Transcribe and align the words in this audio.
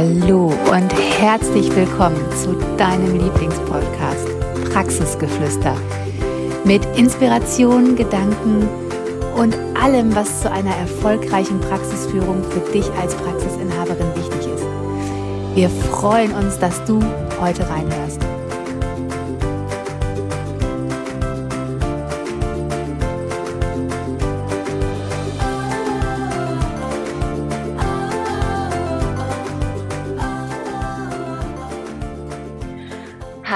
Hallo 0.00 0.46
und 0.46 0.90
herzlich 1.20 1.76
willkommen 1.76 2.24
zu 2.32 2.54
deinem 2.78 3.18
Lieblingspodcast 3.18 4.28
Praxisgeflüster 4.72 5.76
mit 6.64 6.82
Inspiration, 6.96 7.96
Gedanken 7.96 8.66
und 9.36 9.54
allem, 9.78 10.16
was 10.16 10.40
zu 10.40 10.50
einer 10.50 10.74
erfolgreichen 10.74 11.60
Praxisführung 11.60 12.42
für 12.44 12.60
dich 12.72 12.90
als 12.92 13.14
Praxisinhaberin 13.14 14.08
wichtig 14.16 14.54
ist. 14.54 14.64
Wir 15.54 15.68
freuen 15.68 16.32
uns, 16.32 16.58
dass 16.58 16.82
du 16.86 16.98
heute 17.38 17.68
reinhörst. 17.68 18.29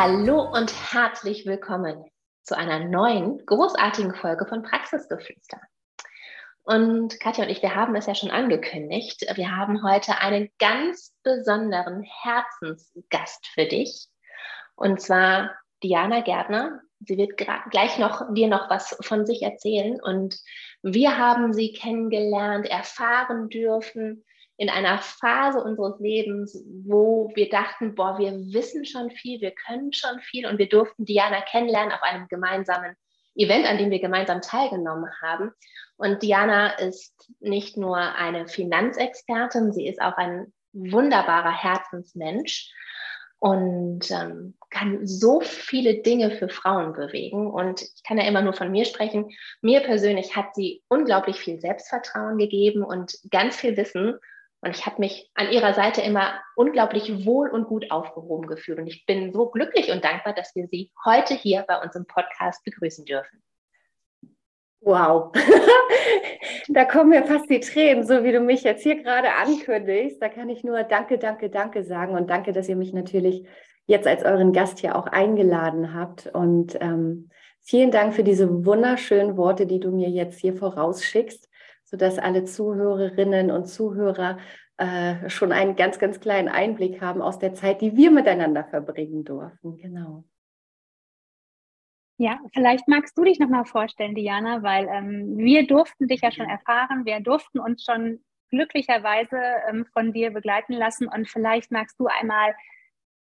Hallo 0.07 0.43
und 0.43 0.71
herzlich 0.93 1.47
willkommen 1.47 2.05
zu 2.43 2.55
einer 2.55 2.79
neuen, 2.79 3.39
großartigen 3.47 4.15
Folge 4.15 4.45
von 4.45 4.63
Praxisgeflüster. 4.63 5.59
Und 6.63 7.19
Katja 7.21 7.45
und 7.45 7.51
ich, 7.51 7.63
wir 7.63 7.75
haben 7.75 7.97
es 7.97 8.05
ja 8.05 8.15
schon 8.15 8.30
angekündigt. 8.30 9.25
Wir 9.35 9.57
haben 9.57 9.83
heute 9.83 10.19
einen 10.19 10.51
ganz 10.59 11.17
besonderen 11.23 12.03
Herzensgast 12.03 13.47
für 13.47 13.65
dich. 13.65 14.09
Und 14.77 15.01
zwar 15.01 15.57
Diana 15.83 16.21
Gärtner. 16.21 16.83
Sie 17.01 17.16
wird 17.16 17.39
gleich 17.39 17.99
noch 17.99 18.30
dir 18.35 18.49
noch 18.49 18.69
was 18.69 18.99
von 19.01 19.25
sich 19.25 19.41
erzählen. 19.41 20.02
Und 20.02 20.39
wir 20.83 21.16
haben 21.16 21.55
sie 21.55 21.73
kennengelernt, 21.73 22.66
erfahren 22.66 23.49
dürfen, 23.49 24.23
in 24.57 24.71
einer 24.71 24.99
Phase 24.99 25.63
unseres 25.63 25.99
Lebens, 25.99 26.65
wo 26.87 27.30
wir 27.35 27.49
dachten, 27.49 27.95
boah, 27.95 28.19
wir 28.19 28.33
wissen 28.52 28.85
schon 28.85 29.11
viel, 29.11 29.41
wir 29.41 29.52
können 29.52 29.93
schon 29.93 30.21
viel 30.21 30.46
und 30.46 30.59
wir 30.59 30.69
durften 30.69 31.05
Diana 31.05 31.41
kennenlernen 31.41 31.93
auf 31.93 32.02
einem 32.02 32.29
gemeinsamen 32.29 32.95
Event, 33.35 33.66
an 33.66 33.79
dem 33.79 33.91
wir 33.91 34.01
gemeinsam 34.01 34.41
teilgenommen 34.41 35.11
haben. 35.21 35.51
Und 35.96 36.23
Diana 36.23 36.79
ist 36.79 37.33
nicht 37.41 37.77
nur 37.77 37.96
eine 37.96 38.46
Finanzexpertin, 38.46 39.73
sie 39.73 39.88
ist 39.88 40.01
auch 40.01 40.16
ein 40.16 40.52
wunderbarer 40.73 41.52
Herzensmensch 41.52 42.73
und 43.39 44.11
ähm, 44.11 44.55
kann 44.71 45.07
so 45.07 45.41
viele 45.41 46.02
Dinge 46.02 46.30
für 46.30 46.49
Frauen 46.49 46.95
bewegen. 46.95 47.51
Und 47.51 47.83
ich 47.83 48.02
kann 48.02 48.18
ja 48.18 48.24
immer 48.24 48.41
nur 48.41 48.55
von 48.55 48.71
mir 48.71 48.85
sprechen. 48.85 49.30
Mir 49.61 49.80
persönlich 49.80 50.35
hat 50.35 50.55
sie 50.55 50.83
unglaublich 50.89 51.37
viel 51.37 51.61
Selbstvertrauen 51.61 52.39
gegeben 52.39 52.83
und 52.83 53.18
ganz 53.30 53.57
viel 53.57 53.77
Wissen. 53.77 54.18
Und 54.65 54.70
ich 54.70 54.87
habe 54.87 54.96
mich 54.98 55.30
an 55.34 55.51
ihrer 55.51 55.74
Seite 55.74 56.01
immer 56.01 56.40
unglaublich 56.57 57.26
wohl 57.26 57.51
und 57.51 57.66
gut 57.66 57.90
aufgehoben 57.90 58.46
gefühlt. 58.46 58.79
Und 58.79 58.87
ich 58.87 59.04
bin 59.04 59.30
so 59.30 59.51
glücklich 59.51 59.90
und 59.90 60.02
dankbar, 60.02 60.32
dass 60.32 60.54
wir 60.54 60.68
sie 60.68 60.90
heute 61.04 61.34
hier 61.34 61.65
bei 61.68 61.79
uns 61.82 61.95
im 61.95 62.06
Podcast 62.06 62.65
begrüßen 62.65 63.04
dürfen. 63.04 63.43
Wow, 64.81 65.32
da 66.69 66.87
kommen 66.87 67.10
mir 67.10 67.25
fast 67.25 67.50
die 67.50 67.60
Tränen, 67.60 68.06
so 68.06 68.25
wie 68.25 68.32
du 68.32 68.41
mich 68.41 68.62
jetzt 68.62 68.82
hier 68.82 69.03
gerade 69.03 69.34
ankündigst. 69.34 70.21
Da 70.21 70.31
kann 70.31 70.48
ich 70.48 70.65
nur 70.65 70.82
Danke, 70.82 71.19
Danke, 71.19 71.50
Danke 71.50 71.84
sagen 71.84 72.15
und 72.15 72.31
danke, 72.31 72.53
dass 72.53 72.69
ihr 72.69 72.76
mich 72.76 72.94
natürlich 72.94 73.47
jetzt 73.87 74.06
als 74.06 74.25
euren 74.25 74.53
Gast 74.53 74.78
hier 74.78 74.97
auch 74.97 75.06
eingeladen 75.06 75.93
habt. 75.93 76.26
Und 76.28 76.78
ähm, 76.81 77.28
vielen 77.60 77.91
Dank 77.91 78.15
für 78.15 78.25
diese 78.25 78.65
wunderschönen 78.65 79.37
Worte, 79.37 79.66
die 79.66 79.81
du 79.81 79.91
mir 79.91 80.09
jetzt 80.09 80.41
hier 80.41 80.54
vorausschickst 80.54 81.50
sodass 81.94 82.19
alle 82.19 82.44
Zuhörerinnen 82.44 83.53
und 83.53 83.66
Zuhörer 83.66 84.38
äh, 84.78 85.31
schon 85.31 85.53
einen 85.53 85.76
ganz, 85.76 86.00
ganz 86.00 86.19
kleinen 86.19 86.48
Einblick 86.48 87.00
haben 87.00 87.22
aus 87.22 87.38
der 87.38 87.54
Zeit, 87.54 87.82
die 87.82 87.97
wir 87.97 88.10
miteinander 88.10 88.65
verbringen 88.65 89.22
durften. 89.22 89.77
Genau. 89.77 90.25
Ja, 92.19 92.41
vielleicht 92.53 92.88
magst 92.88 93.16
du 93.16 93.22
dich 93.22 93.38
nochmal 93.38 93.65
vorstellen, 93.65 94.16
Diana, 94.16 94.65
weil 94.65 94.88
ähm, 94.88 95.38
wir 95.38 95.69
durften 95.69 96.09
dich 96.09 96.22
ja 96.22 96.33
schon 96.33 96.49
erfahren, 96.49 97.04
wir 97.04 97.21
durften 97.21 97.60
uns 97.60 97.84
schon 97.84 98.25
glücklicherweise 98.50 99.38
ähm, 99.69 99.87
von 99.93 100.12
dir 100.12 100.33
begleiten 100.33 100.72
lassen 100.72 101.06
und 101.06 101.28
vielleicht 101.28 101.71
magst 101.71 102.00
du 102.00 102.06
einmal 102.06 102.56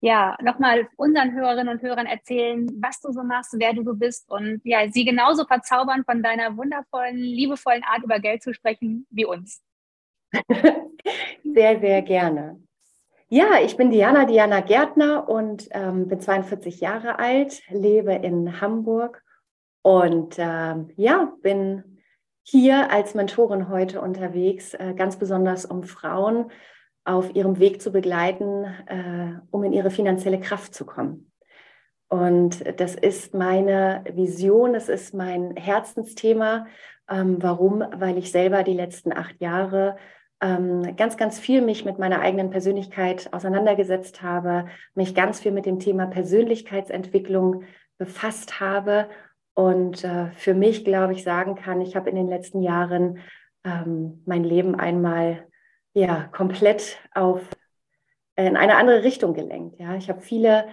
ja, 0.02 0.36
nochmal 0.42 0.88
unseren 0.96 1.32
Hörerinnen 1.32 1.68
und 1.76 1.80
Hörern 1.80 2.06
erzählen, 2.06 2.68
was 2.82 3.00
du 3.00 3.12
so 3.12 3.22
machst, 3.22 3.54
wer 3.56 3.72
du 3.72 3.84
so 3.84 3.94
bist 3.94 4.28
und 4.28 4.60
ja, 4.64 4.90
sie 4.90 5.04
genauso 5.04 5.44
verzaubern, 5.44 6.04
von 6.04 6.24
deiner 6.24 6.56
wundervollen, 6.56 7.16
liebevollen 7.16 7.84
Art 7.84 8.02
über 8.02 8.18
Geld 8.18 8.42
zu 8.42 8.52
sprechen 8.52 9.06
wie 9.10 9.24
uns. 9.24 9.62
Sehr, 11.44 11.80
sehr 11.80 12.00
gerne. 12.02 12.62
Ja, 13.28 13.60
ich 13.62 13.76
bin 13.76 13.90
Diana, 13.90 14.24
Diana 14.24 14.60
Gärtner 14.60 15.28
und 15.28 15.68
ähm, 15.72 16.08
bin 16.08 16.20
42 16.20 16.80
Jahre 16.80 17.18
alt, 17.18 17.60
lebe 17.68 18.14
in 18.14 18.60
Hamburg 18.60 19.22
und 19.82 20.36
ähm, 20.38 20.90
ja, 20.96 21.32
bin 21.42 21.98
hier 22.42 22.90
als 22.90 23.14
Mentorin 23.14 23.68
heute 23.68 24.00
unterwegs, 24.00 24.74
äh, 24.74 24.94
ganz 24.96 25.18
besonders 25.18 25.66
um 25.66 25.82
Frauen 25.82 26.50
auf 27.04 27.34
ihrem 27.34 27.58
Weg 27.58 27.82
zu 27.82 27.90
begleiten, 27.90 28.64
äh, 28.86 29.40
um 29.50 29.64
in 29.64 29.72
ihre 29.72 29.90
finanzielle 29.90 30.40
Kraft 30.40 30.74
zu 30.74 30.86
kommen. 30.86 31.30
Und 32.08 32.62
das 32.78 32.94
ist 32.94 33.32
meine 33.32 34.04
Vision, 34.12 34.74
das 34.74 34.88
ist 34.88 35.14
mein 35.14 35.56
Herzensthema. 35.56 36.66
Ähm, 37.08 37.38
warum? 37.40 37.82
Weil 37.96 38.18
ich 38.18 38.30
selber 38.30 38.62
die 38.62 38.74
letzten 38.74 39.12
acht 39.12 39.40
Jahre 39.40 39.96
ähm, 40.42 40.96
ganz, 40.96 41.16
ganz 41.16 41.38
viel 41.38 41.62
mich 41.62 41.84
mit 41.84 41.98
meiner 41.98 42.20
eigenen 42.20 42.50
Persönlichkeit 42.50 43.32
auseinandergesetzt 43.32 44.22
habe, 44.22 44.66
mich 44.94 45.14
ganz 45.14 45.40
viel 45.40 45.52
mit 45.52 45.66
dem 45.66 45.78
Thema 45.78 46.06
Persönlichkeitsentwicklung 46.06 47.64
befasst 47.96 48.60
habe 48.60 49.08
und 49.54 50.02
äh, 50.04 50.30
für 50.32 50.54
mich, 50.54 50.84
glaube 50.84 51.12
ich, 51.12 51.22
sagen 51.22 51.54
kann, 51.54 51.80
ich 51.80 51.94
habe 51.94 52.10
in 52.10 52.16
den 52.16 52.28
letzten 52.28 52.62
Jahren 52.62 53.18
ähm, 53.64 54.22
mein 54.26 54.44
Leben 54.44 54.74
einmal 54.74 55.46
ja, 55.94 56.28
komplett 56.32 56.98
auf 57.14 57.40
äh, 58.36 58.46
in 58.46 58.56
eine 58.56 58.76
andere 58.76 59.02
Richtung 59.02 59.34
gelenkt. 59.34 59.78
Ja, 59.78 59.94
ich 59.94 60.08
habe 60.08 60.20
viele, 60.20 60.66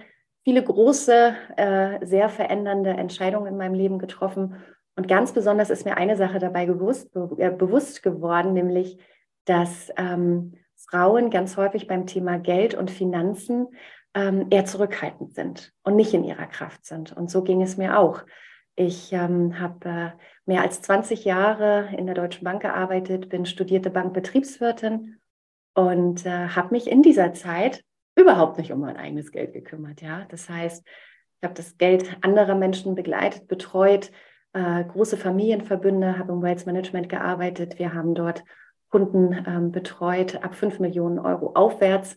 viele 0.44 0.62
große, 0.62 1.34
äh, 1.56 2.06
sehr 2.06 2.28
verändernde 2.28 2.90
Entscheidungen 2.90 3.46
in 3.46 3.56
meinem 3.56 3.74
Leben 3.74 3.98
getroffen. 3.98 4.56
Und 4.96 5.08
ganz 5.08 5.32
besonders 5.32 5.70
ist 5.70 5.84
mir 5.84 5.96
eine 5.96 6.16
Sache 6.16 6.38
dabei 6.38 6.66
bewusst, 6.66 7.12
be 7.12 7.30
äh, 7.38 7.50
bewusst 7.50 8.02
geworden, 8.02 8.52
nämlich, 8.52 8.98
dass 9.44 9.90
ähm, 9.96 10.54
Frauen 10.76 11.30
ganz 11.30 11.56
häufig 11.56 11.86
beim 11.86 12.06
Thema 12.06 12.38
Geld 12.38 12.74
und 12.74 12.90
Finanzen 12.90 13.68
ähm, 14.14 14.46
eher 14.50 14.64
zurückhaltend 14.64 15.34
sind 15.34 15.72
und 15.82 15.96
nicht 15.96 16.14
in 16.14 16.24
ihrer 16.24 16.46
Kraft 16.46 16.84
sind. 16.84 17.16
Und 17.16 17.30
so 17.30 17.42
ging 17.42 17.62
es 17.62 17.76
mir 17.76 17.98
auch. 17.98 18.22
Ich 18.74 19.12
ähm, 19.12 19.60
habe 19.60 19.88
äh, 19.88 20.10
mehr 20.50 20.62
als 20.62 20.82
20 20.82 21.24
Jahre 21.24 21.90
in 21.96 22.06
der 22.06 22.16
Deutschen 22.16 22.42
Bank 22.42 22.62
gearbeitet, 22.62 23.28
bin 23.28 23.46
studierte 23.46 23.88
Bankbetriebswirtin 23.88 25.20
und 25.74 26.26
äh, 26.26 26.48
habe 26.48 26.74
mich 26.74 26.90
in 26.90 27.02
dieser 27.02 27.32
Zeit 27.34 27.84
überhaupt 28.16 28.58
nicht 28.58 28.72
um 28.72 28.80
mein 28.80 28.96
eigenes 28.96 29.30
Geld 29.30 29.52
gekümmert. 29.52 30.02
Ja, 30.02 30.26
das 30.28 30.48
heißt, 30.48 30.84
ich 30.84 31.44
habe 31.44 31.54
das 31.54 31.78
Geld 31.78 32.16
anderer 32.22 32.56
Menschen 32.56 32.96
begleitet, 32.96 33.46
betreut, 33.46 34.10
äh, 34.52 34.82
große 34.82 35.16
Familienverbünde, 35.16 36.18
habe 36.18 36.32
im 36.32 36.42
Wealth 36.42 36.66
Management 36.66 37.08
gearbeitet. 37.08 37.78
Wir 37.78 37.94
haben 37.94 38.16
dort 38.16 38.42
Kunden 38.88 39.44
ähm, 39.46 39.70
betreut 39.70 40.42
ab 40.42 40.56
5 40.56 40.80
Millionen 40.80 41.20
Euro 41.20 41.52
aufwärts. 41.54 42.16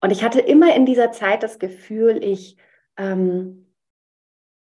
Und 0.00 0.10
ich 0.10 0.24
hatte 0.24 0.40
immer 0.40 0.74
in 0.74 0.86
dieser 0.86 1.12
Zeit 1.12 1.42
das 1.42 1.58
Gefühl, 1.58 2.24
ich 2.24 2.56
ähm, 2.96 3.67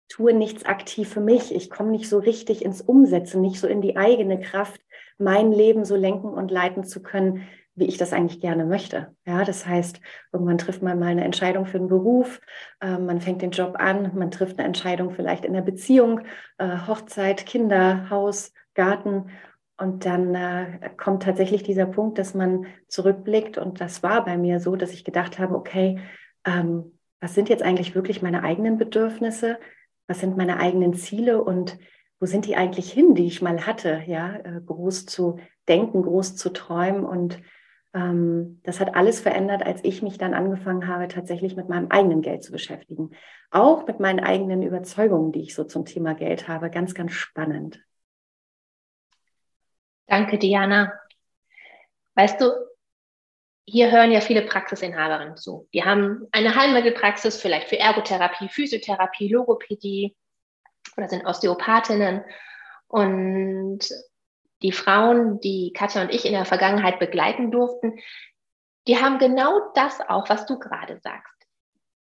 tue 0.09 0.33
nichts 0.33 0.65
aktiv 0.65 1.09
für 1.09 1.21
mich. 1.21 1.53
Ich 1.53 1.69
komme 1.69 1.91
nicht 1.91 2.09
so 2.09 2.19
richtig 2.19 2.63
ins 2.63 2.81
Umsetzen, 2.81 3.41
nicht 3.41 3.59
so 3.59 3.67
in 3.67 3.81
die 3.81 3.97
eigene 3.97 4.39
Kraft, 4.39 4.81
mein 5.17 5.51
Leben 5.51 5.85
so 5.85 5.95
lenken 5.95 6.29
und 6.29 6.51
leiten 6.51 6.83
zu 6.83 7.01
können, 7.01 7.47
wie 7.75 7.85
ich 7.85 7.97
das 7.97 8.13
eigentlich 8.13 8.39
gerne 8.39 8.65
möchte. 8.65 9.15
Ja, 9.25 9.43
das 9.43 9.65
heißt, 9.65 9.99
irgendwann 10.31 10.59
trifft 10.59 10.83
man 10.83 10.99
mal 10.99 11.07
eine 11.07 11.23
Entscheidung 11.23 11.65
für 11.65 11.77
einen 11.77 11.87
Beruf, 11.87 12.39
äh, 12.81 12.97
man 12.97 13.19
fängt 13.19 13.41
den 13.41 13.51
Job 13.51 13.75
an, 13.79 14.11
man 14.15 14.29
trifft 14.31 14.59
eine 14.59 14.67
Entscheidung 14.67 15.11
vielleicht 15.11 15.45
in 15.45 15.53
der 15.53 15.61
Beziehung, 15.61 16.21
äh, 16.59 16.77
Hochzeit, 16.87 17.45
Kinder, 17.45 18.09
Haus, 18.09 18.53
Garten. 18.75 19.29
Und 19.77 20.05
dann 20.05 20.35
äh, 20.35 20.91
kommt 20.97 21.23
tatsächlich 21.23 21.63
dieser 21.63 21.87
Punkt, 21.87 22.19
dass 22.19 22.35
man 22.35 22.67
zurückblickt. 22.87 23.57
Und 23.57 23.81
das 23.81 24.03
war 24.03 24.23
bei 24.23 24.37
mir 24.37 24.59
so, 24.59 24.75
dass 24.75 24.93
ich 24.93 25.03
gedacht 25.03 25.39
habe, 25.39 25.55
okay, 25.55 25.99
ähm, 26.45 26.99
was 27.19 27.33
sind 27.33 27.49
jetzt 27.49 27.63
eigentlich 27.63 27.95
wirklich 27.95 28.21
meine 28.21 28.43
eigenen 28.43 28.77
Bedürfnisse? 28.77 29.57
Was 30.13 30.19
sind 30.19 30.37
meine 30.37 30.59
eigenen 30.59 30.93
Ziele 30.93 31.43
und 31.43 31.79
wo 32.19 32.27
sind 32.27 32.45
die 32.45 32.55
eigentlich 32.55 32.93
hin, 32.93 33.15
die 33.15 33.25
ich 33.25 33.41
mal 33.41 33.65
hatte, 33.65 34.03
ja, 34.05 34.35
äh, 34.35 34.61
groß 34.63 35.07
zu 35.07 35.39
denken, 35.67 36.03
groß 36.03 36.35
zu 36.35 36.53
träumen 36.53 37.03
und 37.03 37.41
ähm, 37.95 38.61
das 38.63 38.79
hat 38.79 38.93
alles 38.95 39.21
verändert, 39.21 39.65
als 39.65 39.83
ich 39.83 40.03
mich 40.03 40.19
dann 40.19 40.35
angefangen 40.35 40.87
habe, 40.87 41.07
tatsächlich 41.07 41.55
mit 41.55 41.67
meinem 41.67 41.87
eigenen 41.89 42.21
Geld 42.21 42.43
zu 42.43 42.51
beschäftigen. 42.51 43.09
Auch 43.49 43.87
mit 43.87 43.99
meinen 43.99 44.19
eigenen 44.19 44.61
Überzeugungen, 44.61 45.31
die 45.31 45.41
ich 45.41 45.55
so 45.55 45.63
zum 45.63 45.83
Thema 45.83 46.13
Geld 46.13 46.47
habe. 46.47 46.69
Ganz, 46.69 46.93
ganz 46.93 47.13
spannend. 47.13 47.83
Danke, 50.05 50.37
Diana. 50.37 50.93
Weißt 52.13 52.39
du, 52.39 52.51
hier 53.65 53.91
hören 53.91 54.11
ja 54.11 54.21
viele 54.21 54.41
Praxisinhaberinnen 54.41 55.37
zu. 55.37 55.67
Die 55.73 55.83
haben 55.83 56.27
eine 56.31 56.55
Heilmittelpraxis 56.55 57.37
vielleicht 57.41 57.69
für 57.69 57.79
Ergotherapie, 57.79 58.49
Physiotherapie, 58.49 59.29
Logopädie 59.29 60.15
oder 60.97 61.07
sind 61.07 61.25
Osteopathinnen. 61.25 62.23
Und 62.87 63.79
die 64.61 64.71
Frauen, 64.71 65.39
die 65.39 65.73
Katja 65.73 66.01
und 66.01 66.13
ich 66.13 66.25
in 66.25 66.33
der 66.33 66.45
Vergangenheit 66.45 66.99
begleiten 66.99 67.51
durften, 67.51 67.99
die 68.87 68.97
haben 68.97 69.17
genau 69.17 69.71
das 69.75 70.01
auch, 70.01 70.29
was 70.29 70.45
du 70.45 70.59
gerade 70.59 70.99
sagst. 70.99 71.42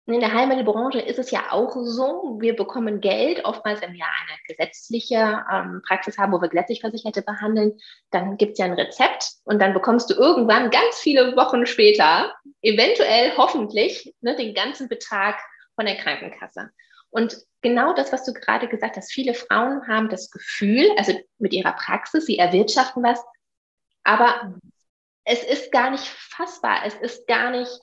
In 0.09 0.21
der 0.21 0.33
Heilmittelbranche 0.33 1.01
ist 1.01 1.19
es 1.19 1.31
ja 1.31 1.53
auch 1.53 1.77
so, 1.83 2.39
wir 2.41 2.57
bekommen 2.57 3.03
Geld, 3.03 3.45
oftmals 3.45 3.83
im 3.83 3.95
Jahr 3.95 4.09
eine 4.27 4.39
gesetzliche 4.47 5.45
ähm, 5.53 5.83
Praxis 5.87 6.17
haben, 6.17 6.33
wo 6.33 6.41
wir 6.41 6.49
gesetzlich 6.49 6.81
Versicherte 6.81 7.21
behandeln. 7.21 7.79
Dann 8.11 8.39
gibt 8.39 8.53
es 8.53 8.59
ja 8.59 8.65
ein 8.65 8.73
Rezept 8.73 9.33
und 9.45 9.61
dann 9.61 9.75
bekommst 9.75 10.09
du 10.09 10.15
irgendwann 10.15 10.71
ganz 10.71 10.97
viele 10.99 11.37
Wochen 11.37 11.67
später, 11.67 12.35
eventuell 12.63 13.37
hoffentlich, 13.37 14.15
ne, 14.23 14.35
den 14.35 14.55
ganzen 14.55 14.89
Betrag 14.89 15.39
von 15.75 15.85
der 15.85 15.97
Krankenkasse. 15.97 16.71
Und 17.11 17.37
genau 17.61 17.93
das, 17.93 18.11
was 18.11 18.25
du 18.25 18.33
gerade 18.33 18.67
gesagt 18.67 18.97
hast, 18.97 19.13
viele 19.13 19.35
Frauen 19.35 19.87
haben 19.89 20.09
das 20.09 20.31
Gefühl, 20.31 20.91
also 20.97 21.13
mit 21.37 21.53
ihrer 21.53 21.73
Praxis, 21.73 22.25
sie 22.25 22.39
erwirtschaften 22.39 23.03
was, 23.03 23.23
aber 24.05 24.55
es 25.25 25.45
ist 25.45 25.71
gar 25.71 25.91
nicht 25.91 26.07
fassbar, 26.07 26.87
es 26.87 26.95
ist 26.95 27.27
gar 27.27 27.51
nicht 27.51 27.79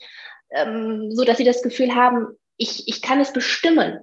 ähm, 0.56 1.12
so 1.12 1.24
dass 1.24 1.38
sie 1.38 1.44
das 1.44 1.62
Gefühl 1.62 1.94
haben, 1.94 2.28
ich, 2.58 2.88
ich 2.88 3.02
kann 3.02 3.20
es 3.20 3.34
bestimmen. 3.34 4.00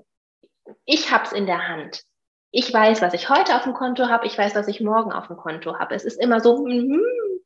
Ich 0.85 1.11
habe 1.11 1.25
es 1.25 1.33
in 1.33 1.47
der 1.47 1.67
Hand. 1.67 2.03
Ich 2.51 2.73
weiß, 2.73 3.01
was 3.01 3.15
ich 3.15 3.31
heute 3.31 3.57
auf 3.57 3.63
dem 3.63 3.73
Konto 3.73 4.09
habe. 4.09 4.27
Ich 4.27 4.37
weiß, 4.37 4.55
was 4.55 4.69
ich 4.69 4.81
morgen 4.81 5.11
auf 5.11 5.27
dem 5.29 5.37
Konto 5.37 5.79
habe. 5.79 5.95
Es 5.95 6.05
ist 6.05 6.21
immer 6.21 6.41
so, 6.41 6.67
mm, 6.67 7.01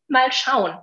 mal 0.09 0.33
schauen. 0.33 0.77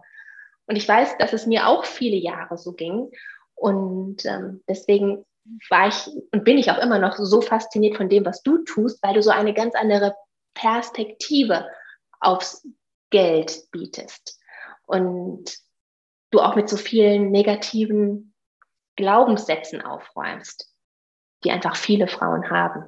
Und 0.66 0.78
ich 0.78 0.88
weiß, 0.88 1.18
dass 1.18 1.34
es 1.34 1.46
mir 1.46 1.68
auch 1.68 1.84
viele 1.84 2.16
Jahre 2.16 2.58
so 2.58 2.72
ging. 2.72 3.12
Und 3.56 4.25
ähm, 4.25 4.64
deswegen 4.68 5.25
war 5.70 5.90
ich 5.90 6.10
und 6.31 6.46
bin 6.46 6.58
ich 6.58 6.72
auch 6.72 6.78
immer 6.78 7.00
noch 7.00 7.18
so 7.18 7.42
fasziniert 7.42 7.98
von 7.98 8.08
dem, 8.08 8.25
was 8.25 8.42
du 8.44 8.60
tust, 8.60 9.04
weil 9.04 9.14
du 9.14 9.22
so 9.22 9.30
eine 9.30 9.54
ganz 9.54 9.75
andere 9.75 10.16
Perspektive 10.54 11.68
aufs 12.22 12.66
Geld 13.10 13.70
bietest. 13.72 14.40
Und 14.86 15.58
du 16.34 16.40
auch 16.40 16.56
mit 16.56 16.70
so 16.70 16.78
vielen 16.78 17.32
negativen 17.32 18.34
Glaubenssätzen 18.96 19.82
aufräumst, 19.82 20.74
die 21.44 21.52
einfach 21.52 21.76
viele 21.76 22.08
Frauen 22.08 22.50
haben. 22.50 22.86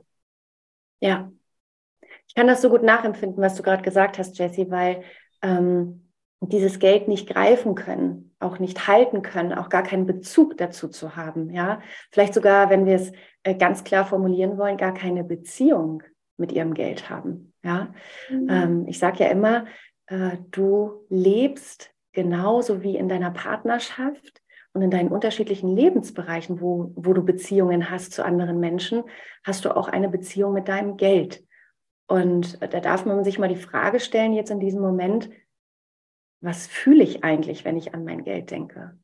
Ja, 0.99 1.31
ich 2.27 2.35
kann 2.35 2.47
das 2.47 2.61
so 2.61 2.69
gut 2.69 2.83
nachempfinden, 2.83 3.41
was 3.41 3.55
du 3.55 3.63
gerade 3.63 3.83
gesagt 3.83 4.17
hast, 4.17 4.37
Jessie, 4.37 4.69
weil 4.69 5.03
ähm, 5.41 6.11
dieses 6.41 6.79
Geld 6.79 7.07
nicht 7.07 7.29
greifen 7.29 7.75
können, 7.75 8.35
auch 8.39 8.59
nicht 8.59 8.87
halten 8.87 9.21
können, 9.21 9.53
auch 9.53 9.69
gar 9.69 9.83
keinen 9.83 10.05
Bezug 10.05 10.57
dazu 10.57 10.87
zu 10.87 11.15
haben. 11.15 11.49
Ja, 11.49 11.81
vielleicht 12.11 12.33
sogar, 12.33 12.69
wenn 12.69 12.85
wir 12.85 12.95
es 12.95 13.11
äh, 13.43 13.55
ganz 13.55 13.83
klar 13.83 14.05
formulieren 14.05 14.57
wollen, 14.57 14.77
gar 14.77 14.93
keine 14.93 15.23
Beziehung 15.23 16.03
mit 16.37 16.51
ihrem 16.51 16.73
Geld 16.73 17.09
haben. 17.09 17.53
Ja, 17.63 17.93
mhm. 18.29 18.47
ähm, 18.49 18.87
ich 18.87 18.99
sage 18.99 19.23
ja 19.23 19.29
immer, 19.29 19.65
äh, 20.07 20.37
du 20.51 21.05
lebst 21.09 21.94
genauso 22.15 22.81
wie 22.81 22.97
in 22.97 23.07
deiner 23.07 23.31
Partnerschaft 23.31 24.41
und 24.73 24.81
in 24.81 24.89
deinen 24.89 25.09
unterschiedlichen 25.09 25.69
Lebensbereichen, 25.69 26.59
wo, 26.59 26.91
wo 26.95 27.13
du 27.13 27.23
Beziehungen 27.23 27.89
hast 27.91 28.13
zu 28.13 28.25
anderen 28.25 28.59
Menschen, 28.59 29.03
hast 29.43 29.65
du 29.65 29.75
auch 29.75 29.87
eine 29.87 30.09
Beziehung 30.09 30.53
mit 30.53 30.67
deinem 30.67 30.97
Geld. 30.97 31.45
Und 32.07 32.61
da 32.61 32.79
darf 32.79 33.05
man 33.05 33.23
sich 33.23 33.39
mal 33.39 33.49
die 33.49 33.55
Frage 33.55 33.99
stellen, 33.99 34.33
jetzt 34.33 34.51
in 34.51 34.59
diesem 34.59 34.81
Moment, 34.81 35.29
was 36.41 36.67
fühle 36.67 37.03
ich 37.03 37.23
eigentlich, 37.23 37.65
wenn 37.65 37.77
ich 37.77 37.93
an 37.93 38.03
mein 38.03 38.23
Geld 38.23 38.51
denke? 38.51 38.97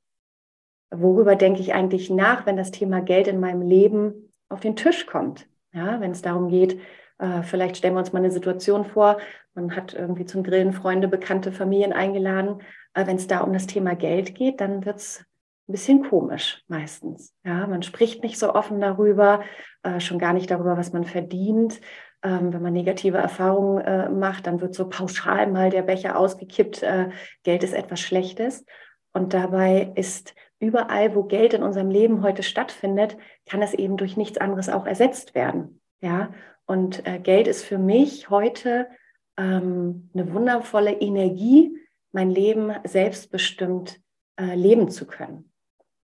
Worüber 0.91 1.35
denke 1.35 1.61
ich 1.61 1.73
eigentlich 1.73 2.09
nach, 2.09 2.45
wenn 2.45 2.57
das 2.57 2.71
Thema 2.71 3.01
Geld 3.01 3.27
in 3.27 3.39
meinem 3.39 3.61
Leben 3.61 4.31
auf 4.49 4.59
den 4.59 4.75
Tisch 4.75 5.05
kommt? 5.05 5.47
Ja, 5.73 6.01
wenn 6.01 6.11
es 6.11 6.21
darum 6.21 6.49
geht, 6.49 6.79
äh, 7.17 7.43
vielleicht 7.43 7.77
stellen 7.77 7.93
wir 7.93 7.99
uns 7.99 8.11
mal 8.11 8.19
eine 8.19 8.31
Situation 8.31 8.83
vor, 8.83 9.19
man 9.53 9.75
hat 9.75 9.93
irgendwie 9.93 10.25
zum 10.25 10.43
Grillen 10.43 10.73
Freunde, 10.73 11.07
Bekannte, 11.07 11.51
Familien 11.51 11.93
eingeladen. 11.93 12.61
Aber 12.93 13.07
wenn 13.07 13.17
es 13.17 13.27
da 13.27 13.39
um 13.41 13.53
das 13.53 13.67
Thema 13.67 13.95
Geld 13.95 14.35
geht, 14.35 14.61
dann 14.61 14.85
wird 14.85 14.97
es 14.97 15.25
ein 15.67 15.71
bisschen 15.71 16.09
komisch 16.09 16.63
meistens. 16.67 17.33
Ja, 17.43 17.67
man 17.67 17.83
spricht 17.83 18.23
nicht 18.23 18.37
so 18.37 18.53
offen 18.53 18.81
darüber, 18.81 19.41
äh, 19.83 19.99
schon 19.99 20.19
gar 20.19 20.33
nicht 20.33 20.51
darüber, 20.51 20.77
was 20.77 20.91
man 20.91 21.05
verdient. 21.05 21.79
Ähm, 22.23 22.53
wenn 22.53 22.61
man 22.61 22.73
negative 22.73 23.17
Erfahrungen 23.17 23.83
äh, 23.83 24.09
macht, 24.09 24.47
dann 24.47 24.61
wird 24.61 24.75
so 24.75 24.89
pauschal 24.89 25.47
mal 25.47 25.69
der 25.69 25.81
Becher 25.81 26.17
ausgekippt, 26.17 26.83
äh, 26.83 27.09
Geld 27.43 27.63
ist 27.63 27.73
etwas 27.73 27.99
Schlechtes. 27.99 28.65
Und 29.13 29.33
dabei 29.33 29.91
ist 29.95 30.35
überall, 30.59 31.15
wo 31.15 31.23
Geld 31.23 31.53
in 31.53 31.63
unserem 31.63 31.89
Leben 31.89 32.21
heute 32.21 32.43
stattfindet, 32.43 33.17
kann 33.49 33.61
es 33.61 33.73
eben 33.73 33.97
durch 33.97 34.17
nichts 34.17 34.37
anderes 34.37 34.69
auch 34.69 34.85
ersetzt 34.85 35.35
werden. 35.35 35.81
Ja, 36.01 36.31
und 36.65 37.05
äh, 37.07 37.19
Geld 37.19 37.47
ist 37.47 37.63
für 37.65 37.77
mich 37.77 38.29
heute 38.29 38.87
ähm, 39.37 40.09
eine 40.13 40.33
wundervolle 40.33 40.93
Energie, 40.93 41.75
mein 42.11 42.29
Leben 42.29 42.73
selbstbestimmt 42.83 43.99
äh, 44.39 44.55
leben 44.55 44.89
zu 44.89 45.05
können. 45.05 45.51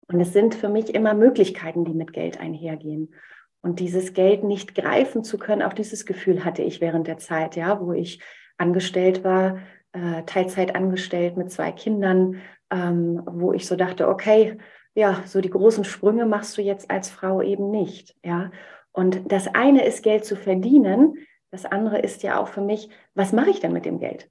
Und 0.07 0.19
es 0.19 0.34
sind 0.34 0.56
für 0.56 0.69
mich 0.69 0.94
immer 0.94 1.13
Möglichkeiten, 1.13 1.86
die 1.86 1.94
mit 1.94 2.13
Geld 2.13 2.40
einhergehen. 2.40 3.13
Und 3.62 3.80
dieses 3.80 4.13
Geld 4.13 4.44
nicht 4.44 4.75
greifen 4.75 5.24
zu 5.24 5.38
können, 5.38 5.62
auch 5.62 5.74
dieses 5.74 6.06
Gefühl 6.06 6.44
hatte 6.44 6.62
ich 6.62 6.81
während 6.81 7.07
der 7.07 7.18
Zeit, 7.18 7.56
ja, 7.56 7.80
wo 7.80 7.94
ich 7.94 8.22
angestellt 8.57 9.24
war, 9.24 9.60
äh, 9.94 10.24
Teilzeit 10.24 10.75
angestellt 10.75 11.38
mit 11.38 11.51
zwei 11.51 11.72
Kindern, 11.72 12.42
ähm, 12.72 13.22
wo 13.25 13.54
ich 13.54 13.66
so 13.66 13.75
dachte, 13.75 14.10
okay, 14.10 14.57
ja, 14.96 15.24
so 15.25 15.42
die 15.42 15.50
großen 15.50 15.86
Sprünge 15.86 16.25
machst 16.25 16.57
du 16.57 16.62
jetzt 16.62 16.92
als 16.92 17.10
Frau 17.10 17.42
eben 17.42 17.72
nicht, 17.72 18.16
ja. 18.24 18.51
Und 18.92 19.31
das 19.31 19.48
eine 19.48 19.86
ist 19.86 20.04
Geld 20.04 20.24
zu 20.24 20.36
verdienen, 20.36 21.16
das 21.50 21.66
andere 21.66 22.00
ist 22.00 22.22
ja 22.22 22.39
auch 22.39 22.48
für 22.48 22.62
mich, 22.62 22.89
was 23.16 23.34
mache 23.34 23.50
ich 23.50 23.60
denn 23.60 23.74
mit 23.74 23.86
dem 23.86 24.00
Geld? 24.00 24.30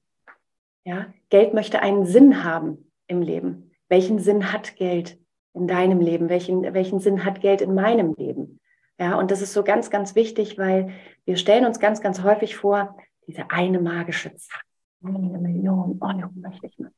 Ja, 0.85 1.07
Geld 1.31 1.55
möchte 1.55 1.81
einen 1.81 2.07
Sinn 2.07 2.45
haben 2.45 2.91
im 3.07 3.23
Leben. 3.23 3.71
Welchen 3.89 4.19
Sinn 4.19 4.53
hat 4.53 4.77
Geld 4.77 5.19
in 5.55 5.69
deinem 5.69 6.01
Leben? 6.01 6.29
Welchen, 6.29 6.63
welchen 6.75 6.99
Sinn 6.99 7.25
hat 7.25 7.41
Geld 7.41 7.61
in 7.61 7.75
meinem 7.75 8.15
Leben? 8.15 8.61
Ja, 8.99 9.19
und 9.19 9.31
das 9.31 9.43
ist 9.43 9.53
so 9.53 9.63
ganz, 9.63 9.91
ganz 9.91 10.15
wichtig, 10.15 10.59
weil 10.59 10.91
wir 11.25 11.37
stellen 11.37 11.67
uns 11.67 11.81
ganz, 11.81 12.01
ganz 12.01 12.23
häufig 12.23 12.57
vor, 12.57 12.97
diese 13.27 13.51
eine 13.51 13.81
magische 13.81 14.35
Zahl, 14.35 14.61
eine 15.05 15.39
Million 15.39 15.99
Euro 16.01 16.31
möchte 16.35 16.67
ich 16.67 16.79
mal. 16.79 16.91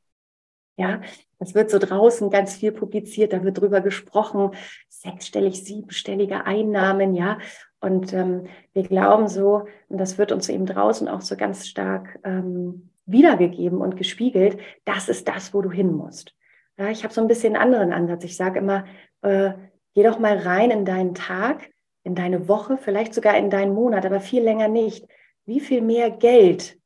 Ja, 0.76 1.00
das 1.38 1.54
wird 1.54 1.70
so 1.70 1.78
draußen 1.78 2.30
ganz 2.30 2.56
viel 2.56 2.72
publiziert, 2.72 3.32
da 3.32 3.44
wird 3.44 3.60
drüber 3.60 3.80
gesprochen, 3.80 4.50
sechsstellig, 4.88 5.62
siebenstellige 5.64 6.46
Einnahmen, 6.46 7.14
ja. 7.14 7.38
Und 7.80 8.12
ähm, 8.12 8.46
wir 8.72 8.82
glauben 8.82 9.28
so, 9.28 9.66
und 9.88 9.98
das 9.98 10.18
wird 10.18 10.32
uns 10.32 10.48
eben 10.48 10.66
draußen 10.66 11.06
auch 11.06 11.20
so 11.20 11.36
ganz 11.36 11.68
stark 11.68 12.18
ähm, 12.24 12.90
wiedergegeben 13.06 13.80
und 13.80 13.96
gespiegelt, 13.96 14.58
das 14.84 15.08
ist 15.08 15.28
das, 15.28 15.54
wo 15.54 15.62
du 15.62 15.70
hin 15.70 15.92
musst. 15.92 16.34
Ja, 16.76 16.88
ich 16.90 17.04
habe 17.04 17.14
so 17.14 17.20
ein 17.20 17.28
bisschen 17.28 17.54
einen 17.54 17.62
anderen 17.62 17.92
Ansatz. 17.92 18.24
Ich 18.24 18.36
sage 18.36 18.58
immer, 18.58 18.84
äh, 19.22 19.52
geh 19.94 20.02
doch 20.02 20.18
mal 20.18 20.38
rein 20.38 20.70
in 20.70 20.84
deinen 20.84 21.14
Tag, 21.14 21.70
in 22.02 22.14
deine 22.14 22.48
Woche, 22.48 22.76
vielleicht 22.76 23.14
sogar 23.14 23.36
in 23.36 23.50
deinen 23.50 23.74
Monat, 23.74 24.04
aber 24.04 24.20
viel 24.20 24.42
länger 24.42 24.68
nicht. 24.68 25.06
Wie 25.46 25.60
viel 25.60 25.82
mehr 25.82 26.10
Geld 26.10 26.78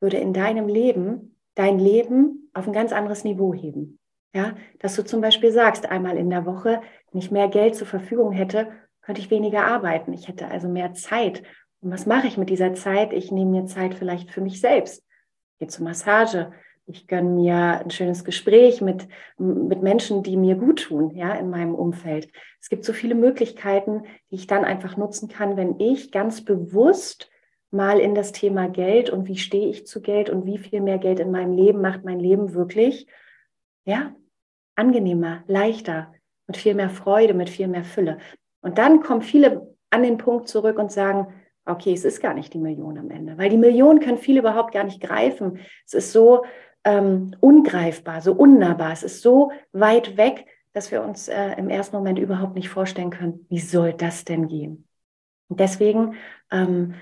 würde 0.00 0.18
in 0.18 0.32
deinem 0.32 0.68
Leben 0.68 1.36
dein 1.54 1.78
Leben 1.78 2.50
auf 2.54 2.66
ein 2.66 2.72
ganz 2.72 2.92
anderes 2.92 3.24
Niveau 3.24 3.54
heben? 3.54 3.98
Ja, 4.32 4.54
dass 4.78 4.94
du 4.94 5.04
zum 5.04 5.20
Beispiel 5.20 5.50
sagst, 5.50 5.86
einmal 5.86 6.16
in 6.16 6.30
der 6.30 6.46
Woche, 6.46 6.82
wenn 7.10 7.20
ich 7.20 7.32
mehr 7.32 7.48
Geld 7.48 7.74
zur 7.74 7.86
Verfügung 7.86 8.30
hätte, 8.30 8.68
könnte 9.02 9.20
ich 9.20 9.30
weniger 9.30 9.64
arbeiten. 9.64 10.12
Ich 10.12 10.28
hätte 10.28 10.46
also 10.48 10.68
mehr 10.68 10.92
Zeit. 10.92 11.42
Und 11.80 11.90
was 11.90 12.06
mache 12.06 12.28
ich 12.28 12.36
mit 12.36 12.50
dieser 12.50 12.74
Zeit? 12.74 13.12
Ich 13.12 13.32
nehme 13.32 13.50
mir 13.50 13.66
Zeit 13.66 13.94
vielleicht 13.94 14.30
für 14.30 14.40
mich 14.40 14.60
selbst 14.60 15.04
gehe 15.60 15.68
zur 15.68 15.84
Massage, 15.84 16.52
ich 16.86 17.06
gönne 17.06 17.30
mir 17.30 17.56
ein 17.56 17.90
schönes 17.90 18.24
Gespräch 18.24 18.80
mit, 18.80 19.06
mit 19.38 19.80
Menschen, 19.82 20.24
die 20.24 20.36
mir 20.36 20.56
gut 20.56 20.84
tun, 20.84 21.14
ja, 21.14 21.34
in 21.34 21.48
meinem 21.48 21.74
Umfeld. 21.74 22.28
Es 22.60 22.68
gibt 22.68 22.84
so 22.84 22.92
viele 22.92 23.14
Möglichkeiten, 23.14 24.02
die 24.30 24.36
ich 24.36 24.48
dann 24.48 24.64
einfach 24.64 24.96
nutzen 24.96 25.28
kann, 25.28 25.56
wenn 25.56 25.78
ich 25.78 26.10
ganz 26.10 26.44
bewusst 26.44 27.30
mal 27.70 28.00
in 28.00 28.16
das 28.16 28.32
Thema 28.32 28.68
Geld 28.68 29.10
und 29.10 29.28
wie 29.28 29.38
stehe 29.38 29.68
ich 29.68 29.86
zu 29.86 30.02
Geld 30.02 30.30
und 30.30 30.46
wie 30.46 30.58
viel 30.58 30.80
mehr 30.80 30.98
Geld 30.98 31.20
in 31.20 31.30
meinem 31.30 31.52
Leben 31.52 31.80
macht 31.80 32.04
mein 32.04 32.18
Leben 32.18 32.54
wirklich, 32.54 33.06
ja, 33.84 34.12
angenehmer, 34.74 35.44
leichter, 35.46 36.12
mit 36.48 36.56
viel 36.56 36.74
mehr 36.74 36.90
Freude, 36.90 37.34
mit 37.34 37.50
viel 37.50 37.68
mehr 37.68 37.84
Fülle. 37.84 38.18
Und 38.62 38.78
dann 38.78 39.00
kommen 39.00 39.22
viele 39.22 39.76
an 39.90 40.02
den 40.02 40.18
Punkt 40.18 40.48
zurück 40.48 40.78
und 40.78 40.90
sagen, 40.90 41.32
okay, 41.72 41.92
es 41.92 42.04
ist 42.04 42.20
gar 42.20 42.34
nicht 42.34 42.54
die 42.54 42.58
Million 42.58 42.98
am 42.98 43.10
Ende, 43.10 43.38
weil 43.38 43.50
die 43.50 43.56
Million 43.56 44.00
können 44.00 44.18
viele 44.18 44.40
überhaupt 44.40 44.72
gar 44.72 44.84
nicht 44.84 45.00
greifen. 45.00 45.58
Es 45.86 45.94
ist 45.94 46.12
so 46.12 46.44
ähm, 46.84 47.34
ungreifbar, 47.40 48.20
so 48.20 48.32
unnahbar, 48.32 48.92
es 48.92 49.02
ist 49.02 49.22
so 49.22 49.52
weit 49.72 50.16
weg, 50.16 50.46
dass 50.72 50.90
wir 50.90 51.02
uns 51.02 51.28
äh, 51.28 51.52
im 51.58 51.68
ersten 51.68 51.96
Moment 51.96 52.18
überhaupt 52.18 52.54
nicht 52.54 52.68
vorstellen 52.68 53.10
können, 53.10 53.46
wie 53.48 53.58
soll 53.58 53.92
das 53.92 54.24
denn 54.24 54.48
gehen. 54.48 54.86
Und 55.48 55.60
deswegen 55.60 56.14
ähm, 56.50 56.94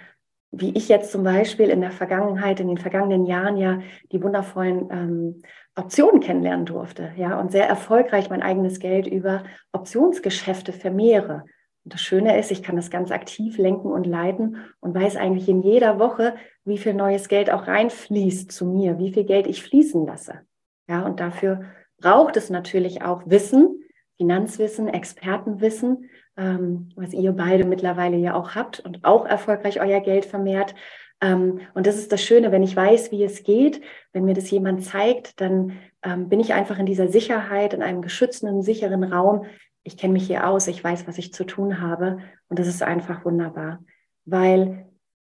wie 0.51 0.77
ich 0.77 0.89
jetzt 0.89 1.13
zum 1.13 1.25
Beispiel 1.25 1.69
in 1.69 1.81
der 1.81 1.91
Vergangenheit, 1.91 2.61
in 2.61 2.69
den 2.69 2.79
vergangenen 2.79 3.27
Jahren 3.27 3.57
ja 3.57 3.81
die 4.13 4.23
wundervollen 4.23 4.89
ähm, 4.91 5.43
Optionen 5.77 6.21
kennenlernen 6.21 6.67
durfte, 6.67 7.13
ja, 7.17 7.39
und 7.39 7.53
sehr 7.53 7.69
erfolgreich 7.69 8.31
mein 8.31 8.43
eigenes 8.43 8.81
Geld 8.81 9.07
über 9.07 9.45
Optionsgeschäfte 9.73 10.73
vermehre. 10.73 11.45
Das 11.89 12.01
Schöne 12.01 12.39
ist, 12.39 12.51
ich 12.51 12.63
kann 12.63 12.77
das 12.77 12.91
ganz 12.91 13.11
aktiv 13.11 13.59
lenken 13.59 13.91
und 13.91 14.07
leiten 14.07 14.59
und 14.81 14.95
weiß 14.95 15.17
eigentlich 15.17 15.49
in 15.49 15.63
jeder 15.63 15.99
Woche, 15.99 16.37
wie 16.65 16.79
viel 16.79 16.95
neues 16.95 17.29
Geld 17.29 17.51
auch 17.51 17.67
reinfließt 17.67 18.53
zu 18.53 18.67
mir, 18.67 18.99
wie 18.99 19.13
viel 19.13 19.25
Geld 19.25 19.47
ich 19.47 19.63
fließen 19.63 20.07
lasse. 20.07 20.41
Ja, 20.89 21.05
und 21.05 21.21
dafür 21.21 21.65
braucht 21.99 22.37
es 22.37 22.51
natürlich 22.51 23.03
auch 23.03 23.23
Wissen, 23.27 23.83
Finanzwissen, 24.17 24.89
Expertenwissen, 24.89 26.11
ähm, 26.37 26.91
was 26.97 27.13
ihr 27.13 27.33
beide 27.33 27.65
mittlerweile 27.65 28.17
ja 28.17 28.35
auch 28.35 28.55
habt 28.55 28.81
und 28.81 29.05
auch 29.05 29.27
erfolgreich 29.27 29.81
euer 29.81 30.01
Geld 30.01 30.25
vermehrt. 30.25 30.75
Ähm, 31.21 31.61
und 31.75 31.87
das 31.87 31.97
ist 31.97 32.13
das 32.13 32.23
Schöne, 32.23 32.53
wenn 32.53 32.63
ich 32.63 32.77
weiß, 32.77 33.11
wie 33.11 33.25
es 33.25 33.43
geht, 33.43 33.81
wenn 34.13 34.25
mir 34.25 34.35
das 34.35 34.51
jemand 34.51 34.85
zeigt, 34.85 35.41
dann 35.41 35.73
ähm, 36.03 36.29
bin 36.29 36.41
ich 36.41 36.55
einfach 36.55 36.79
in 36.79 36.87
dieser 36.87 37.09
Sicherheit, 37.09 37.75
in 37.75 37.83
einem 37.83 38.03
geschützten, 38.03 38.63
sicheren 38.63 39.05
Raum. 39.05 39.47
Ich 39.89 39.97
kenne 39.97 40.13
mich 40.13 40.27
hier 40.27 40.47
aus, 40.47 40.67
ich 40.67 40.85
weiß, 40.85 41.09
was 41.09 41.17
ich 41.17 41.33
zu 41.33 41.45
tun 41.45 41.81
habe. 41.81 42.19
Und 42.49 42.59
das 42.59 42.67
ist 42.67 42.83
einfach 42.83 43.25
wunderbar, 43.25 43.83
weil 44.27 44.87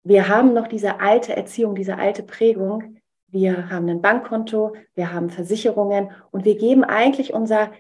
wir 0.04 0.30
haben 0.30 0.54
noch 0.54 0.68
diese 0.68 1.02
alte 1.02 1.36
Erziehung, 1.36 1.76
diese 1.76 1.98
alte 1.98 2.24
Prägung. 2.24 3.02
Wir 3.28 3.70
haben 3.70 3.90
ein 3.90 4.02
Bankkonto, 4.02 4.76
wir 4.94 5.12
haben 5.12 5.30
Versicherungen 5.30 6.12
und 6.32 6.46
wir 6.46 6.58
geben 6.58 6.86
eigentlich 6.86 7.34
unser 7.34 7.72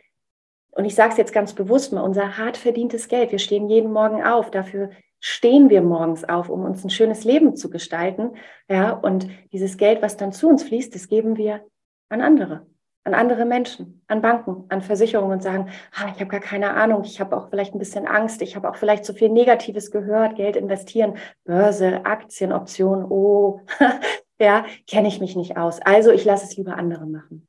und 0.71 0.83
ich 0.83 0.95
sage 0.95 1.11
es 1.11 1.17
jetzt 1.17 1.31
ganz 1.31 1.53
bewusst 1.53 1.93
mal, 1.93 2.01
unser 2.01 2.37
hart 2.37 2.57
verdientes 2.57 3.07
Geld, 3.07 3.31
wir 3.31 3.39
stehen 3.39 3.69
jeden 3.69 3.93
Morgen 3.93 4.21
auf, 4.21 4.51
dafür 4.51 4.89
stehen 5.21 5.69
wir 5.69 5.81
morgens 5.81 6.25
auf, 6.25 6.49
um 6.49 6.65
uns 6.65 6.83
ein 6.83 6.89
schönes 6.89 7.23
Leben 7.23 7.55
zu 7.55 7.69
gestalten. 7.69 8.31
Ja, 8.69 8.91
und 8.91 9.29
dieses 9.53 9.77
Geld, 9.77 10.01
was 10.01 10.17
dann 10.17 10.33
zu 10.33 10.49
uns 10.49 10.63
fließt, 10.63 10.93
das 10.93 11.07
geben 11.07 11.37
wir 11.37 11.65
an 12.09 12.19
andere, 12.19 12.67
an 13.05 13.13
andere 13.13 13.45
Menschen, 13.45 14.01
an 14.07 14.21
Banken, 14.21 14.65
an 14.69 14.81
Versicherungen 14.81 15.33
und 15.33 15.43
sagen, 15.43 15.69
ah, 15.93 16.11
ich 16.13 16.19
habe 16.19 16.27
gar 16.31 16.39
keine 16.39 16.71
Ahnung, 16.71 17.03
ich 17.05 17.21
habe 17.21 17.37
auch 17.37 17.49
vielleicht 17.49 17.75
ein 17.75 17.79
bisschen 17.79 18.07
Angst, 18.07 18.41
ich 18.41 18.55
habe 18.55 18.69
auch 18.69 18.75
vielleicht 18.75 19.05
so 19.05 19.13
viel 19.13 19.29
Negatives 19.29 19.91
gehört, 19.91 20.35
Geld 20.35 20.55
investieren, 20.55 21.17
Börse, 21.43 22.05
Aktien, 22.05 22.51
Optionen, 22.51 23.05
oh, 23.05 23.61
ja, 24.39 24.65
kenne 24.89 25.07
ich 25.07 25.21
mich 25.21 25.35
nicht 25.35 25.55
aus. 25.55 25.79
Also 25.81 26.11
ich 26.11 26.25
lasse 26.25 26.45
es 26.45 26.57
lieber 26.57 26.77
andere 26.77 27.05
machen. 27.05 27.47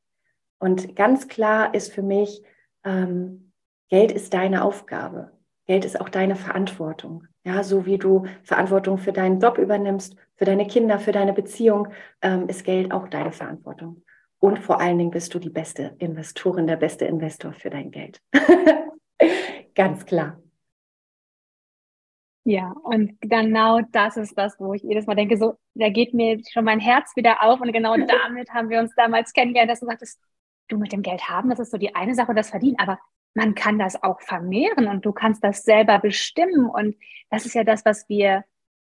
Und 0.59 0.95
ganz 0.95 1.27
klar 1.27 1.75
ist 1.75 1.93
für 1.93 2.03
mich, 2.03 2.43
ähm, 2.85 3.53
Geld 3.89 4.13
ist 4.13 4.35
deine 4.35 4.63
Aufgabe. 4.63 5.33
Geld 5.67 5.85
ist 5.85 6.01
auch 6.01 6.11
deine 6.11 6.37
Verantwortung. 6.37 7.25
Ja, 7.45 7.63
so 7.63 7.87
wie 7.87 7.99
du 7.99 8.27
Verantwortung 8.43 8.99
für 8.99 9.13
deinen 9.13 9.41
Job 9.41 9.57
übernimmst, 9.59 10.17
für 10.35 10.45
deine 10.45 10.67
Kinder, 10.67 10.99
für 10.99 11.13
deine 11.13 11.33
Beziehung, 11.33 11.89
ähm, 12.21 12.49
ist 12.49 12.65
Geld 12.65 12.93
auch 12.93 13.09
deine 13.09 13.33
Verantwortung. 13.33 14.03
Und 14.39 14.59
vor 14.59 14.81
allen 14.81 14.99
Dingen 14.99 15.11
bist 15.11 15.35
du 15.35 15.39
die 15.39 15.51
beste 15.51 15.97
Investorin, 15.99 16.67
der 16.67 16.77
beste 16.77 17.07
Investor 17.07 17.53
für 17.53 17.71
dein 17.71 17.91
Geld. 17.91 18.21
Ganz 19.75 20.05
klar. 20.07 20.41
Ja, 22.45 22.73
und 22.85 23.21
genau 23.21 23.81
das 23.91 24.17
ist 24.17 24.39
das, 24.39 24.55
wo 24.61 24.73
ich 24.73 24.83
jedes 24.83 25.07
Mal 25.07 25.17
denke, 25.17 25.37
so, 25.37 25.55
da 25.75 25.89
geht 25.89 26.15
mir 26.15 26.41
schon 26.49 26.65
mein 26.65 26.79
Herz 26.79 27.11
wieder 27.17 27.43
auf 27.43 27.61
und 27.61 27.73
genau 27.73 27.97
damit 27.97 28.51
haben 28.51 28.69
wir 28.69 28.79
uns 28.79 28.95
damals 28.95 29.33
kennengelernt, 29.33 29.71
dass 29.71 29.81
du 29.81 29.87
sagtest, 29.87 30.21
du 30.69 30.79
mit 30.79 30.93
dem 30.93 31.03
Geld 31.03 31.29
haben, 31.29 31.51
das 31.51 31.59
ist 31.59 31.73
so 31.73 31.79
die 31.79 31.95
eine 31.97 32.15
Sache, 32.15 32.35
das 32.35 32.51
Verdienen, 32.51 32.79
aber 32.79 33.01
man 33.35 33.55
kann 33.55 33.79
das 33.79 34.03
auch 34.03 34.21
vermehren 34.21 34.87
und 34.87 35.05
du 35.05 35.13
kannst 35.13 35.45
das 35.45 35.63
selber 35.63 35.99
bestimmen. 35.99 36.71
Und 36.71 36.97
das 37.31 37.45
ist 37.45 37.55
ja 37.55 37.65
das, 37.65 37.85
was 37.85 38.09
wir 38.09 38.45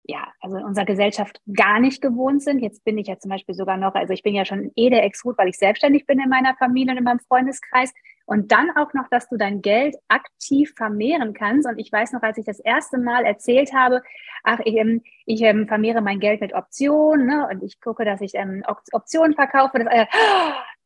ja, 0.04 0.28
also 0.40 0.56
in 0.56 0.64
unserer 0.64 0.86
Gesellschaft 0.86 1.40
gar 1.54 1.78
nicht 1.78 2.00
gewohnt 2.00 2.42
sind. 2.42 2.60
Jetzt 2.60 2.84
bin 2.84 2.98
ich 2.98 3.08
ja 3.08 3.18
zum 3.18 3.30
Beispiel 3.30 3.54
sogar 3.54 3.76
noch, 3.76 3.94
also 3.94 4.12
ich 4.12 4.22
bin 4.22 4.34
ja 4.34 4.44
schon 4.44 4.72
eh 4.74 4.90
der 4.90 5.04
Ex-Root, 5.04 5.38
weil 5.38 5.48
ich 5.48 5.58
selbstständig 5.58 6.06
bin 6.06 6.20
in 6.20 6.28
meiner 6.28 6.54
Familie 6.56 6.92
und 6.92 6.98
in 6.98 7.04
meinem 7.04 7.20
Freundeskreis. 7.20 7.92
Und 8.24 8.52
dann 8.52 8.70
auch 8.76 8.94
noch, 8.94 9.08
dass 9.10 9.28
du 9.28 9.36
dein 9.36 9.60
Geld 9.60 9.96
aktiv 10.06 10.72
vermehren 10.76 11.34
kannst. 11.34 11.66
Und 11.68 11.78
ich 11.78 11.90
weiß 11.90 12.12
noch, 12.12 12.22
als 12.22 12.38
ich 12.38 12.44
das 12.44 12.60
erste 12.60 12.96
Mal 12.96 13.24
erzählt 13.24 13.72
habe, 13.74 14.02
ach, 14.44 14.60
ich, 14.64 14.76
ähm, 14.76 15.02
ich 15.26 15.42
ähm, 15.42 15.66
vermehre 15.66 16.00
mein 16.00 16.20
Geld 16.20 16.40
mit 16.40 16.54
Optionen 16.54 17.26
ne, 17.26 17.48
und 17.50 17.62
ich 17.64 17.80
gucke, 17.80 18.04
dass 18.04 18.20
ich 18.20 18.34
ähm, 18.34 18.62
Optionen 18.92 19.34
verkaufe. 19.34 19.80
Das, 19.80 19.92
äh, 19.92 20.06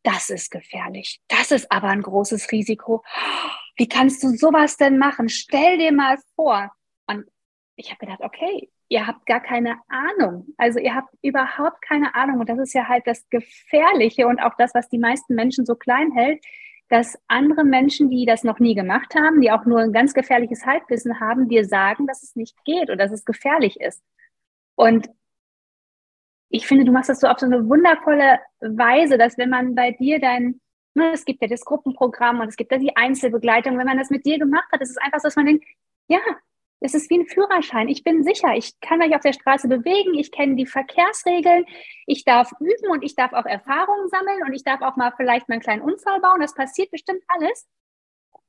das 0.03 0.31
ist 0.31 0.51
gefährlich. 0.51 1.21
Das 1.29 1.51
ist 1.51 1.71
aber 1.71 1.89
ein 1.89 2.03
großes 2.03 2.51
Risiko. 2.51 3.05
Wie 3.77 3.89
kannst 3.89 4.23
du 4.23 4.31
sowas 4.31 4.77
denn 4.79 4.99
machen? 4.99 5.29
Stell 5.29 5.79
dir 5.79 5.93
mal 5.93 6.17
vor. 6.37 6.71
Und 7.07 7.27
ich 7.77 7.91
habe 7.91 7.99
gedacht, 7.99 8.21
okay, 8.23 8.71
ihr 8.89 9.07
habt 9.07 9.27
gar 9.27 9.41
keine 9.41 9.77
Ahnung. 9.89 10.47
Also 10.57 10.79
ihr 10.79 10.95
habt 10.95 11.15
überhaupt 11.23 11.83
keine 11.83 12.15
Ahnung. 12.15 12.41
Und 12.41 12.49
das 12.49 12.59
ist 12.59 12.75
ja 12.75 12.89
halt 12.89 13.07
das 13.07 13.29
Gefährliche 13.31 14.27
und 14.27 14.41
auch 14.41 14.55
das, 14.59 14.75
was 14.75 14.89
die 14.89 14.99
meisten 14.99 15.35
Menschen 15.35 15.67
so 15.67 15.75
klein 15.75 16.13
hält, 16.13 16.45
dass 16.89 17.19
andere 17.29 17.65
Menschen, 17.65 18.11
die 18.11 18.27
das 18.27 18.45
noch 18.45 18.59
nie 18.59 18.75
gemacht 18.75 19.15
haben, 19.15 19.41
die 19.41 19.51
auch 19.51 19.65
nur 19.65 19.81
ein 19.81 19.93
ganz 19.93 20.13
gefährliches 20.15 20.67
Halbwissen 20.67 21.19
haben, 21.19 21.49
dir 21.49 21.65
sagen, 21.65 22.07
dass 22.07 22.23
es 22.23 22.37
nicht 22.37 22.57
geht 22.65 22.91
und 22.91 22.99
dass 22.99 23.11
es 23.11 23.25
gefährlich 23.25 23.81
ist. 23.81 24.03
Und 24.77 25.09
ich 26.51 26.67
finde, 26.67 26.85
du 26.85 26.93
machst 26.93 27.09
das 27.09 27.21
so 27.21 27.27
auf 27.27 27.39
so 27.39 27.47
eine 27.47 27.69
wundervolle 27.69 28.39
Weise, 28.61 29.19
dass 29.19 29.39
wenn 29.39 29.51
man 29.51 29.75
bei 29.75 29.93
dir 29.93 30.21
dein, 30.21 30.61
ne, 30.95 31.13
es 31.13 31.25
gibt 31.25 31.43
ja 31.43 31.49
das 31.49 31.65
Gruppenprogramm 31.65 32.41
und 32.41 32.49
es 32.49 32.57
gibt 32.57 32.71
ja 32.71 32.79
die 32.79 32.97
Einzelbegleitung, 32.97 33.79
wenn 33.79 33.87
man 33.87 33.99
das 33.99 34.11
mit 34.11 34.25
dir 34.27 34.39
gemacht 34.39 34.69
hat, 34.71 34.81
ist 34.81 34.91
es 34.91 34.99
einfach 34.99 35.21
so, 35.21 35.27
dass 35.27 35.37
man 35.37 35.47
denkt, 35.47 35.65
ja, 36.07 36.21
es 36.81 36.95
ist 36.95 37.09
wie 37.11 37.19
ein 37.19 37.27
Führerschein. 37.27 37.89
Ich 37.89 38.05
bin 38.05 38.25
sicher, 38.25 38.55
ich 38.55 38.79
kann 38.81 38.99
mich 38.99 39.15
auf 39.15 39.23
der 39.23 39.33
Straße 39.33 39.69
bewegen, 39.69 40.15
ich 40.15 40.31
kenne 40.31 40.57
die 40.57 40.67
Verkehrsregeln, 40.67 41.65
ich 42.07 42.25
darf 42.25 42.53
üben 42.61 42.91
und 42.91 43.03
ich 43.03 43.15
darf 43.15 43.33
auch 43.33 43.47
Erfahrungen 43.47 44.09
sammeln 44.09 44.43
und 44.47 44.53
ich 44.53 44.65
darf 44.65 44.83
auch 44.83 44.97
mal 44.97 45.13
vielleicht 45.17 45.49
mal 45.49 45.55
einen 45.55 45.63
kleinen 45.63 45.83
Unfall 45.83 46.21
bauen. 46.21 46.41
Das 46.41 46.55
passiert 46.55 46.91
bestimmt 46.91 47.23
alles. 47.29 47.67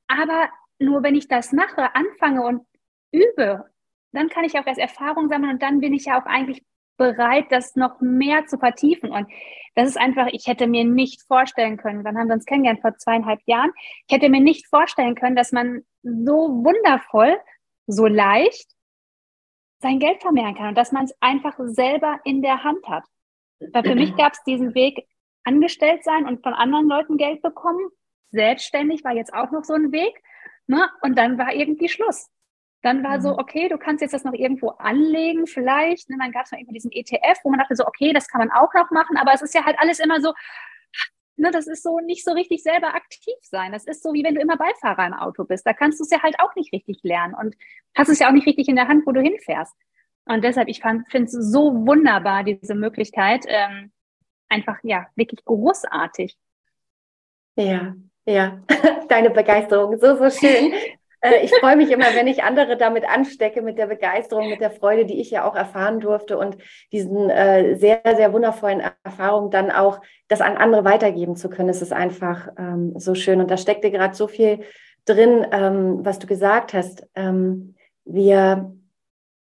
Aber 0.08 0.50
nur 0.78 1.02
wenn 1.02 1.14
ich 1.14 1.28
das 1.28 1.52
mache, 1.52 1.94
anfange 1.94 2.42
und 2.42 2.66
übe, 3.12 3.64
dann 4.12 4.28
kann 4.28 4.44
ich 4.44 4.58
auch 4.58 4.66
erst 4.66 4.80
Erfahrungen 4.80 5.28
sammeln 5.28 5.52
und 5.52 5.62
dann 5.62 5.80
bin 5.80 5.94
ich 5.94 6.06
ja 6.06 6.20
auch 6.20 6.26
eigentlich 6.26 6.62
bereit, 6.96 7.46
das 7.50 7.76
noch 7.76 8.00
mehr 8.00 8.46
zu 8.46 8.58
vertiefen. 8.58 9.10
Und 9.10 9.28
das 9.74 9.88
ist 9.88 9.98
einfach, 9.98 10.28
ich 10.32 10.46
hätte 10.46 10.66
mir 10.66 10.84
nicht 10.84 11.22
vorstellen 11.22 11.76
können, 11.76 12.04
wann 12.04 12.16
haben 12.16 12.28
wir 12.28 12.34
uns 12.34 12.46
kennengelernt? 12.46 12.80
Vor 12.80 12.96
zweieinhalb 12.96 13.40
Jahren. 13.46 13.70
Ich 14.08 14.14
hätte 14.14 14.28
mir 14.28 14.40
nicht 14.40 14.66
vorstellen 14.68 15.14
können, 15.14 15.36
dass 15.36 15.52
man 15.52 15.82
so 16.02 16.32
wundervoll, 16.64 17.36
so 17.86 18.06
leicht 18.06 18.70
sein 19.80 19.98
Geld 19.98 20.22
vermehren 20.22 20.54
kann 20.54 20.68
und 20.68 20.74
dass 20.74 20.92
man 20.92 21.04
es 21.04 21.14
einfach 21.20 21.54
selber 21.58 22.20
in 22.24 22.42
der 22.42 22.64
Hand 22.64 22.86
hat. 22.88 23.04
Weil 23.72 23.84
für 23.84 23.94
mich 23.94 24.16
gab 24.16 24.32
es 24.32 24.42
diesen 24.44 24.74
Weg, 24.74 25.06
angestellt 25.44 26.02
sein 26.02 26.26
und 26.26 26.42
von 26.42 26.54
anderen 26.54 26.88
Leuten 26.88 27.16
Geld 27.16 27.40
bekommen. 27.40 27.88
Selbstständig 28.30 29.04
war 29.04 29.12
jetzt 29.12 29.32
auch 29.32 29.50
noch 29.52 29.64
so 29.64 29.74
ein 29.74 29.92
Weg. 29.92 30.20
Ne? 30.66 30.88
Und 31.02 31.16
dann 31.16 31.38
war 31.38 31.54
irgendwie 31.54 31.88
Schluss. 31.88 32.28
Dann 32.82 33.02
war 33.02 33.18
mhm. 33.18 33.22
so, 33.22 33.38
okay, 33.38 33.68
du 33.68 33.78
kannst 33.78 34.02
jetzt 34.02 34.12
das 34.12 34.24
noch 34.24 34.32
irgendwo 34.32 34.70
anlegen, 34.70 35.46
vielleicht. 35.46 36.10
Ne, 36.10 36.16
dann 36.20 36.32
gab 36.32 36.44
es 36.44 36.52
noch 36.52 36.58
irgendwie 36.58 36.74
diesen 36.74 36.92
ETF, 36.92 37.38
wo 37.42 37.50
man 37.50 37.60
dachte 37.60 37.76
so, 37.76 37.86
okay, 37.86 38.12
das 38.12 38.28
kann 38.28 38.40
man 38.40 38.50
auch 38.50 38.72
noch 38.74 38.90
machen, 38.90 39.16
aber 39.16 39.32
es 39.32 39.42
ist 39.42 39.54
ja 39.54 39.64
halt 39.64 39.76
alles 39.78 39.98
immer 39.98 40.20
so, 40.20 40.32
ne, 41.38 41.50
das 41.50 41.66
ist 41.66 41.82
so 41.82 42.00
nicht 42.00 42.24
so 42.24 42.32
richtig 42.32 42.62
selber 42.62 42.94
aktiv 42.94 43.34
sein. 43.42 43.72
Das 43.72 43.84
ist 43.84 44.02
so, 44.02 44.12
wie 44.12 44.24
wenn 44.24 44.34
du 44.34 44.40
immer 44.40 44.56
Beifahrer 44.56 45.06
im 45.06 45.14
Auto 45.14 45.44
bist. 45.44 45.66
Da 45.66 45.72
kannst 45.72 46.00
du 46.00 46.04
es 46.04 46.10
ja 46.10 46.22
halt 46.22 46.38
auch 46.40 46.54
nicht 46.56 46.72
richtig 46.72 47.00
lernen 47.02 47.34
und 47.34 47.54
hast 47.94 48.08
es 48.08 48.18
ja 48.18 48.28
auch 48.28 48.32
nicht 48.32 48.46
richtig 48.46 48.68
in 48.68 48.76
der 48.76 48.88
Hand, 48.88 49.06
wo 49.06 49.12
du 49.12 49.20
hinfährst. 49.20 49.74
Und 50.24 50.42
deshalb, 50.42 50.68
ich 50.68 50.82
finde 50.82 51.24
es 51.24 51.32
so 51.32 51.86
wunderbar, 51.86 52.42
diese 52.42 52.74
Möglichkeit. 52.74 53.44
Ähm, 53.46 53.92
einfach, 54.48 54.78
ja, 54.82 55.06
wirklich 55.14 55.44
großartig. 55.44 56.36
Ja, 57.56 57.94
ja, 58.26 58.60
deine 59.08 59.30
Begeisterung, 59.30 59.98
so, 59.98 60.16
so 60.16 60.30
schön. 60.30 60.72
Äh, 61.26 61.44
ich 61.44 61.54
freue 61.54 61.76
mich 61.76 61.90
immer, 61.90 62.06
wenn 62.14 62.26
ich 62.26 62.44
andere 62.44 62.76
damit 62.76 63.04
anstecke, 63.08 63.62
mit 63.62 63.78
der 63.78 63.86
Begeisterung, 63.86 64.48
mit 64.48 64.60
der 64.60 64.70
Freude, 64.70 65.04
die 65.04 65.20
ich 65.20 65.30
ja 65.30 65.44
auch 65.44 65.56
erfahren 65.56 66.00
durfte 66.00 66.38
und 66.38 66.56
diesen 66.92 67.30
äh, 67.30 67.76
sehr, 67.76 68.00
sehr 68.16 68.32
wundervollen 68.32 68.82
Erfahrungen 69.02 69.50
dann 69.50 69.70
auch 69.70 70.00
das 70.28 70.40
an 70.40 70.56
andere 70.56 70.84
weitergeben 70.84 71.36
zu 71.36 71.48
können. 71.48 71.68
Es 71.68 71.82
ist 71.82 71.92
einfach 71.92 72.48
ähm, 72.58 72.92
so 72.96 73.14
schön. 73.14 73.40
Und 73.40 73.50
da 73.50 73.56
steckte 73.56 73.90
gerade 73.90 74.14
so 74.14 74.28
viel 74.28 74.60
drin, 75.04 75.46
ähm, 75.52 76.04
was 76.04 76.18
du 76.18 76.26
gesagt 76.26 76.74
hast. 76.74 77.06
Ähm, 77.14 77.74
wir 78.04 78.72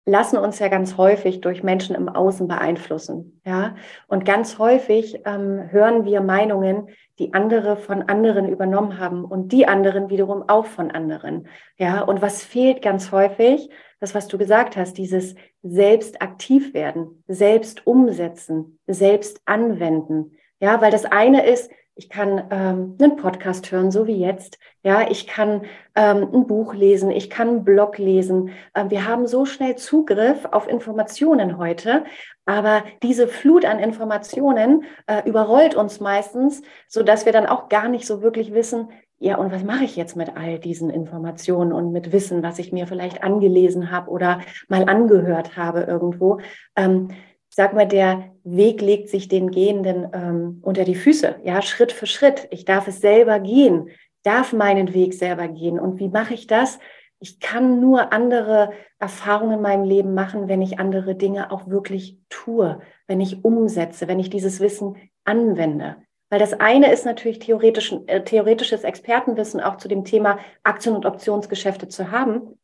lassen 0.07 0.39
uns 0.39 0.59
ja 0.59 0.69
ganz 0.69 0.97
häufig 0.99 1.41
durch 1.41 1.63
Menschen 1.63 1.97
im 1.97 2.09
Außen 2.09 2.47
beeinflussen. 2.47 3.41
Ja? 3.45 3.75
Und 4.07 4.25
ganz 4.25 4.59
häufig 4.59 5.21
ähm, 5.25 5.71
hören 5.71 6.05
wir 6.05 6.21
Meinungen, 6.21 6.89
die 7.19 7.33
andere 7.33 7.77
von 7.77 8.03
anderen 8.03 8.49
übernommen 8.49 8.99
haben 8.99 9.25
und 9.25 9.53
die 9.53 9.67
anderen 9.67 10.11
wiederum 10.11 10.45
auch 10.49 10.67
von 10.67 10.91
anderen. 10.91 11.49
Ja? 11.79 12.03
Und 12.03 12.21
was 12.21 12.45
fehlt 12.45 12.83
ganz 12.83 13.13
häufig? 13.13 13.71
Das, 14.01 14.15
was 14.15 14.29
du 14.29 14.37
gesagt 14.37 14.77
hast, 14.77 14.99
dieses 14.99 15.35
selbst 15.63 16.21
aktiv 16.21 16.75
werden, 16.75 17.25
selbst 17.27 17.87
umsetzen, 17.87 18.79
selbst 18.87 19.41
anwenden. 19.47 20.33
Ja, 20.61 20.81
weil 20.81 20.91
das 20.91 21.05
eine 21.07 21.47
ist, 21.47 21.71
ich 21.97 22.09
kann 22.09 22.45
ähm, 22.51 22.97
einen 23.01 23.17
Podcast 23.17 23.71
hören, 23.71 23.91
so 23.91 24.07
wie 24.07 24.19
jetzt. 24.19 24.59
Ja, 24.83 25.09
ich 25.09 25.27
kann 25.27 25.63
ähm, 25.95 26.29
ein 26.33 26.47
Buch 26.47 26.75
lesen, 26.75 27.11
ich 27.11 27.31
kann 27.31 27.49
einen 27.49 27.65
Blog 27.65 27.99
lesen. 27.99 28.51
Ähm, 28.75 28.91
wir 28.91 29.07
haben 29.07 29.27
so 29.27 29.45
schnell 29.47 29.77
Zugriff 29.77 30.45
auf 30.51 30.69
Informationen 30.69 31.57
heute, 31.57 32.05
aber 32.47 32.83
diese 33.03 33.29
Flut 33.29 33.65
an 33.65 33.79
Informationen 33.79 34.85
äh, 35.07 35.29
überrollt 35.29 35.77
uns 35.77 36.01
meistens, 36.01 36.63
so 36.89 37.03
dass 37.03 37.27
wir 37.27 37.33
dann 37.33 37.47
auch 37.47 37.69
gar 37.69 37.89
nicht 37.89 38.07
so 38.07 38.23
wirklich 38.23 38.53
wissen, 38.53 38.89
ja, 39.21 39.39
und 39.39 39.53
was 39.53 39.63
mache 39.63 39.85
ich 39.85 39.97
jetzt 39.97 40.17
mit 40.17 40.37
all 40.37 40.59
diesen 40.59 40.91
Informationen 40.91 41.73
und 41.73 41.93
mit 41.93 42.13
Wissen, 42.13 42.43
was 42.43 42.59
ich 42.59 42.73
mir 42.73 42.87
vielleicht 42.87 43.23
angelesen 43.23 43.91
habe 43.91 44.11
oder 44.11 44.41
mal 44.69 44.87
angehört 44.89 45.57
habe 45.57 45.83
irgendwo? 45.83 46.41
Ähm, 46.77 47.09
sag 47.55 47.75
mal, 47.75 47.87
der 47.87 48.33
Weg 48.43 48.81
legt 48.81 49.09
sich 49.09 49.29
den 49.29 49.51
Gehenden 49.51 50.09
ähm, 50.13 50.59
unter 50.63 50.85
die 50.85 50.95
Füße, 50.95 51.37
ja, 51.45 51.63
Schritt 51.63 51.93
für 51.93 52.07
Schritt. 52.07 52.49
Ich 52.51 52.65
darf 52.65 52.89
es 52.89 53.01
selber 53.01 53.41
gehen, 53.41 53.91
darf 54.23 54.53
meinen 54.53 54.93
Weg 54.95 55.15
selber 55.15 55.49
gehen. 55.49 55.79
Und 55.79 55.99
wie 56.01 56.09
mache 56.09 56.35
ich 56.35 56.47
das? 56.47 56.79
Ich 57.21 57.41
kann 57.41 57.81
nur 57.81 58.13
andere 58.13 58.73
Erfahrungen 58.99 59.55
in 59.55 59.63
meinem 59.63 59.85
Leben 59.85 60.15
machen, 60.15 60.49
wenn 60.49 60.63
ich 60.63 60.79
andere 60.79 61.15
Dinge 61.15 61.51
auch 61.51 61.69
wirklich 61.69 62.19
tue, 62.29 62.81
wenn 63.07 63.21
ich 63.21 63.45
umsetze, 63.45 64.09
wenn 64.09 64.19
ich 64.19 64.31
dieses 64.31 64.61
Wissen 64.61 64.97
anwende. 65.25 65.97
Weil 66.31 66.41
das 66.41 66.55
eine 66.55 66.93
ist 66.93 67.05
natürlich 67.05 67.39
theoretisch, 67.39 67.95
äh, 68.07 68.23
theoretisches 68.23 68.83
Expertenwissen 68.83 69.61
auch 69.61 69.77
zu 69.77 69.89
dem 69.89 70.05
Thema 70.05 70.39
Aktien- 70.65 70.97
und 70.97 71.07
Optionsgeschäfte 71.07 71.89
zu 71.89 72.11
haben. 72.11 72.59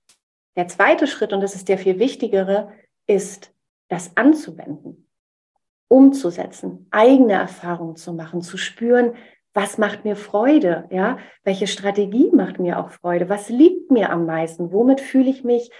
Der 0.56 0.66
zweite 0.66 1.06
Schritt, 1.06 1.32
und 1.32 1.40
das 1.40 1.54
ist 1.54 1.68
der 1.68 1.78
viel 1.78 1.99
wichtigere, 1.99 2.73
ist 3.06 3.52
das 3.90 4.16
anzuwenden, 4.16 5.11
umzusetzen, 5.88 6.87
eigene 6.90 7.35
Erfahrungen 7.35 7.97
zu 7.97 8.14
machen, 8.14 8.40
zu 8.40 8.56
spüren, 8.56 9.14
was 9.52 9.78
macht 9.78 10.04
mir 10.04 10.14
Freude, 10.14 10.85
ja, 10.90 11.18
welche 11.42 11.66
Strategie 11.66 12.30
macht 12.32 12.61
mir 12.61 12.78
auch 12.78 12.90
Freude, 12.90 13.28
was 13.28 13.49
liegt 13.49 13.90
mir 13.90 14.11
am 14.11 14.25
meisten, 14.25 14.73
womit 14.73 15.00
fühle 15.00 15.28
ich 15.28 15.42
mich 15.42 15.70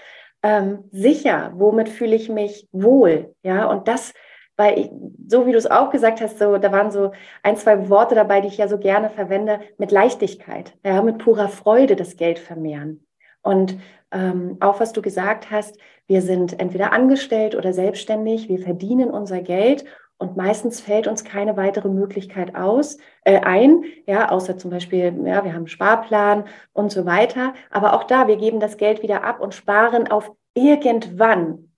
ähm, 0.43 0.83
sicher, 0.91 1.53
womit 1.55 1.87
fühle 1.87 2.15
ich 2.15 2.27
mich 2.27 2.67
wohl, 2.73 3.33
ja, 3.43 3.65
und 3.67 3.87
das, 3.87 4.13
weil 4.57 4.77
ich, 4.77 4.89
so 5.27 5.47
wie 5.47 5.53
du 5.53 5.57
es 5.57 5.71
auch 5.71 5.89
gesagt 5.89 6.19
hast, 6.19 6.37
so, 6.37 6.57
da 6.57 6.71
waren 6.73 6.91
so 6.91 7.13
ein, 7.43 7.55
zwei 7.55 7.89
Worte 7.89 8.13
dabei, 8.13 8.41
die 8.41 8.49
ich 8.49 8.57
ja 8.57 8.67
so 8.67 8.77
gerne 8.77 9.09
verwende, 9.09 9.61
mit 9.77 9.91
Leichtigkeit, 9.91 10.77
ja, 10.83 11.01
mit 11.01 11.19
purer 11.19 11.47
Freude 11.47 11.95
das 11.95 12.17
Geld 12.17 12.39
vermehren. 12.39 13.07
Und 13.41 13.77
ähm, 14.11 14.57
auch 14.59 14.79
was 14.79 14.93
du 14.93 15.01
gesagt 15.01 15.51
hast, 15.51 15.77
wir 16.07 16.21
sind 16.21 16.59
entweder 16.59 16.91
angestellt 16.93 17.55
oder 17.55 17.73
selbstständig, 17.73 18.49
wir 18.49 18.59
verdienen 18.59 19.09
unser 19.09 19.41
Geld 19.41 19.85
und 20.21 20.37
meistens 20.37 20.79
fällt 20.81 21.07
uns 21.07 21.23
keine 21.23 21.57
weitere 21.57 21.89
Möglichkeit 21.89 22.55
aus, 22.55 22.97
äh, 23.23 23.39
ein, 23.39 23.85
ja, 24.05 24.29
außer 24.29 24.55
zum 24.55 24.69
Beispiel, 24.69 25.05
ja, 25.25 25.43
wir 25.43 25.53
haben 25.53 25.61
einen 25.61 25.67
Sparplan 25.67 26.45
und 26.73 26.91
so 26.91 27.07
weiter. 27.07 27.55
Aber 27.71 27.93
auch 27.93 28.03
da, 28.03 28.27
wir 28.27 28.37
geben 28.37 28.59
das 28.59 28.77
Geld 28.77 29.01
wieder 29.01 29.23
ab 29.23 29.39
und 29.39 29.55
sparen 29.55 30.09
auf 30.09 30.31
irgendwann. 30.53 31.71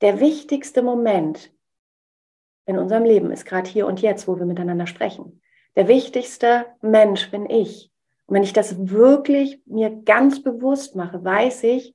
Der 0.00 0.20
wichtigste 0.20 0.82
Moment 0.82 1.52
in 2.66 2.78
unserem 2.78 3.04
Leben 3.04 3.32
ist 3.32 3.46
gerade 3.46 3.68
hier 3.68 3.88
und 3.88 4.00
jetzt, 4.00 4.28
wo 4.28 4.38
wir 4.38 4.46
miteinander 4.46 4.86
sprechen. 4.86 5.40
Der 5.74 5.88
wichtigste 5.88 6.66
Mensch 6.82 7.30
bin 7.32 7.50
ich. 7.50 7.90
Und 8.26 8.34
wenn 8.34 8.42
ich 8.42 8.52
das 8.52 8.88
wirklich 8.88 9.60
mir 9.66 9.90
ganz 9.90 10.42
bewusst 10.42 10.96
mache, 10.96 11.24
weiß 11.24 11.64
ich, 11.64 11.94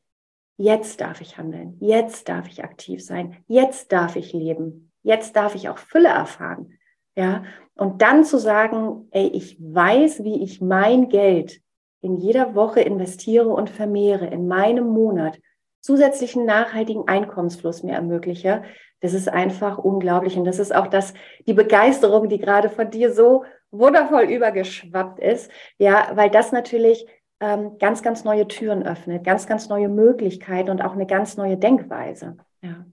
jetzt 0.58 1.02
darf 1.02 1.22
ich 1.22 1.38
handeln, 1.38 1.78
jetzt 1.80 2.30
darf 2.30 2.48
ich 2.48 2.64
aktiv 2.64 3.04
sein, 3.04 3.38
jetzt 3.48 3.92
darf 3.92 4.16
ich 4.16 4.34
leben, 4.34 4.92
jetzt 5.04 5.36
darf 5.36 5.56
ich 5.56 5.70
auch 5.70 5.78
Fülle 5.78 6.10
erfahren. 6.10 6.78
Ja, 7.16 7.44
und 7.76 8.02
dann 8.02 8.24
zu 8.24 8.38
sagen, 8.38 9.08
ey, 9.12 9.28
ich 9.28 9.58
weiß, 9.60 10.24
wie 10.24 10.44
ich 10.44 10.62
mein 10.62 11.10
Geld 11.10 11.62
in 12.02 12.18
jeder 12.18 12.56
Woche 12.56 12.80
investiere 12.80 13.50
und 13.50 13.70
vermehre, 13.70 14.28
in 14.28 14.48
meinem 14.48 14.88
Monat 14.88 15.38
zusätzlichen 15.82 16.46
nachhaltigen 16.46 17.08
Einkommensfluss 17.08 17.84
mir 17.84 17.96
ermögliche, 17.96 18.64
das 19.02 19.14
ist 19.14 19.28
einfach 19.28 19.78
unglaublich. 19.80 20.38
Und 20.38 20.46
das 20.46 20.60
ist 20.60 20.74
auch 20.74 20.88
das, 20.88 21.14
die 21.48 21.54
Begeisterung, 21.54 22.30
die 22.30 22.38
gerade 22.38 22.70
von 22.70 22.90
dir 22.90 23.12
so 23.14 23.44
wundervoll 23.72 24.24
übergeschwappt 24.24 25.20
ist. 25.20 25.52
Ja, 25.78 26.12
weil 26.14 26.30
das 26.30 26.52
natürlich 26.52 27.08
ähm, 27.40 27.78
ganz, 27.80 28.04
ganz 28.04 28.24
neue 28.24 28.48
Türen 28.48 28.84
öffnet, 28.84 29.24
ganz, 29.24 29.48
ganz 29.48 29.68
neue 29.68 29.90
Möglichkeiten 29.90 30.70
und 30.70 30.82
auch 30.82 30.94
eine 30.94 31.08
ganz 31.08 31.38
neue 31.38 31.58
Denkweise. 31.58 32.38
Ja. 32.62 32.86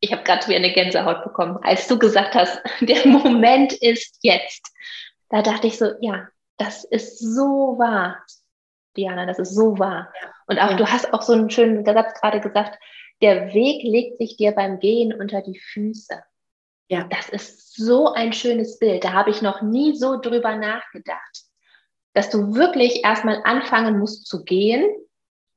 Ich 0.00 0.12
habe 0.12 0.24
gerade 0.24 0.46
wieder 0.48 0.56
eine 0.56 0.72
Gänsehaut 0.72 1.22
bekommen, 1.22 1.58
als 1.62 1.86
du 1.86 1.98
gesagt 1.98 2.34
hast, 2.34 2.60
der 2.80 3.06
Moment 3.06 3.72
ist 3.74 4.18
jetzt. 4.22 4.66
Da 5.28 5.42
dachte 5.42 5.68
ich 5.68 5.78
so, 5.78 5.92
ja, 6.00 6.28
das 6.58 6.84
ist 6.84 7.18
so 7.18 7.76
wahr, 7.78 8.24
Diana, 8.96 9.26
das 9.26 9.38
ist 9.38 9.54
so 9.54 9.78
wahr. 9.78 10.12
Ja. 10.20 10.32
Und 10.46 10.58
auch 10.58 10.70
ja. 10.72 10.76
du 10.76 10.86
hast 10.86 11.14
auch 11.14 11.22
so 11.22 11.32
einen 11.32 11.50
schönen 11.50 11.84
Satz 11.84 12.20
gerade 12.20 12.40
gesagt, 12.40 12.78
der 13.22 13.54
Weg 13.54 13.84
legt 13.84 14.18
sich 14.18 14.36
dir 14.36 14.52
beim 14.52 14.80
Gehen 14.80 15.14
unter 15.14 15.40
die 15.40 15.58
Füße. 15.58 16.22
Ja. 16.92 17.04
Das 17.04 17.30
ist 17.30 17.74
so 17.74 18.12
ein 18.12 18.34
schönes 18.34 18.78
Bild. 18.78 19.02
Da 19.02 19.14
habe 19.14 19.30
ich 19.30 19.40
noch 19.40 19.62
nie 19.62 19.96
so 19.96 20.20
drüber 20.20 20.56
nachgedacht. 20.56 21.44
Dass 22.12 22.28
du 22.28 22.54
wirklich 22.54 23.02
erstmal 23.02 23.40
anfangen 23.44 23.98
musst 23.98 24.26
zu 24.26 24.44
gehen, 24.44 24.84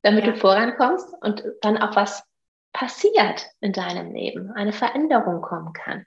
damit 0.02 0.26
ja. 0.26 0.32
du 0.32 0.38
vorankommst 0.38 1.14
und 1.20 1.44
dann 1.60 1.78
auch 1.78 1.94
was 1.98 2.24
passiert 2.72 3.48
in 3.60 3.74
deinem 3.74 4.14
Leben, 4.14 4.52
eine 4.52 4.72
Veränderung 4.72 5.42
kommen 5.42 5.74
kann. 5.74 6.06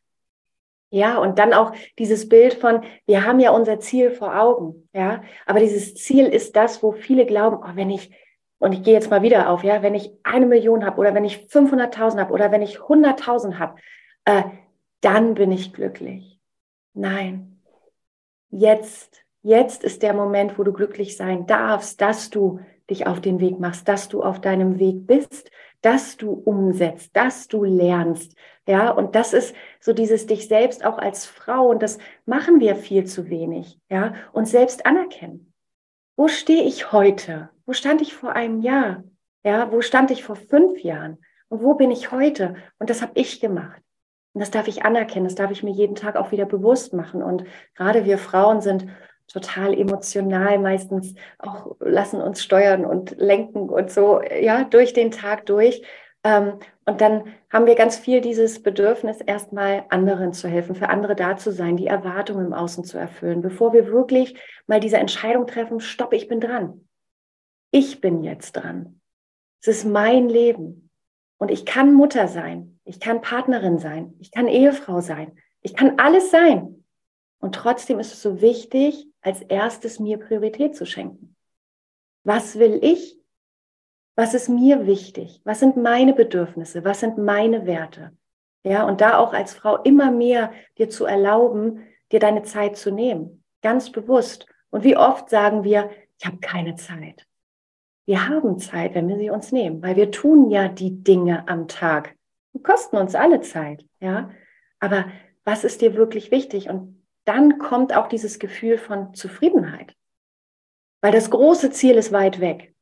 Ja, 0.91 1.19
und 1.19 1.38
dann 1.38 1.53
auch 1.53 1.75
dieses 1.99 2.31
Bild 2.31 2.55
von, 2.55 2.83
wir 3.05 3.27
haben 3.27 3.38
ja 3.38 3.51
unser 3.51 3.81
Ziel 3.81 4.11
vor 4.11 4.35
Augen, 4.35 4.88
ja, 4.95 5.23
aber 5.45 5.61
dieses 5.61 5.95
Ziel 5.95 6.25
ist 6.25 6.57
das, 6.57 6.83
wo 6.83 6.93
viele 6.93 7.27
glauben, 7.27 7.59
oh, 7.62 7.77
wenn 7.77 7.91
ich 7.91 8.11
und 8.59 8.73
ich 8.73 8.83
gehe 8.83 8.95
jetzt 8.95 9.11
mal 9.11 9.23
wieder 9.23 9.51
auf, 9.51 9.62
ja, 9.62 9.83
wenn 9.83 9.95
ich 9.95 10.11
eine 10.25 10.47
Million 10.47 10.87
habe 10.87 10.99
oder 10.99 11.14
wenn 11.14 11.27
ich 11.27 11.47
500.000 11.51 12.19
habe 12.19 12.33
oder 12.33 12.51
wenn 12.51 12.62
ich 12.62 12.79
100.000 12.79 13.59
habe, 13.59 13.79
äh, 14.25 14.43
dann 15.01 15.35
bin 15.35 15.53
ich 15.53 15.73
glücklich. 15.73 16.41
Nein, 16.95 17.61
jetzt, 18.51 19.25
jetzt 19.43 19.85
ist 19.85 20.03
der 20.03 20.15
Moment, 20.15 20.59
wo 20.59 20.65
du 20.65 20.73
glücklich 20.73 21.17
sein 21.17 21.47
darfst, 21.47 22.01
dass 22.01 22.31
du 22.31 22.61
dich 22.91 23.07
auf 23.07 23.21
den 23.21 23.41
Weg 23.41 23.61
machst, 23.61 23.87
dass 23.89 24.09
du 24.09 24.23
auf 24.23 24.41
deinem 24.41 24.79
Weg 24.79 25.07
bist, 25.07 25.51
dass 25.83 26.17
du 26.17 26.33
umsetzt, 26.33 27.15
dass 27.15 27.49
du 27.49 27.65
lernst. 27.65 28.35
Ja, 28.67 28.91
und 28.91 29.15
das 29.15 29.33
ist 29.33 29.55
so 29.81 29.93
dieses 29.93 30.27
dich 30.27 30.49
selbst 30.49 30.85
auch 30.85 30.99
als 30.99 31.27
Frau 31.27 31.69
und 31.69 31.83
das 31.83 31.99
machen 32.27 32.61
wir 32.61 32.77
viel 32.77 33.05
zu 33.05 33.29
wenig. 33.29 33.79
Ja, 33.89 34.15
und 34.33 34.47
selbst 34.47 34.87
anerkennen. 34.87 35.53
Wo 36.17 36.29
stehe 36.29 36.65
ich 36.65 36.91
heute? 36.91 37.51
Wo 37.65 37.73
stand 37.73 38.03
ich 38.03 38.15
vor 38.15 38.33
einem 38.33 38.61
Jahr? 38.61 39.05
Ja, 39.45 39.71
wo 39.71 39.81
stand 39.83 40.11
ich 40.11 40.25
vor 40.25 40.37
fünf 40.37 40.83
Jahren? 40.83 41.19
Und 41.49 41.63
wo 41.63 41.75
bin 41.75 41.91
ich 41.91 42.11
heute? 42.11 42.57
Und 42.79 42.91
das 42.91 43.03
habe 43.03 43.13
ich 43.15 43.41
gemacht. 43.41 43.81
Und 44.35 44.41
das 44.41 44.51
darf 44.51 44.69
ich 44.69 44.85
anerkennen, 44.85 45.25
das 45.25 45.35
darf 45.35 45.51
ich 45.51 45.62
mir 45.62 45.73
jeden 45.73 45.95
Tag 45.95 46.17
auch 46.17 46.31
wieder 46.33 46.47
bewusst 46.47 46.93
machen. 46.93 47.23
Und 47.23 47.45
gerade 47.75 48.05
wir 48.05 48.19
Frauen 48.19 48.61
sind 48.61 48.87
total 49.27 49.75
emotional, 49.75 50.59
meistens 50.59 51.14
auch 51.38 51.77
lassen 51.81 52.21
uns 52.21 52.43
steuern 52.43 52.85
und 52.85 53.17
lenken 53.19 53.69
und 53.69 53.91
so, 53.91 54.23
ja, 54.23 54.64
durch 54.64 54.93
den 54.93 55.11
Tag 55.11 55.47
durch. 55.47 55.83
Ähm, 56.25 56.55
und 56.87 57.01
dann 57.01 57.25
haben 57.53 57.67
wir 57.67 57.75
ganz 57.75 57.99
viel 57.99 58.21
dieses 58.21 58.62
Bedürfnis, 58.62 59.21
erstmal 59.21 59.85
anderen 59.91 60.33
zu 60.33 60.49
helfen, 60.49 60.75
für 60.75 60.88
andere 60.88 61.14
da 61.14 61.37
zu 61.37 61.53
sein, 61.53 61.77
die 61.77 61.87
Erwartungen 61.87 62.47
im 62.47 62.53
Außen 62.55 62.85
zu 62.85 62.97
erfüllen, 62.99 63.43
bevor 63.43 63.73
wir 63.73 63.88
wirklich 63.88 64.38
mal 64.67 64.81
diese 64.81 64.97
Entscheidung 64.97 65.47
treffen, 65.47 65.81
stopp, 65.81 66.12
ich 66.12 66.29
bin 66.29 66.41
dran 66.41 66.88
ich 67.71 68.01
bin 68.01 68.23
jetzt 68.23 68.53
dran. 68.53 69.01
Es 69.61 69.69
ist 69.69 69.85
mein 69.85 70.29
Leben. 70.29 70.88
Und 71.38 71.51
ich 71.51 71.64
kann 71.64 71.94
Mutter 71.94 72.29
sein. 72.29 72.79
Ich 72.85 73.01
kann 73.01 73.20
Partnerin 73.20 73.79
sein. 73.79 74.14
Ich 74.18 74.31
kann 74.31 74.48
Ehefrau 74.48 75.01
sein. 75.01 75.38
Ich 75.62 75.74
kann 75.74 75.98
alles 75.98 76.31
sein. 76.31 76.85
Und 77.40 77.55
trotzdem 77.55 78.01
ist 78.01 78.12
es 78.12 78.22
so 78.22 78.40
wichtig, 78.40 79.07
als 79.20 79.42
erstes 79.42 80.01
mir 80.01 80.18
Priorität 80.18 80.74
zu 80.77 80.85
schenken. 80.85 81.37
Was 82.24 82.59
will 82.59 82.81
ich? 82.83 83.16
Was 84.16 84.35
ist 84.35 84.48
mir 84.48 84.87
wichtig? 84.87 85.40
Was 85.44 85.61
sind 85.61 85.77
meine 85.77 86.12
Bedürfnisse? 86.12 86.85
Was 86.85 87.01
sind 87.01 87.18
meine 87.18 87.66
Werte? 87.66 88.16
Ja, 88.64 88.85
und 88.85 89.01
da 89.01 89.18
auch 89.18 89.33
als 89.33 89.55
Frau 89.55 89.77
immer 89.77 90.11
mehr 90.11 90.53
dir 90.77 90.90
zu 90.90 91.05
erlauben, 91.05 91.87
dir 92.11 92.18
deine 92.18 92.42
Zeit 92.42 92.77
zu 92.77 92.90
nehmen. 92.90 93.44
Ganz 93.62 93.92
bewusst. 93.92 94.46
Und 94.70 94.83
wie 94.83 94.96
oft 94.96 95.31
sagen 95.31 95.62
wir, 95.62 95.90
ich 96.18 96.27
habe 96.27 96.38
keine 96.38 96.74
Zeit. 96.74 97.28
Wir 98.09 98.27
haben 98.27 98.59
Zeit, 98.59 98.94
wenn 98.94 99.07
wir 99.07 99.18
sie 99.18 99.29
uns 99.29 99.53
nehmen, 99.53 99.83
weil 99.83 99.94
wir 99.94 100.11
tun 100.11 100.49
ja 100.49 100.68
die 100.68 101.05
Dinge 101.05 101.47
am 101.47 101.68
Tag. 101.68 102.16
Die 102.55 102.62
kosten 102.62 102.97
uns 102.97 103.14
alle 103.14 103.42
Zeit, 103.42 103.85
ja. 104.01 104.31
Aber 104.81 105.05
was 105.44 105.62
ist 105.62 105.83
dir 105.83 105.94
wirklich 105.94 106.31
wichtig? 106.31 106.71
Und 106.71 107.05
dann 107.27 107.59
kommt 107.59 107.94
auch 107.94 108.09
dieses 108.09 108.38
Gefühl 108.38 108.79
von 108.79 109.12
Zufriedenheit. 109.12 109.94
Weil 111.03 111.12
das 111.12 111.29
große 111.29 111.71
Ziel 111.71 111.97
ist 111.97 112.11
weit 112.11 112.40
weg. 112.40 112.75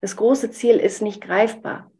Das 0.00 0.16
große 0.16 0.50
Ziel 0.50 0.78
ist 0.78 1.02
nicht 1.02 1.20
greifbar. 1.20 1.92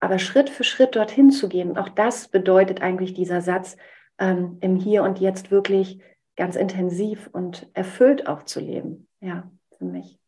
Aber 0.00 0.18
Schritt 0.18 0.48
für 0.48 0.64
Schritt 0.64 0.96
dorthin 0.96 1.30
zu 1.30 1.50
gehen, 1.50 1.76
auch 1.76 1.90
das 1.90 2.28
bedeutet 2.28 2.80
eigentlich 2.80 3.12
dieser 3.12 3.42
Satz, 3.42 3.76
ähm, 4.18 4.56
im 4.62 4.76
Hier 4.76 5.02
und 5.02 5.20
Jetzt 5.20 5.50
wirklich 5.50 6.00
ganz 6.36 6.56
intensiv 6.56 7.28
und 7.34 7.68
erfüllt 7.74 8.26
auch 8.28 8.44
zu 8.44 8.60
leben. 8.60 9.08
Ja, 9.20 9.50
für 9.76 9.84
mich. 9.84 10.18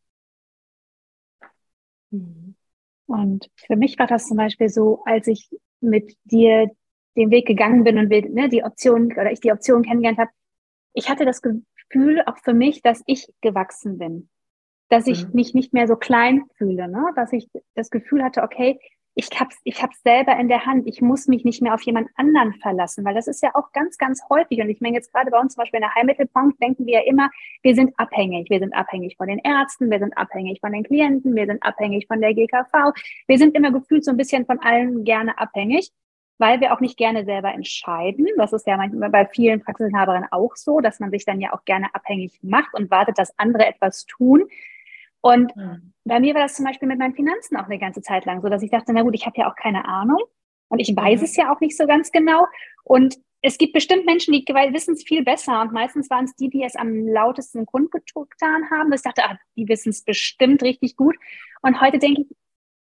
Mhm. 2.18 2.54
Und 3.06 3.48
für 3.54 3.76
mich 3.76 3.98
war 3.98 4.06
das 4.06 4.26
zum 4.26 4.36
Beispiel 4.36 4.68
so, 4.68 5.02
als 5.04 5.26
ich 5.26 5.48
mit 5.80 6.16
dir 6.24 6.70
den 7.16 7.30
Weg 7.30 7.46
gegangen 7.46 7.84
bin 7.84 7.98
und 7.98 8.10
wir, 8.10 8.28
ne, 8.28 8.48
die 8.48 8.64
Option 8.64 9.12
oder 9.12 9.30
ich 9.30 9.40
die 9.40 9.52
Option 9.52 9.82
kennengelernt 9.82 10.18
habe, 10.18 10.30
ich 10.92 11.08
hatte 11.08 11.24
das 11.24 11.40
Gefühl 11.42 12.22
auch 12.26 12.38
für 12.42 12.54
mich, 12.54 12.82
dass 12.82 13.02
ich 13.06 13.28
gewachsen 13.40 13.98
bin, 13.98 14.28
dass 14.88 15.06
ich 15.06 15.26
mhm. 15.26 15.34
mich 15.34 15.54
nicht 15.54 15.72
mehr 15.72 15.86
so 15.86 15.96
klein 15.96 16.44
fühle, 16.56 16.88
ne? 16.88 17.10
dass 17.14 17.32
ich 17.32 17.48
das 17.74 17.90
Gefühl 17.90 18.22
hatte, 18.22 18.42
okay, 18.42 18.78
ich 19.18 19.30
hab's, 19.40 19.56
ich 19.64 19.82
hab's 19.82 20.02
selber 20.02 20.36
in 20.38 20.48
der 20.48 20.66
Hand. 20.66 20.86
Ich 20.86 21.00
muss 21.00 21.26
mich 21.26 21.42
nicht 21.42 21.62
mehr 21.62 21.72
auf 21.72 21.80
jemand 21.80 22.10
anderen 22.16 22.52
verlassen, 22.52 23.02
weil 23.02 23.14
das 23.14 23.26
ist 23.26 23.42
ja 23.42 23.50
auch 23.54 23.72
ganz, 23.72 23.96
ganz 23.96 24.20
häufig. 24.28 24.60
Und 24.60 24.68
ich 24.68 24.82
meine 24.82 24.94
jetzt 24.94 25.10
gerade 25.10 25.30
bei 25.30 25.40
uns 25.40 25.54
zum 25.54 25.62
Beispiel 25.62 25.78
in 25.78 25.84
der 25.84 25.94
Heilmittelbank 25.94 26.58
denken 26.60 26.84
wir 26.84 26.98
ja 26.98 27.00
immer, 27.00 27.30
wir 27.62 27.74
sind 27.74 27.98
abhängig. 27.98 28.50
Wir 28.50 28.58
sind 28.58 28.74
abhängig 28.74 29.16
von 29.16 29.26
den 29.26 29.38
Ärzten, 29.38 29.90
wir 29.90 30.00
sind 30.00 30.16
abhängig 30.18 30.60
von 30.60 30.70
den 30.70 30.84
Klienten, 30.84 31.34
wir 31.34 31.46
sind 31.46 31.62
abhängig 31.62 32.06
von 32.06 32.20
der 32.20 32.34
GKV. 32.34 32.92
Wir 33.26 33.38
sind 33.38 33.56
immer 33.56 33.72
gefühlt 33.72 34.04
so 34.04 34.10
ein 34.10 34.18
bisschen 34.18 34.44
von 34.44 34.58
allen 34.58 35.04
gerne 35.04 35.38
abhängig, 35.38 35.92
weil 36.36 36.60
wir 36.60 36.74
auch 36.74 36.80
nicht 36.80 36.98
gerne 36.98 37.24
selber 37.24 37.54
entscheiden. 37.54 38.26
Das 38.36 38.52
ist 38.52 38.66
ja 38.66 38.76
manchmal 38.76 39.08
bei 39.08 39.24
vielen 39.24 39.62
Praxisinhaberinnen 39.62 40.28
auch 40.30 40.56
so, 40.56 40.80
dass 40.80 41.00
man 41.00 41.10
sich 41.10 41.24
dann 41.24 41.40
ja 41.40 41.54
auch 41.54 41.64
gerne 41.64 41.86
abhängig 41.94 42.38
macht 42.42 42.74
und 42.74 42.90
wartet, 42.90 43.16
dass 43.16 43.32
andere 43.38 43.64
etwas 43.64 44.04
tun. 44.04 44.44
Und 45.26 45.56
mhm. 45.56 45.92
bei 46.04 46.20
mir 46.20 46.34
war 46.34 46.42
das 46.42 46.54
zum 46.54 46.64
Beispiel 46.64 46.86
mit 46.86 47.00
meinen 47.00 47.14
Finanzen 47.14 47.56
auch 47.56 47.64
eine 47.64 47.80
ganze 47.80 48.00
Zeit 48.00 48.24
lang 48.26 48.42
so, 48.42 48.48
dass 48.48 48.62
ich 48.62 48.70
dachte, 48.70 48.92
na 48.92 49.02
gut, 49.02 49.14
ich 49.16 49.26
habe 49.26 49.36
ja 49.36 49.50
auch 49.50 49.56
keine 49.56 49.84
Ahnung 49.84 50.22
und 50.68 50.78
ich 50.78 50.94
weiß 50.94 51.18
mhm. 51.18 51.24
es 51.24 51.36
ja 51.36 51.52
auch 51.52 51.58
nicht 51.58 51.76
so 51.76 51.84
ganz 51.88 52.12
genau. 52.12 52.46
Und 52.84 53.16
es 53.42 53.58
gibt 53.58 53.72
bestimmt 53.72 54.06
Menschen, 54.06 54.32
die 54.32 54.44
wissen 54.46 54.94
es 54.94 55.02
viel 55.02 55.24
besser. 55.24 55.60
Und 55.62 55.72
meistens 55.72 56.08
waren 56.10 56.26
es 56.26 56.36
die, 56.36 56.48
die 56.48 56.62
es 56.62 56.76
am 56.76 57.08
lautesten 57.08 57.66
kundgetan 57.66 58.70
haben. 58.70 58.92
Dass 58.92 59.00
ich 59.00 59.12
dachte, 59.12 59.24
ah, 59.24 59.36
die 59.56 59.68
wissen 59.68 59.90
es 59.90 60.04
bestimmt 60.04 60.62
richtig 60.62 60.96
gut. 60.96 61.16
Und 61.60 61.80
heute 61.80 61.98
denke 61.98 62.22
ich, 62.22 62.36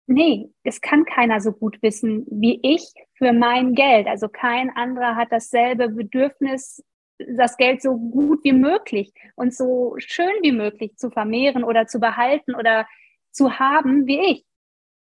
nee, 0.06 0.50
es 0.64 0.80
kann 0.80 1.04
keiner 1.04 1.40
so 1.40 1.52
gut 1.52 1.82
wissen 1.82 2.26
wie 2.30 2.58
ich 2.62 2.82
für 3.14 3.34
mein 3.34 3.74
Geld. 3.74 4.06
Also 4.06 4.28
kein 4.28 4.70
anderer 4.70 5.16
hat 5.16 5.28
dasselbe 5.30 5.90
Bedürfnis 5.90 6.82
das 7.28 7.56
Geld 7.56 7.82
so 7.82 7.96
gut 7.96 8.44
wie 8.44 8.52
möglich 8.52 9.12
und 9.36 9.54
so 9.54 9.94
schön 9.98 10.32
wie 10.42 10.52
möglich 10.52 10.96
zu 10.96 11.10
vermehren 11.10 11.64
oder 11.64 11.86
zu 11.86 12.00
behalten 12.00 12.54
oder 12.54 12.86
zu 13.30 13.58
haben 13.58 14.06
wie 14.06 14.20
ich. 14.20 14.44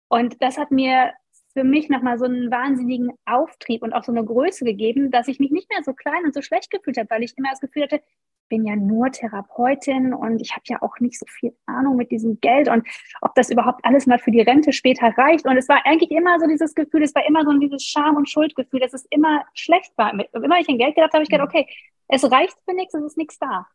Und 0.08 0.42
das 0.42 0.58
hat 0.58 0.70
mir 0.70 1.12
für 1.52 1.64
mich 1.64 1.88
nochmal 1.88 2.18
so 2.18 2.24
einen 2.24 2.50
wahnsinnigen 2.50 3.10
Auftrieb 3.24 3.82
und 3.82 3.92
auch 3.92 4.04
so 4.04 4.12
eine 4.12 4.24
Größe 4.24 4.64
gegeben, 4.64 5.10
dass 5.10 5.28
ich 5.28 5.40
mich 5.40 5.50
nicht 5.50 5.68
mehr 5.70 5.82
so 5.82 5.92
klein 5.92 6.24
und 6.24 6.34
so 6.34 6.42
schlecht 6.42 6.70
gefühlt 6.70 6.98
habe, 6.98 7.10
weil 7.10 7.22
ich 7.22 7.36
immer 7.36 7.50
das 7.50 7.60
Gefühl 7.60 7.84
hatte, 7.84 8.00
bin 8.48 8.64
ja 8.64 8.76
nur 8.76 9.10
Therapeutin 9.10 10.14
und 10.14 10.40
ich 10.40 10.52
habe 10.52 10.62
ja 10.66 10.82
auch 10.82 10.98
nicht 11.00 11.18
so 11.18 11.26
viel 11.26 11.54
Ahnung 11.66 11.96
mit 11.96 12.10
diesem 12.10 12.40
Geld 12.40 12.68
und 12.68 12.86
ob 13.20 13.34
das 13.34 13.50
überhaupt 13.50 13.84
alles 13.84 14.06
mal 14.06 14.18
für 14.18 14.30
die 14.30 14.40
Rente 14.40 14.72
später 14.72 15.12
reicht. 15.16 15.46
Und 15.46 15.56
es 15.56 15.68
war 15.68 15.84
eigentlich 15.84 16.10
immer 16.10 16.38
so 16.40 16.46
dieses 16.46 16.74
Gefühl, 16.74 17.02
es 17.02 17.14
war 17.14 17.26
immer 17.26 17.44
so 17.44 17.52
dieses 17.58 17.84
Scham- 17.84 18.16
und 18.16 18.28
Schuldgefühl, 18.28 18.80
dass 18.80 18.94
es 18.94 19.06
immer 19.10 19.44
schlecht 19.54 19.92
war. 19.96 20.12
Immer 20.12 20.60
ich 20.60 20.68
an 20.68 20.78
Geld 20.78 20.94
gedacht 20.94 21.12
habe, 21.12 21.22
ich 21.22 21.30
gedacht, 21.30 21.48
okay, 21.48 21.66
es 22.08 22.30
reicht 22.30 22.56
für 22.64 22.74
nichts, 22.74 22.94
es 22.94 23.04
ist 23.04 23.18
nichts 23.18 23.38
da. 23.38 23.66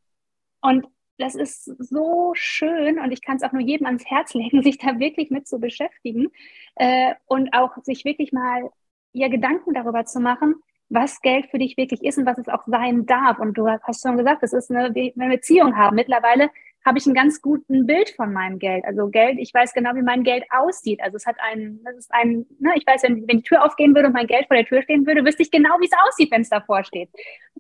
Und 0.62 0.88
das 1.18 1.36
ist 1.36 1.66
so 1.66 2.32
schön 2.36 3.00
und 3.00 3.12
ich 3.12 3.22
kann 3.22 3.38
es 3.38 3.44
auch 3.44 3.52
nur 3.52 3.62
jedem 3.62 3.86
ans 3.86 4.06
Herz 4.06 4.34
legen, 4.34 4.62
sich 4.64 4.78
da 4.78 5.00
wirklich 5.00 5.30
mit 5.30 5.48
zu 5.48 5.60
beschäftigen 5.60 6.30
äh, 6.76 7.14
und 7.26 7.54
auch 7.54 7.78
sich 7.84 8.06
wirklich 8.06 8.32
mal 8.32 8.70
ja 9.12 9.28
Gedanken 9.28 9.74
darüber 9.74 10.06
zu 10.06 10.20
machen, 10.20 10.56
was 10.90 11.22
Geld 11.22 11.48
für 11.48 11.58
dich 11.58 11.78
wirklich 11.78 12.04
ist 12.04 12.18
und 12.18 12.26
was 12.26 12.38
es 12.38 12.48
auch 12.48 12.64
sein 12.68 13.06
darf. 13.06 13.40
Und 13.40 13.58
du 13.58 13.68
hast 13.68 14.02
schon 14.02 14.18
gesagt, 14.18 14.44
es 14.44 14.54
ist 14.54 14.70
eine, 14.70 14.86
eine 14.86 15.36
Beziehung 15.36 15.76
haben. 15.76 15.96
Mittlerweile 15.96 16.50
habe 16.86 16.98
ich 16.98 17.06
ein 17.06 17.14
ganz 17.14 17.42
guten 17.42 17.86
Bild 17.86 18.10
von 18.10 18.34
meinem 18.34 18.60
Geld. 18.60 18.84
Also 18.86 19.08
Geld, 19.08 19.38
ich 19.40 19.54
weiß 19.54 19.74
genau, 19.74 19.96
wie 19.96 20.02
mein 20.02 20.24
Geld 20.24 20.44
aussieht. 20.50 21.02
Also 21.02 21.16
es 21.16 21.26
hat 21.26 21.38
ein, 21.40 21.80
das 21.84 21.96
ist 21.96 22.14
ein, 22.14 22.46
ne, 22.60 22.72
ich 22.76 22.86
weiß, 22.86 23.04
wenn, 23.04 23.28
wenn 23.28 23.38
die 23.38 23.44
Tür 23.44 23.64
aufgehen 23.64 23.96
würde 23.96 24.08
und 24.08 24.14
mein 24.14 24.28
Geld 24.28 24.48
vor 24.48 24.58
der 24.58 24.66
Tür 24.66 24.82
stehen 24.82 25.08
würde, 25.08 25.24
wüsste 25.24 25.44
ich 25.44 25.52
genau, 25.52 25.70
wie 25.80 25.86
es 25.86 25.98
aussieht, 26.08 26.32
wenn 26.32 26.42
es 26.42 26.50
davor 26.50 26.84
steht. 26.84 27.10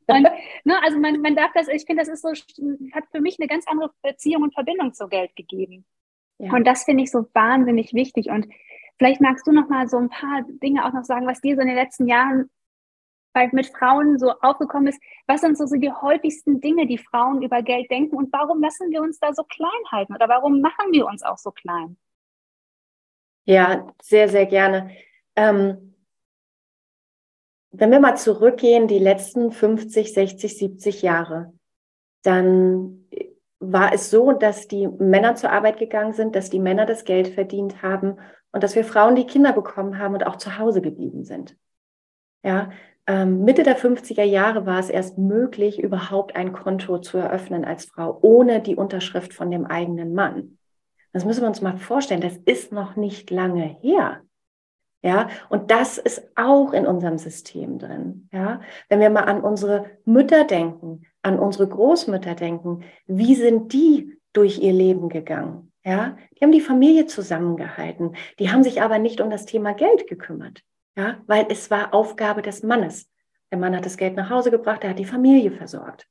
Und, 0.07 0.23
ne, 0.65 0.83
also 0.83 0.99
man, 0.99 1.21
man 1.21 1.36
darf 1.36 1.51
das, 1.53 1.69
ich 1.69 1.86
finde, 1.86 2.03
das 2.03 2.09
ist 2.09 2.21
so, 2.21 2.29
hat 2.93 3.05
für 3.12 3.21
mich 3.21 3.38
eine 3.39 3.47
ganz 3.47 3.65
andere 3.67 3.91
Beziehung 4.01 4.43
und 4.43 4.53
Verbindung 4.53 4.93
zu 4.93 5.07
Geld 5.07 5.36
gegeben. 5.36 5.86
Ja. 6.39 6.51
Und 6.51 6.67
das 6.67 6.83
finde 6.83 7.03
ich 7.03 7.12
so 7.12 7.25
wahnsinnig 7.33 7.93
wichtig. 7.93 8.27
Und 8.29 8.47
vielleicht 8.97 9.21
magst 9.21 9.47
du 9.47 9.51
noch 9.53 9.69
mal 9.69 9.88
so 9.88 9.97
ein 9.97 10.09
paar 10.09 10.43
Dinge 10.62 10.86
auch 10.86 10.91
noch 10.91 11.05
sagen, 11.05 11.27
was 11.27 11.39
dir 11.39 11.55
so 11.55 11.62
in 11.62 11.67
den 11.67 11.77
letzten 11.77 12.07
Jahren 12.07 12.49
weil 13.34 13.50
mit 13.52 13.67
Frauen 13.67 14.17
so 14.19 14.32
aufgekommen 14.41 14.88
ist, 14.88 15.02
was 15.28 15.41
sind 15.41 15.58
so, 15.58 15.65
die 15.76 15.91
häufigsten 15.91 16.62
Dinge, 16.62 16.88
die 16.88 16.98
Frauen 16.98 17.41
über 17.41 17.62
Geld 17.62 17.89
denken 17.91 18.15
und 18.15 18.32
warum 18.32 18.62
lassen 18.62 18.91
wir 18.91 19.02
uns 19.02 19.19
da 19.19 19.34
so 19.34 19.43
klein 19.43 19.69
halten 19.91 20.13
oder 20.13 20.30
warum 20.30 20.62
machen 20.62 20.91
wir 20.91 21.06
uns 21.06 21.24
auch 21.24 21.38
so 21.38 21.52
klein? 21.52 21.98
Ja, 23.46 23.88
sehr, 24.02 24.30
sehr 24.30 24.46
gerne. 24.46 24.91
Ähm, 25.36 25.96
wenn 27.72 27.91
wir 27.91 28.00
mal 28.00 28.15
zurückgehen, 28.15 28.88
die 28.88 29.00
letzten 29.00 29.52
50, 29.52 30.13
60, 30.13 30.58
70 30.58 31.02
Jahre, 31.02 31.54
dann 32.22 33.10
war 33.60 33.93
es 33.93 34.10
so, 34.10 34.32
dass 34.34 34.67
die 34.67 34.88
Männer 34.88 35.36
zur 35.36 35.52
Arbeit 35.52 35.78
gegangen 35.78 36.13
sind, 36.13 36.36
dass 36.36 36.50
die 36.50 36.60
Männer 36.60 36.86
das 36.86 37.04
Geld 37.04 37.30
verdient 37.30 37.82
haben 37.82 38.17
und 38.52 38.63
dass 38.63 38.76
wir 38.76 38.86
Frauen 38.86 39.15
die 39.15 39.26
Kinder 39.26 39.54
bekommen 39.54 39.98
haben 39.98 40.13
und 40.13 40.28
auch 40.28 40.36
zu 40.36 40.58
Hause 40.58 40.82
geblieben 40.82 41.24
sind. 41.24 41.58
Ja, 42.43 42.69
Mitte 43.07 43.63
der 43.63 43.77
50er 43.77 44.23
Jahre 44.23 44.65
war 44.65 44.79
es 44.79 44.89
erst 44.89 45.17
möglich, 45.17 45.81
überhaupt 45.81 46.37
ein 46.37 46.53
Konto 46.53 46.99
zu 46.99 47.17
eröffnen 47.17 47.65
als 47.65 47.85
Frau, 47.85 48.17
ohne 48.21 48.61
die 48.61 48.77
Unterschrift 48.77 49.33
von 49.33 49.51
dem 49.51 49.65
eigenen 49.65 50.13
Mann. 50.13 50.57
Das 51.11 51.25
müssen 51.25 51.41
wir 51.41 51.47
uns 51.47 51.61
mal 51.61 51.77
vorstellen. 51.77 52.21
Das 52.21 52.37
ist 52.37 52.71
noch 52.71 52.95
nicht 52.95 53.29
lange 53.29 53.77
her. 53.81 54.21
Ja, 55.05 55.27
und 55.49 55.69
das 55.69 55.97
ist 55.97 56.31
auch 56.35 56.71
in 56.71 56.87
unserem 56.87 57.17
System 57.17 57.77
drin. 57.77 58.29
Ja, 58.31 58.61
wenn 58.87 59.01
wir 59.01 59.09
mal 59.09 59.25
an 59.25 59.41
unsere 59.41 59.85
Mütter 60.05 60.45
denken, 60.45 61.05
an 61.21 61.39
unsere 61.39 61.67
Großmütter 61.67 62.35
denken, 62.35 62.85
wie 63.05 63.35
sind 63.35 63.73
die 63.73 64.17
durch 64.31 64.59
ihr 64.59 64.71
Leben 64.71 65.09
gegangen? 65.09 65.73
Ja, 65.83 66.15
die 66.31 66.45
haben 66.45 66.53
die 66.53 66.61
Familie 66.61 67.05
zusammengehalten. 67.05 68.15
Die 68.39 68.49
haben 68.49 68.63
sich 68.63 68.81
aber 68.81 68.97
nicht 68.97 69.19
um 69.19 69.29
das 69.29 69.45
Thema 69.45 69.73
Geld 69.73 70.07
gekümmert. 70.07 70.63
Ja, 70.95 71.21
weil 71.27 71.47
es 71.49 71.71
war 71.71 71.93
Aufgabe 71.93 72.41
des 72.41 72.63
Mannes. 72.63 73.10
Der 73.51 73.58
Mann 73.58 73.75
hat 73.75 73.86
das 73.86 73.97
Geld 73.97 74.15
nach 74.15 74.29
Hause 74.29 74.51
gebracht, 74.51 74.84
er 74.84 74.91
hat 74.91 74.99
die 74.99 75.06
Familie 75.06 75.51
versorgt. 75.51 76.08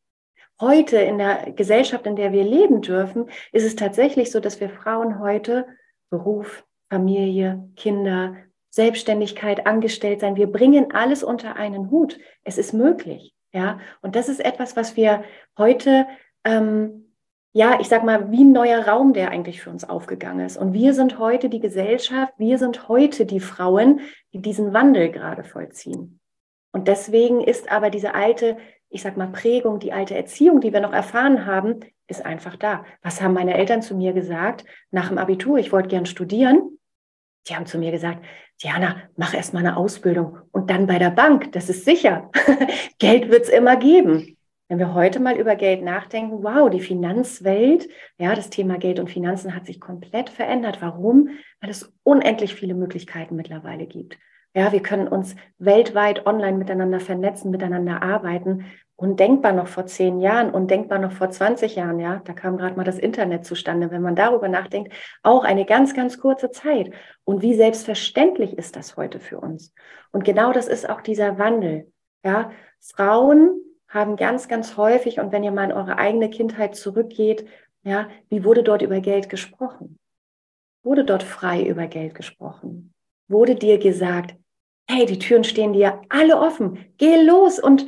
Heute 0.60 0.96
in 0.98 1.18
der 1.18 1.52
Gesellschaft, 1.52 2.06
in 2.06 2.16
der 2.16 2.32
wir 2.32 2.44
leben 2.44 2.82
dürfen, 2.82 3.28
ist 3.52 3.64
es 3.64 3.74
tatsächlich 3.74 4.30
so, 4.30 4.38
dass 4.38 4.60
wir 4.60 4.70
Frauen 4.70 5.18
heute 5.18 5.66
Beruf, 6.10 6.64
Familie, 6.88 7.68
Kinder, 7.76 8.36
Selbstständigkeit, 8.70 9.66
angestellt 9.66 10.20
sein, 10.20 10.36
wir 10.36 10.46
bringen 10.46 10.92
alles 10.92 11.22
unter 11.22 11.56
einen 11.56 11.90
Hut. 11.90 12.18
Es 12.44 12.58
ist 12.58 12.72
möglich. 12.72 13.34
Ja, 13.52 13.80
und 14.00 14.16
das 14.16 14.28
ist 14.28 14.42
etwas, 14.42 14.76
was 14.76 14.96
wir 14.96 15.24
heute 15.58 16.06
ähm, 16.44 17.11
ja, 17.52 17.78
ich 17.80 17.88
sag 17.88 18.02
mal, 18.02 18.30
wie 18.30 18.44
ein 18.44 18.52
neuer 18.52 18.86
Raum, 18.86 19.12
der 19.12 19.30
eigentlich 19.30 19.60
für 19.60 19.70
uns 19.70 19.88
aufgegangen 19.88 20.46
ist. 20.46 20.56
Und 20.56 20.72
wir 20.72 20.94
sind 20.94 21.18
heute 21.18 21.50
die 21.50 21.60
Gesellschaft, 21.60 22.32
wir 22.38 22.58
sind 22.58 22.88
heute 22.88 23.26
die 23.26 23.40
Frauen, 23.40 24.00
die 24.32 24.40
diesen 24.40 24.72
Wandel 24.72 25.10
gerade 25.10 25.44
vollziehen. 25.44 26.20
Und 26.72 26.88
deswegen 26.88 27.42
ist 27.42 27.70
aber 27.70 27.90
diese 27.90 28.14
alte, 28.14 28.56
ich 28.88 29.02
sag 29.02 29.18
mal, 29.18 29.28
Prägung, 29.28 29.78
die 29.78 29.92
alte 29.92 30.16
Erziehung, 30.16 30.62
die 30.62 30.72
wir 30.72 30.80
noch 30.80 30.94
erfahren 30.94 31.44
haben, 31.44 31.80
ist 32.06 32.24
einfach 32.24 32.56
da. 32.56 32.84
Was 33.02 33.20
haben 33.20 33.34
meine 33.34 33.54
Eltern 33.54 33.82
zu 33.82 33.94
mir 33.94 34.14
gesagt 34.14 34.64
nach 34.90 35.08
dem 35.08 35.18
Abitur? 35.18 35.58
Ich 35.58 35.72
wollte 35.72 35.88
gern 35.88 36.06
studieren. 36.06 36.78
Die 37.48 37.56
haben 37.56 37.66
zu 37.66 37.78
mir 37.78 37.90
gesagt, 37.90 38.24
Diana, 38.62 38.96
mach 39.16 39.34
erst 39.34 39.52
mal 39.52 39.60
eine 39.60 39.76
Ausbildung 39.76 40.38
und 40.52 40.70
dann 40.70 40.86
bei 40.86 40.98
der 40.98 41.10
Bank. 41.10 41.52
Das 41.52 41.68
ist 41.68 41.84
sicher. 41.84 42.30
Geld 42.98 43.28
wird's 43.30 43.48
immer 43.50 43.76
geben. 43.76 44.38
Wenn 44.72 44.78
wir 44.78 44.94
heute 44.94 45.20
mal 45.20 45.36
über 45.36 45.54
Geld 45.54 45.82
nachdenken, 45.82 46.42
wow, 46.42 46.70
die 46.70 46.80
Finanzwelt, 46.80 47.90
ja, 48.16 48.34
das 48.34 48.48
Thema 48.48 48.78
Geld 48.78 49.00
und 49.00 49.10
Finanzen 49.10 49.54
hat 49.54 49.66
sich 49.66 49.80
komplett 49.80 50.30
verändert. 50.30 50.78
Warum? 50.80 51.28
Weil 51.60 51.68
es 51.68 51.92
unendlich 52.04 52.54
viele 52.54 52.72
Möglichkeiten 52.72 53.36
mittlerweile 53.36 53.84
gibt. 53.84 54.16
Ja, 54.54 54.72
wir 54.72 54.80
können 54.80 55.08
uns 55.08 55.36
weltweit 55.58 56.24
online 56.24 56.56
miteinander 56.56 57.00
vernetzen, 57.00 57.50
miteinander 57.50 58.02
arbeiten. 58.02 58.64
Undenkbar 58.96 59.52
noch 59.52 59.66
vor 59.68 59.84
zehn 59.84 60.20
Jahren, 60.20 60.50
undenkbar 60.50 60.98
noch 60.98 61.12
vor 61.12 61.28
20 61.28 61.76
Jahren, 61.76 62.00
ja. 62.00 62.22
Da 62.24 62.32
kam 62.32 62.56
gerade 62.56 62.74
mal 62.74 62.84
das 62.84 62.98
Internet 62.98 63.44
zustande. 63.44 63.90
Wenn 63.90 64.00
man 64.00 64.16
darüber 64.16 64.48
nachdenkt, 64.48 64.94
auch 65.22 65.44
eine 65.44 65.66
ganz, 65.66 65.92
ganz 65.92 66.18
kurze 66.18 66.50
Zeit. 66.50 66.92
Und 67.24 67.42
wie 67.42 67.52
selbstverständlich 67.52 68.56
ist 68.56 68.74
das 68.76 68.96
heute 68.96 69.20
für 69.20 69.38
uns? 69.38 69.74
Und 70.12 70.24
genau 70.24 70.50
das 70.50 70.66
ist 70.66 70.88
auch 70.88 71.02
dieser 71.02 71.38
Wandel. 71.38 71.92
Ja, 72.24 72.52
Frauen 72.80 73.60
haben 73.92 74.16
ganz, 74.16 74.48
ganz 74.48 74.76
häufig, 74.76 75.20
und 75.20 75.32
wenn 75.32 75.44
ihr 75.44 75.52
mal 75.52 75.64
in 75.64 75.72
eure 75.72 75.98
eigene 75.98 76.30
Kindheit 76.30 76.74
zurückgeht, 76.76 77.46
ja, 77.84 78.08
wie 78.28 78.42
wurde 78.44 78.62
dort 78.62 78.80
über 78.82 79.00
Geld 79.00 79.28
gesprochen? 79.28 79.98
Wurde 80.82 81.04
dort 81.04 81.22
frei 81.22 81.62
über 81.62 81.86
Geld 81.86 82.14
gesprochen? 82.14 82.94
Wurde 83.28 83.54
dir 83.54 83.78
gesagt, 83.78 84.34
hey, 84.88 85.04
die 85.04 85.18
Türen 85.18 85.44
stehen 85.44 85.72
dir 85.72 86.00
alle 86.08 86.38
offen, 86.38 86.86
geh 86.96 87.16
los 87.22 87.58
und 87.58 87.86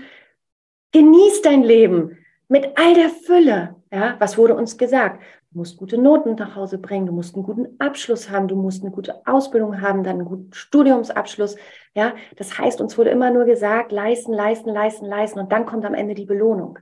genieß 0.92 1.42
dein 1.42 1.62
Leben. 1.62 2.18
mit 2.48 2.78
all 2.78 2.94
der 2.94 3.10
Fülle. 3.10 3.76
Ja, 3.92 4.16
was 4.18 4.36
wurde 4.36 4.54
uns 4.54 4.76
gesagt? 4.76 5.22
Du 5.54 5.58
musst 5.58 5.76
gute 5.76 5.98
Noten 5.98 6.34
nach 6.34 6.56
Hause 6.56 6.78
bringen, 6.78 7.06
du 7.06 7.12
musst 7.12 7.36
einen 7.36 7.44
guten 7.44 7.76
Abschluss 7.78 8.28
haben, 8.28 8.48
du 8.48 8.56
musst 8.56 8.82
eine 8.82 8.90
gute 8.90 9.24
Ausbildung 9.24 9.80
haben, 9.80 10.02
dann 10.02 10.16
einen 10.16 10.24
guten 10.24 10.52
Studiumsabschluss. 10.52 11.54
Ja, 11.94 12.16
das 12.34 12.58
heißt, 12.58 12.80
uns 12.80 12.98
wurde 12.98 13.10
immer 13.10 13.30
nur 13.30 13.44
gesagt, 13.44 13.92
leisten, 13.92 14.32
leisten, 14.32 14.70
leisten, 14.70 15.06
leisten 15.06 15.38
und 15.38 15.52
dann 15.52 15.64
kommt 15.64 15.84
am 15.84 15.94
Ende 15.94 16.14
die 16.14 16.24
Belohnung. 16.24 16.80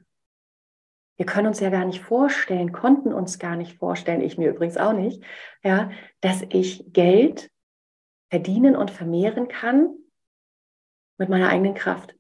Wir 1.19 1.27
können 1.27 1.49
uns 1.49 1.61
ja 1.61 1.69
gar 1.69 1.85
nicht 1.85 2.01
vorstellen, 2.01 2.73
konnten 2.73 3.13
uns 3.13 3.39
gar 3.39 3.57
nicht 3.57 3.77
vorstellen, 3.77 4.23
ich 4.23 4.39
mir 4.39 4.49
übrigens 4.49 4.79
auch 4.79 4.95
nicht, 4.95 5.23
ja, 5.63 5.91
dass 6.23 6.43
ich 6.49 6.95
Geld 6.95 7.51
verdienen 8.31 8.75
und 8.75 8.91
vermehren 8.91 9.49
kann 9.49 9.91
mit 11.19 11.29
meiner 11.29 11.51
eigenen 11.51 11.75
Kraft, 11.75 12.17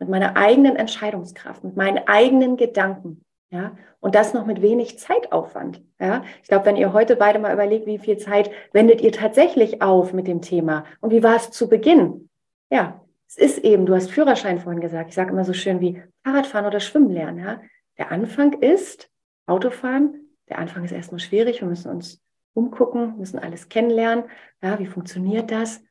mit 0.00 0.08
meiner 0.08 0.36
eigenen 0.36 0.74
Entscheidungskraft, 0.74 1.62
mit 1.62 1.76
meinen 1.76 2.08
eigenen 2.08 2.56
Gedanken. 2.56 3.21
Ja, 3.52 3.76
und 4.00 4.14
das 4.14 4.32
noch 4.32 4.46
mit 4.46 4.62
wenig 4.62 4.98
Zeitaufwand. 4.98 5.82
Ja, 6.00 6.24
ich 6.42 6.48
glaube, 6.48 6.64
wenn 6.64 6.76
ihr 6.76 6.94
heute 6.94 7.16
beide 7.16 7.38
mal 7.38 7.52
überlegt, 7.52 7.84
wie 7.84 7.98
viel 7.98 8.16
Zeit 8.16 8.50
wendet 8.72 9.02
ihr 9.02 9.12
tatsächlich 9.12 9.82
auf 9.82 10.14
mit 10.14 10.26
dem 10.26 10.40
Thema 10.40 10.86
und 11.00 11.10
wie 11.10 11.22
war 11.22 11.36
es 11.36 11.50
zu 11.50 11.68
Beginn? 11.68 12.30
Ja, 12.70 13.04
es 13.28 13.36
ist 13.36 13.58
eben, 13.58 13.84
du 13.84 13.94
hast 13.94 14.10
Führerschein 14.10 14.58
vorhin 14.58 14.80
gesagt. 14.80 15.10
Ich 15.10 15.14
sage 15.14 15.32
immer 15.32 15.44
so 15.44 15.52
schön 15.52 15.80
wie 15.80 16.02
Fahrradfahren 16.24 16.66
oder 16.66 16.80
Schwimmen 16.80 17.10
lernen. 17.10 17.38
Ja, 17.40 17.60
der 17.98 18.10
Anfang 18.10 18.54
ist 18.54 19.10
Autofahren. 19.44 20.30
Der 20.48 20.58
Anfang 20.58 20.84
ist 20.84 20.92
erstmal 20.92 21.20
schwierig. 21.20 21.60
Wir 21.60 21.68
müssen 21.68 21.90
uns 21.90 22.22
umgucken, 22.54 23.18
müssen 23.18 23.38
alles 23.38 23.68
kennenlernen. 23.68 24.24
Ja, 24.62 24.78
wie 24.78 24.86
funktioniert 24.86 25.50
das? 25.50 25.82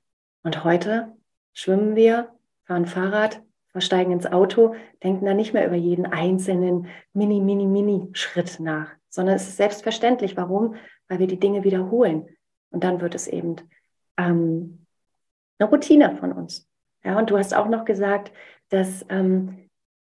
Und 0.42 0.64
heute 0.64 1.16
schwimmen 1.54 1.96
wir, 1.96 2.32
fahren 2.66 2.88
Fahrrad, 2.88 3.44
versteigen 3.72 4.12
ins 4.12 4.26
Auto, 4.26 4.76
denken 5.04 5.26
da 5.26 5.34
nicht 5.34 5.54
mehr 5.54 5.66
über 5.66 5.76
jeden 5.76 6.06
einzelnen 6.06 6.88
Mini, 7.14 7.40
Mini, 7.40 7.68
Mini-Schritt 7.68 8.60
nach, 8.60 8.92
sondern 9.10 9.36
es 9.36 9.48
ist 9.48 9.58
selbstverständlich. 9.58 10.38
Warum? 10.38 10.76
Weil 11.08 11.20
wir 11.20 11.28
die 11.28 11.40
Dinge 11.40 11.64
wiederholen. 11.64 12.28
Und 12.70 12.84
dann 12.84 13.02
wird 13.02 13.16
es 13.16 13.28
eben 13.28 13.56
ähm, 14.18 14.86
eine 15.60 15.70
Routine 15.70 16.18
von 16.18 16.32
uns. 16.32 16.68
Ja, 17.04 17.18
und 17.18 17.30
du 17.30 17.38
hast 17.38 17.56
auch 17.56 17.68
noch 17.68 17.86
gesagt, 17.86 18.32
dass 18.70 19.06
ähm, 19.10 19.70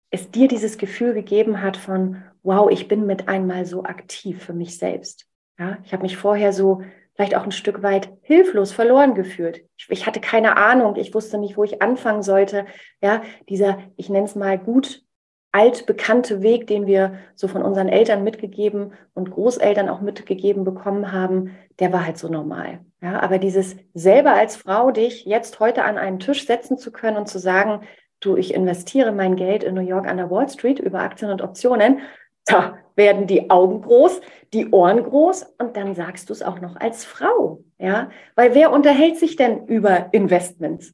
es 0.09 0.29
dir 0.29 0.47
dieses 0.47 0.77
Gefühl 0.77 1.13
gegeben 1.13 1.61
hat 1.61 1.77
von, 1.77 2.23
wow, 2.43 2.69
ich 2.69 2.87
bin 2.87 3.05
mit 3.05 3.27
einmal 3.27 3.65
so 3.65 3.83
aktiv 3.83 4.43
für 4.43 4.53
mich 4.53 4.77
selbst. 4.77 5.27
Ja, 5.57 5.77
ich 5.83 5.93
habe 5.93 6.03
mich 6.03 6.17
vorher 6.17 6.53
so 6.53 6.81
vielleicht 7.15 7.35
auch 7.35 7.43
ein 7.43 7.51
Stück 7.51 7.83
weit 7.83 8.09
hilflos 8.21 8.71
verloren 8.71 9.15
gefühlt. 9.15 9.65
Ich, 9.77 9.89
ich, 9.89 10.05
hatte 10.05 10.19
keine 10.19 10.57
Ahnung, 10.57 10.95
ich 10.95 11.13
wusste 11.13 11.37
nicht, 11.37 11.57
wo 11.57 11.63
ich 11.63 11.81
anfangen 11.81 12.23
sollte. 12.23 12.65
Ja, 13.01 13.21
dieser, 13.49 13.79
ich 13.97 14.09
nenne 14.09 14.25
es 14.25 14.35
mal 14.35 14.57
gut 14.57 15.03
altbekannte 15.51 16.41
Weg, 16.41 16.67
den 16.67 16.87
wir 16.87 17.15
so 17.35 17.47
von 17.47 17.61
unseren 17.61 17.89
Eltern 17.89 18.23
mitgegeben 18.23 18.93
und 19.13 19.31
Großeltern 19.31 19.89
auch 19.89 20.01
mitgegeben 20.01 20.63
bekommen 20.63 21.11
haben, 21.11 21.55
der 21.79 21.91
war 21.91 22.05
halt 22.05 22.17
so 22.17 22.29
normal. 22.29 22.79
Ja, 23.01 23.19
aber 23.19 23.37
dieses 23.37 23.75
selber 23.93 24.33
als 24.33 24.55
Frau 24.55 24.91
dich 24.91 25.25
jetzt 25.25 25.59
heute 25.59 25.83
an 25.83 25.97
einen 25.97 26.19
Tisch 26.19 26.45
setzen 26.45 26.77
zu 26.77 26.91
können 26.91 27.17
und 27.17 27.27
zu 27.27 27.39
sagen, 27.39 27.81
du, 28.19 28.37
ich 28.37 28.53
investiere 28.53 29.11
mein 29.11 29.35
Geld 29.35 29.63
in 29.63 29.75
New 29.75 29.81
York 29.81 30.07
an 30.07 30.17
der 30.17 30.29
Wall 30.29 30.47
Street 30.47 30.79
über 30.79 30.99
Aktien 30.99 31.31
und 31.31 31.41
Optionen 31.41 31.99
da 32.45 32.77
werden 32.95 33.27
die 33.27 33.49
Augen 33.49 33.81
groß, 33.81 34.21
die 34.53 34.69
Ohren 34.71 35.03
groß 35.03 35.53
und 35.57 35.77
dann 35.77 35.95
sagst 35.95 36.29
du 36.29 36.33
es 36.33 36.41
auch 36.41 36.59
noch 36.59 36.75
als 36.75 37.05
Frau, 37.05 37.63
ja? 37.77 38.09
Weil 38.35 38.53
wer 38.53 38.71
unterhält 38.71 39.17
sich 39.17 39.35
denn 39.35 39.67
über 39.67 40.13
Investments? 40.13 40.93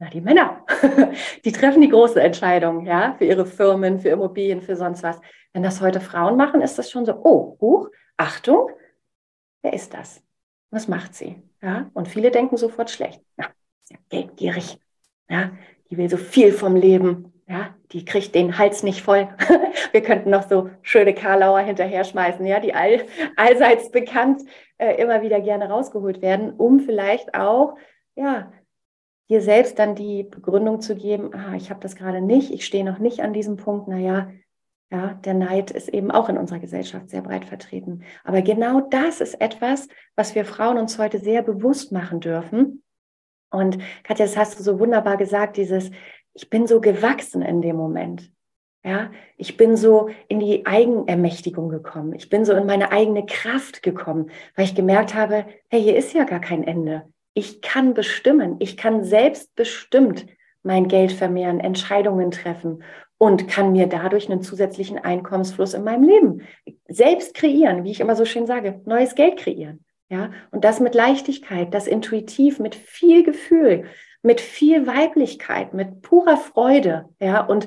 Na, 0.00 0.08
die 0.10 0.20
Männer. 0.20 0.64
Die 1.44 1.50
treffen 1.50 1.80
die 1.80 1.88
große 1.88 2.20
Entscheidung, 2.22 2.86
ja, 2.86 3.16
für 3.18 3.24
ihre 3.24 3.46
Firmen, 3.46 3.98
für 3.98 4.10
Immobilien, 4.10 4.62
für 4.62 4.76
sonst 4.76 5.02
was. 5.02 5.20
Wenn 5.52 5.64
das 5.64 5.80
heute 5.80 6.00
Frauen 6.00 6.36
machen, 6.36 6.60
ist 6.60 6.78
das 6.78 6.88
schon 6.88 7.04
so, 7.04 7.14
oh, 7.24 7.56
Huch, 7.60 7.88
Achtung, 8.16 8.70
wer 9.62 9.72
ist 9.72 9.94
das? 9.94 10.22
Was 10.70 10.86
macht 10.86 11.14
sie? 11.16 11.42
Ja, 11.60 11.90
und 11.94 12.06
viele 12.06 12.30
denken 12.30 12.56
sofort 12.56 12.90
schlecht. 12.90 13.20
Na, 13.36 13.46
ist 13.82 13.90
ja 13.90 13.96
geldgierig. 14.08 14.78
Ja, 15.28 15.50
die 15.90 15.96
will 15.96 16.08
so 16.08 16.16
viel 16.16 16.52
vom 16.52 16.76
Leben. 16.76 17.32
Ja, 17.48 17.74
die 17.92 18.04
kriegt 18.04 18.34
den 18.34 18.58
Hals 18.58 18.82
nicht 18.82 19.00
voll. 19.00 19.26
Wir 19.92 20.02
könnten 20.02 20.28
noch 20.28 20.46
so 20.46 20.68
schöne 20.82 21.14
Karlauer 21.14 21.60
hinterher 21.60 22.04
schmeißen, 22.04 22.44
ja, 22.44 22.60
die 22.60 22.74
all, 22.74 23.06
allseits 23.36 23.90
bekannt 23.90 24.42
äh, 24.76 25.00
immer 25.00 25.22
wieder 25.22 25.40
gerne 25.40 25.70
rausgeholt 25.70 26.20
werden, 26.20 26.52
um 26.52 26.80
vielleicht 26.80 27.34
auch, 27.34 27.76
ja, 28.16 28.52
dir 29.30 29.40
selbst 29.40 29.78
dann 29.78 29.94
die 29.94 30.24
Begründung 30.24 30.82
zu 30.82 30.94
geben, 30.94 31.34
ah, 31.34 31.54
ich 31.54 31.70
habe 31.70 31.80
das 31.80 31.96
gerade 31.96 32.20
nicht, 32.20 32.52
ich 32.52 32.66
stehe 32.66 32.84
noch 32.84 32.98
nicht 32.98 33.20
an 33.20 33.32
diesem 33.32 33.56
Punkt, 33.56 33.88
naja, 33.88 34.30
ja, 34.90 35.14
der 35.14 35.34
Neid 35.34 35.70
ist 35.70 35.88
eben 35.88 36.10
auch 36.10 36.28
in 36.28 36.38
unserer 36.38 36.58
Gesellschaft 36.58 37.08
sehr 37.08 37.22
breit 37.22 37.44
vertreten. 37.46 38.04
Aber 38.24 38.42
genau 38.42 38.80
das 38.80 39.20
ist 39.20 39.40
etwas, 39.40 39.88
was 40.16 40.34
wir 40.34 40.44
Frauen 40.44 40.78
uns 40.78 40.98
heute 40.98 41.18
sehr 41.18 41.42
bewusst 41.42 41.92
machen 41.92 42.20
dürfen. 42.20 42.82
Und 43.50 43.78
Katja, 44.02 44.26
das 44.26 44.36
hast 44.36 44.58
du 44.58 44.62
so 44.62 44.78
wunderbar 44.80 45.18
gesagt, 45.18 45.58
dieses, 45.58 45.90
ich 46.34 46.50
bin 46.50 46.66
so 46.66 46.80
gewachsen 46.80 47.42
in 47.42 47.62
dem 47.62 47.76
Moment. 47.76 48.30
Ja, 48.84 49.10
ich 49.36 49.56
bin 49.56 49.76
so 49.76 50.08
in 50.28 50.38
die 50.40 50.64
Eigenermächtigung 50.64 51.68
gekommen. 51.68 52.14
Ich 52.14 52.28
bin 52.28 52.44
so 52.44 52.52
in 52.52 52.64
meine 52.64 52.92
eigene 52.92 53.26
Kraft 53.26 53.82
gekommen, 53.82 54.30
weil 54.54 54.64
ich 54.64 54.74
gemerkt 54.74 55.14
habe, 55.14 55.46
hey, 55.68 55.82
hier 55.82 55.96
ist 55.96 56.14
ja 56.14 56.24
gar 56.24 56.40
kein 56.40 56.62
Ende. 56.62 57.02
Ich 57.34 57.60
kann 57.60 57.92
bestimmen. 57.92 58.56
Ich 58.60 58.76
kann 58.76 59.04
selbstbestimmt 59.04 60.26
mein 60.62 60.88
Geld 60.88 61.12
vermehren, 61.12 61.60
Entscheidungen 61.60 62.30
treffen 62.30 62.82
und 63.18 63.48
kann 63.48 63.72
mir 63.72 63.88
dadurch 63.88 64.30
einen 64.30 64.42
zusätzlichen 64.42 64.98
Einkommensfluss 64.98 65.74
in 65.74 65.84
meinem 65.84 66.04
Leben 66.04 66.42
selbst 66.88 67.34
kreieren, 67.34 67.84
wie 67.84 67.90
ich 67.90 68.00
immer 68.00 68.16
so 68.16 68.24
schön 68.24 68.46
sage, 68.46 68.80
neues 68.86 69.14
Geld 69.14 69.38
kreieren. 69.38 69.84
Ja, 70.08 70.30
und 70.50 70.64
das 70.64 70.80
mit 70.80 70.94
Leichtigkeit, 70.94 71.74
das 71.74 71.86
intuitiv, 71.86 72.60
mit 72.60 72.74
viel 72.74 73.24
Gefühl, 73.24 73.84
mit 74.28 74.42
viel 74.42 74.86
Weiblichkeit, 74.86 75.72
mit 75.72 76.02
purer 76.02 76.36
Freude. 76.36 77.08
Ja, 77.18 77.40
und 77.40 77.66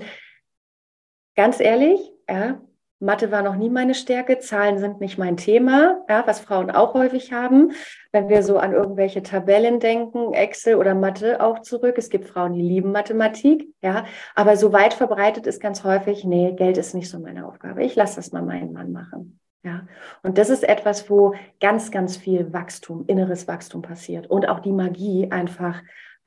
ganz 1.36 1.60
ehrlich, 1.60 2.00
ja, 2.30 2.62
Mathe 3.00 3.32
war 3.32 3.41
noch 3.41 3.56
nie 3.56 3.71
meine 3.71 3.95
Stärke, 3.95 4.38
Zahlen 4.38 4.78
sind 4.78 5.02
nicht 5.02 5.17
mein 5.17 5.38
Thema, 5.38 6.06
ja, 6.08 6.21
was 6.28 6.39
Frauen 6.39 6.69
auch 6.69 6.93
häufig 6.93 7.34
haben. 7.34 7.71
Wenn 8.12 8.30
wir 8.30 8.43
so 8.43 8.60
an 8.60 8.74
irgendwelche 8.74 9.24
Tabellen 9.24 9.80
denken, 9.80 10.34
Excel 10.34 10.76
oder 10.76 10.93
Mathe 10.93 11.41
auch 11.41 11.63
zurück. 11.63 11.95
Es 11.97 12.12
gibt 12.12 12.26
Frauen, 12.26 12.54
die 12.54 12.62
lieben 12.62 12.91
Mathematik, 12.91 13.67
ja, 13.82 14.06
aber 14.36 14.56
so 14.56 14.71
weit 14.71 14.93
verbreitet 14.93 15.47
ist 15.47 15.62
ganz 15.62 15.84
häufig, 15.84 16.26
nee, 16.26 16.54
Geld 16.56 16.78
ist 16.78 16.93
nicht 16.93 17.10
so 17.10 17.17
meine 17.17 17.47
Aufgabe. 17.47 17.84
Ich 17.84 17.95
lasse 17.95 18.17
das 18.17 18.32
mal 18.34 18.43
meinen 18.43 18.71
Mann 18.71 18.91
machen. 18.91 19.39
Ja, 19.63 19.88
und 20.21 20.38
das 20.38 20.52
ist 20.52 20.63
etwas, 20.63 21.10
wo 21.10 21.34
ganz, 21.60 21.89
ganz 21.89 22.17
viel 22.17 22.54
Wachstum, 22.54 23.06
inneres 23.08 23.47
Wachstum 23.47 23.82
passiert 23.82 24.28
und 24.28 24.47
auch 24.47 24.60
die 24.60 24.71
Magie 24.71 25.32
einfach 25.32 25.82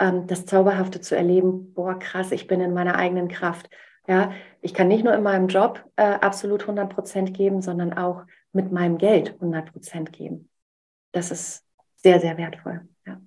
ähm, 0.05 0.27
das 0.27 0.45
Zauberhafte 0.45 1.01
zu 1.01 1.17
erleben, 1.17 1.73
boah, 1.73 1.99
krass, 1.99 2.31
ich 2.33 2.47
bin 2.47 2.61
in 2.61 2.75
meiner 2.75 2.97
eigenen 2.97 3.29
Kraft. 3.29 3.71
Ja, 4.07 4.33
ich 4.61 4.75
kann 4.75 4.89
nicht 4.89 5.03
nur 5.03 5.15
in 5.15 5.23
meinem 5.23 5.49
Job 5.49 5.83
äh, 5.97 6.03
absolut 6.03 6.63
100 6.63 6.93
Prozent 6.93 7.35
geben, 7.35 7.63
sondern 7.63 7.95
auch 7.97 8.25
mit 8.53 8.71
meinem 8.71 8.99
Geld 8.99 9.31
100 9.35 9.73
Prozent 9.73 10.13
geben. 10.13 10.51
Das 11.13 11.31
ist 11.31 11.65
sehr, 11.97 12.21
sehr 12.21 12.37
wertvoll. 12.37 12.87
Ja. 13.07 13.19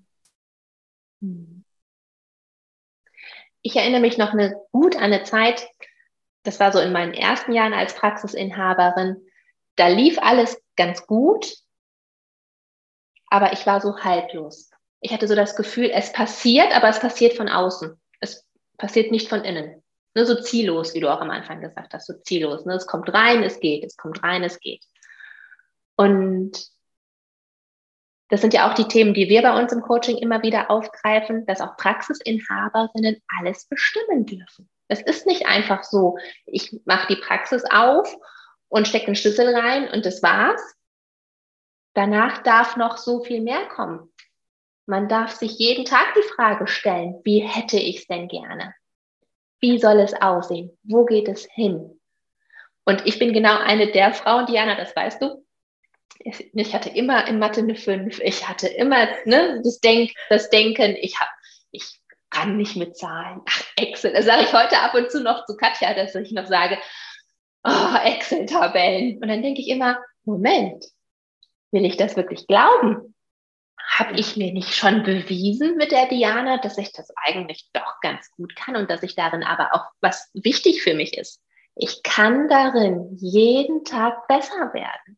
Ich 3.64 3.76
erinnere 3.76 4.02
mich 4.02 4.20
noch 4.20 4.34
eine, 4.34 4.56
gut 4.72 4.96
an 4.96 5.04
eine 5.04 5.24
Zeit, 5.24 5.68
das 6.44 6.60
war 6.60 6.72
so 6.72 6.80
in 6.80 6.94
meinen 6.94 7.14
ersten 7.14 7.54
Jahren 7.54 7.74
als 7.74 7.96
Praxisinhaberin. 7.96 9.18
Da 9.76 9.88
lief 9.88 10.20
alles 10.22 10.62
ganz 10.76 11.08
gut, 11.08 11.58
aber 13.30 13.52
ich 13.52 13.66
war 13.66 13.82
so 13.82 13.98
haltlos 13.98 14.67
ich 15.02 15.14
hatte 15.14 15.28
so 15.28 15.36
das 15.36 15.56
Gefühl, 15.56 15.92
es 15.94 16.12
passiert, 16.12 16.76
aber 16.76 16.90
es 16.90 17.00
passiert 17.00 17.34
von 17.34 17.50
außen. 17.50 18.00
Es 18.20 18.46
passiert 18.78 19.12
nicht 19.12 19.30
von 19.30 19.44
innen. 19.44 19.84
Ne, 20.16 20.26
so 20.26 20.42
ziellos, 20.42 20.94
wie 20.94 21.00
du 21.00 21.12
auch 21.12 21.22
am 21.22 21.30
Anfang 21.30 21.62
gesagt 21.62 21.94
hast, 21.94 22.08
so 22.08 22.14
ziellos. 22.14 22.66
Ne? 22.66 22.74
Es 22.74 22.88
kommt 22.88 23.14
rein, 23.14 23.44
es 23.44 23.60
geht, 23.60 23.84
es 23.84 23.98
kommt 23.98 24.24
rein, 24.24 24.44
es 24.44 24.60
geht. 24.60 24.84
Und 25.96 26.68
das 28.30 28.42
sind 28.42 28.54
ja 28.54 28.70
auch 28.70 28.74
die 28.74 28.88
Themen, 28.88 29.14
die 29.14 29.30
wir 29.30 29.42
bei 29.42 29.58
uns 29.60 29.72
im 29.72 29.82
Coaching 29.82 30.18
immer 30.18 30.44
wieder 30.44 30.70
aufgreifen, 30.70 31.46
dass 31.46 31.62
auch 31.62 31.78
Praxisinhaberinnen 31.78 33.22
alles 33.40 33.66
bestimmen 33.68 34.26
dürfen. 34.26 34.70
Es 34.88 35.02
ist 35.02 35.28
nicht 35.28 35.46
einfach 35.46 35.84
so, 35.84 36.18
ich 36.46 36.82
mache 36.86 37.14
die 37.14 37.22
Praxis 37.22 37.64
auf 37.70 38.14
und 38.70 38.88
stecke 38.88 39.06
den 39.06 39.16
Schlüssel 39.16 39.56
rein 39.56 39.90
und 39.90 40.06
das 40.06 40.24
war's. 40.24 40.62
Danach 41.94 42.44
darf 42.44 42.76
noch 42.76 42.98
so 42.98 43.24
viel 43.24 43.42
mehr 43.42 43.68
kommen. 43.68 44.12
Man 44.88 45.10
darf 45.10 45.32
sich 45.32 45.60
jeden 45.60 45.84
Tag 45.84 46.14
die 46.16 46.28
Frage 46.36 46.66
stellen, 46.66 47.20
wie 47.26 47.40
hätte 47.40 47.78
ich 47.78 47.98
es 47.98 48.08
denn 48.08 48.30
gerne? 48.30 48.74
Wie 49.60 49.80
soll 49.80 50.00
es 50.00 50.14
aussehen? 50.14 50.78
Wo 50.84 51.04
geht 51.04 51.28
es 51.28 51.46
hin? 51.52 52.00
Und 52.86 53.06
ich 53.06 53.20
bin 53.20 53.34
genau 53.34 53.58
eine 53.58 53.92
der 53.92 54.14
Frauen, 54.14 54.46
Diana, 54.46 54.76
das 54.76 54.96
weißt 54.96 55.22
du. 55.22 55.46
Ich 56.20 56.74
hatte 56.74 56.90
immer 56.90 57.28
in 57.28 57.38
Mathe 57.38 57.60
eine 57.60 57.76
5. 57.76 58.20
Ich 58.22 58.48
hatte 58.48 58.70
immer 58.70 59.08
ne, 59.26 59.62
das, 59.62 59.80
Denk, 59.82 60.14
das 60.30 60.50
Denken, 60.50 60.96
ich, 61.02 61.20
hab, 61.20 61.28
ich 61.72 62.00
kann 62.30 62.56
nicht 62.56 62.78
mit 62.78 62.96
Zahlen. 62.96 63.42
Ach, 63.46 63.64
Excel. 63.76 64.14
Das 64.14 64.26
sage 64.26 64.44
ich 64.44 64.54
heute 64.54 64.80
ab 64.80 64.94
und 64.94 65.12
zu 65.12 65.22
noch 65.22 65.46
zu 65.46 65.58
Katja, 65.58 65.94
dass 65.96 66.16
ich 66.16 66.32
noch 66.32 66.48
sage, 66.48 66.78
oh, 67.66 67.96
Excel-Tabellen. 68.06 69.22
Und 69.22 69.28
dann 69.28 69.42
denke 69.42 69.60
ich 69.60 69.68
immer, 69.68 70.02
Moment, 70.24 70.86
will 71.72 71.84
ich 71.84 71.98
das 71.98 72.16
wirklich 72.16 72.48
glauben? 72.48 73.14
Habe 73.88 74.20
ich 74.20 74.36
mir 74.36 74.52
nicht 74.52 74.76
schon 74.76 75.04
bewiesen 75.04 75.78
mit 75.78 75.92
der 75.92 76.08
Diana, 76.08 76.58
dass 76.58 76.78
ich 76.78 76.92
das 76.92 77.10
eigentlich 77.16 77.70
doch 77.74 78.00
ganz 78.02 78.30
gut 78.32 78.56
kann 78.56 78.76
und 78.76 78.90
dass 78.92 79.02
ich 79.02 79.16
darin 79.16 79.44
aber 79.44 79.74
auch 79.74 79.86
was 80.02 80.30
wichtig 80.34 80.84
für 80.84 80.94
mich 80.94 81.18
ist? 81.18 81.42
Ich 81.76 82.04
kann 82.04 82.50
darin 82.50 83.16
jeden 83.16 83.86
Tag 83.86 84.28
besser 84.28 84.74
werden. 84.74 85.18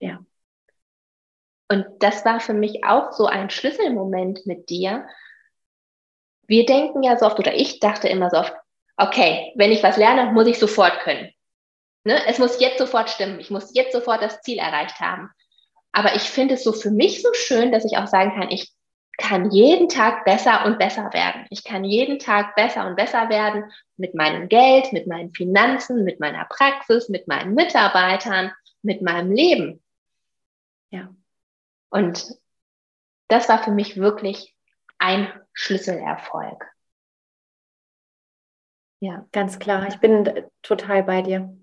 Ja. 0.00 0.18
Und 1.68 1.86
das 2.00 2.24
war 2.24 2.40
für 2.40 2.52
mich 2.52 2.84
auch 2.84 3.12
so 3.12 3.26
ein 3.26 3.48
Schlüsselmoment 3.48 4.44
mit 4.44 4.68
dir. 4.68 5.08
Wir 6.46 6.66
denken 6.66 7.02
ja 7.02 7.16
so 7.16 7.26
oft, 7.26 7.38
oder 7.38 7.54
ich 7.54 7.80
dachte 7.80 8.08
immer 8.08 8.28
so 8.30 8.38
oft, 8.38 8.54
okay, 8.96 9.52
wenn 9.56 9.72
ich 9.72 9.82
was 9.82 9.96
lerne, 9.96 10.32
muss 10.32 10.46
ich 10.46 10.58
sofort 10.58 11.00
können. 11.00 11.32
Ne? 12.04 12.20
Es 12.26 12.38
muss 12.38 12.60
jetzt 12.60 12.78
sofort 12.78 13.08
stimmen. 13.08 13.40
Ich 13.40 13.50
muss 13.50 13.74
jetzt 13.74 13.92
sofort 13.92 14.22
das 14.22 14.42
Ziel 14.42 14.58
erreicht 14.58 15.00
haben. 15.00 15.30
Aber 15.94 16.16
ich 16.16 16.22
finde 16.22 16.54
es 16.54 16.64
so 16.64 16.72
für 16.72 16.90
mich 16.90 17.22
so 17.22 17.32
schön, 17.34 17.70
dass 17.70 17.84
ich 17.84 17.96
auch 17.96 18.08
sagen 18.08 18.32
kann, 18.34 18.50
ich 18.50 18.72
kann 19.16 19.52
jeden 19.52 19.88
Tag 19.88 20.24
besser 20.24 20.66
und 20.66 20.76
besser 20.76 21.12
werden. 21.12 21.46
Ich 21.50 21.62
kann 21.62 21.84
jeden 21.84 22.18
Tag 22.18 22.56
besser 22.56 22.84
und 22.84 22.96
besser 22.96 23.28
werden 23.28 23.70
mit 23.96 24.12
meinem 24.16 24.48
Geld, 24.48 24.92
mit 24.92 25.06
meinen 25.06 25.32
Finanzen, 25.32 26.02
mit 26.02 26.18
meiner 26.18 26.46
Praxis, 26.46 27.08
mit 27.08 27.28
meinen 27.28 27.54
Mitarbeitern, 27.54 28.50
mit 28.82 29.02
meinem 29.02 29.30
Leben. 29.30 29.84
Ja. 30.90 31.14
Und 31.90 32.26
das 33.28 33.48
war 33.48 33.62
für 33.62 33.70
mich 33.70 33.96
wirklich 33.96 34.52
ein 34.98 35.32
Schlüsselerfolg. 35.52 36.66
Ja, 38.98 39.28
ganz 39.30 39.60
klar. 39.60 39.86
Ich 39.86 40.00
bin 40.00 40.28
total 40.62 41.04
bei 41.04 41.22
dir. 41.22 41.56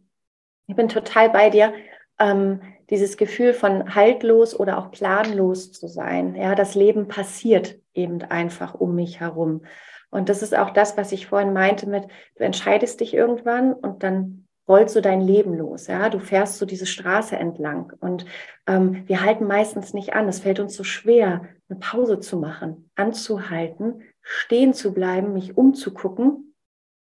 Ich 0.67 0.75
bin 0.77 0.87
total 0.87 1.29
bei 1.31 1.49
dir. 1.49 1.73
Ähm, 2.17 2.61
dieses 2.91 3.17
Gefühl 3.17 3.53
von 3.53 3.95
haltlos 3.95 4.57
oder 4.57 4.77
auch 4.77 4.91
planlos 4.91 5.71
zu 5.71 5.87
sein. 5.87 6.35
Ja, 6.35 6.53
das 6.53 6.75
Leben 6.75 7.07
passiert 7.07 7.79
eben 7.93 8.21
einfach 8.21 8.75
um 8.75 8.95
mich 8.95 9.21
herum. 9.21 9.63
Und 10.09 10.27
das 10.27 10.43
ist 10.43 10.55
auch 10.55 10.71
das, 10.71 10.97
was 10.97 11.13
ich 11.13 11.27
vorhin 11.27 11.53
meinte 11.53 11.87
mit, 11.87 12.03
du 12.35 12.43
entscheidest 12.43 12.99
dich 12.99 13.13
irgendwann 13.13 13.73
und 13.73 14.03
dann 14.03 14.45
rollt 14.67 14.89
so 14.89 14.99
dein 14.99 15.21
Leben 15.21 15.57
los. 15.57 15.87
Ja, 15.87 16.09
du 16.09 16.19
fährst 16.19 16.57
so 16.57 16.65
diese 16.65 16.85
Straße 16.85 17.35
entlang 17.35 17.93
und 18.01 18.25
ähm, 18.67 19.07
wir 19.07 19.21
halten 19.21 19.45
meistens 19.45 19.93
nicht 19.93 20.13
an. 20.13 20.27
Es 20.27 20.41
fällt 20.41 20.59
uns 20.59 20.75
so 20.75 20.83
schwer, 20.83 21.47
eine 21.69 21.79
Pause 21.79 22.19
zu 22.19 22.37
machen, 22.37 22.89
anzuhalten, 22.95 24.03
stehen 24.21 24.73
zu 24.73 24.93
bleiben, 24.93 25.33
mich 25.33 25.57
umzugucken. 25.57 26.53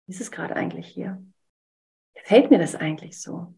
Wie 0.05 0.13
ist 0.13 0.21
es 0.21 0.31
gerade 0.31 0.55
eigentlich 0.55 0.87
hier? 0.87 1.21
Gefällt 2.13 2.51
mir 2.51 2.59
das 2.59 2.75
eigentlich 2.75 3.21
so? 3.21 3.53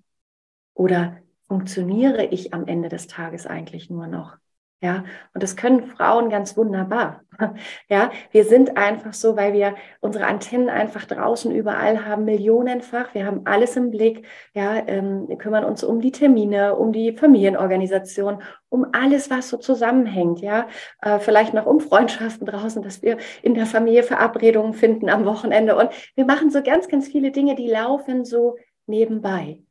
Oder 0.75 1.17
funktioniere 1.49 2.25
ich 2.25 2.53
am 2.53 2.67
Ende 2.67 2.87
des 2.87 3.07
Tages 3.07 3.45
eigentlich 3.45 3.89
nur 3.89 4.07
noch? 4.07 4.37
Ja, 4.81 5.03
und 5.33 5.43
das 5.43 5.57
können 5.57 5.83
Frauen 5.87 6.29
ganz 6.29 6.55
wunderbar. 6.55 7.21
Ja, 7.89 8.11
wir 8.31 8.43
sind 8.43 8.75
einfach 8.77 9.13
so, 9.13 9.37
weil 9.37 9.53
wir 9.53 9.75
unsere 10.01 10.27
Antennen 10.27 10.69
einfach 10.69 11.05
draußen 11.05 11.53
überall 11.53 12.05
haben, 12.05 12.25
millionenfach. 12.25 13.13
Wir 13.13 13.25
haben 13.25 13.41
alles 13.45 13.77
im 13.77 13.91
Blick. 13.91 14.27
Ja, 14.53 14.85
ähm, 14.87 15.27
kümmern 15.37 15.63
uns 15.63 15.83
um 15.83 16.01
die 16.01 16.11
Termine, 16.11 16.75
um 16.75 16.91
die 16.91 17.13
Familienorganisation, 17.13 18.41
um 18.67 18.87
alles, 18.91 19.29
was 19.29 19.49
so 19.49 19.57
zusammenhängt. 19.57 20.41
Ja, 20.41 20.67
äh, 21.01 21.19
vielleicht 21.19 21.53
noch 21.53 21.65
um 21.65 21.79
Freundschaften 21.79 22.45
draußen, 22.45 22.83
dass 22.83 23.01
wir 23.01 23.17
in 23.41 23.53
der 23.53 23.65
Familie 23.65 24.03
Verabredungen 24.03 24.73
finden 24.73 25.09
am 25.09 25.25
Wochenende. 25.25 25.77
Und 25.77 25.89
wir 26.15 26.25
machen 26.25 26.51
so 26.51 26.61
ganz, 26.61 26.89
ganz 26.89 27.07
viele 27.07 27.31
Dinge, 27.31 27.55
die 27.55 27.67
laufen 27.67 28.25
so 28.25 28.57
nebenbei. 28.85 29.61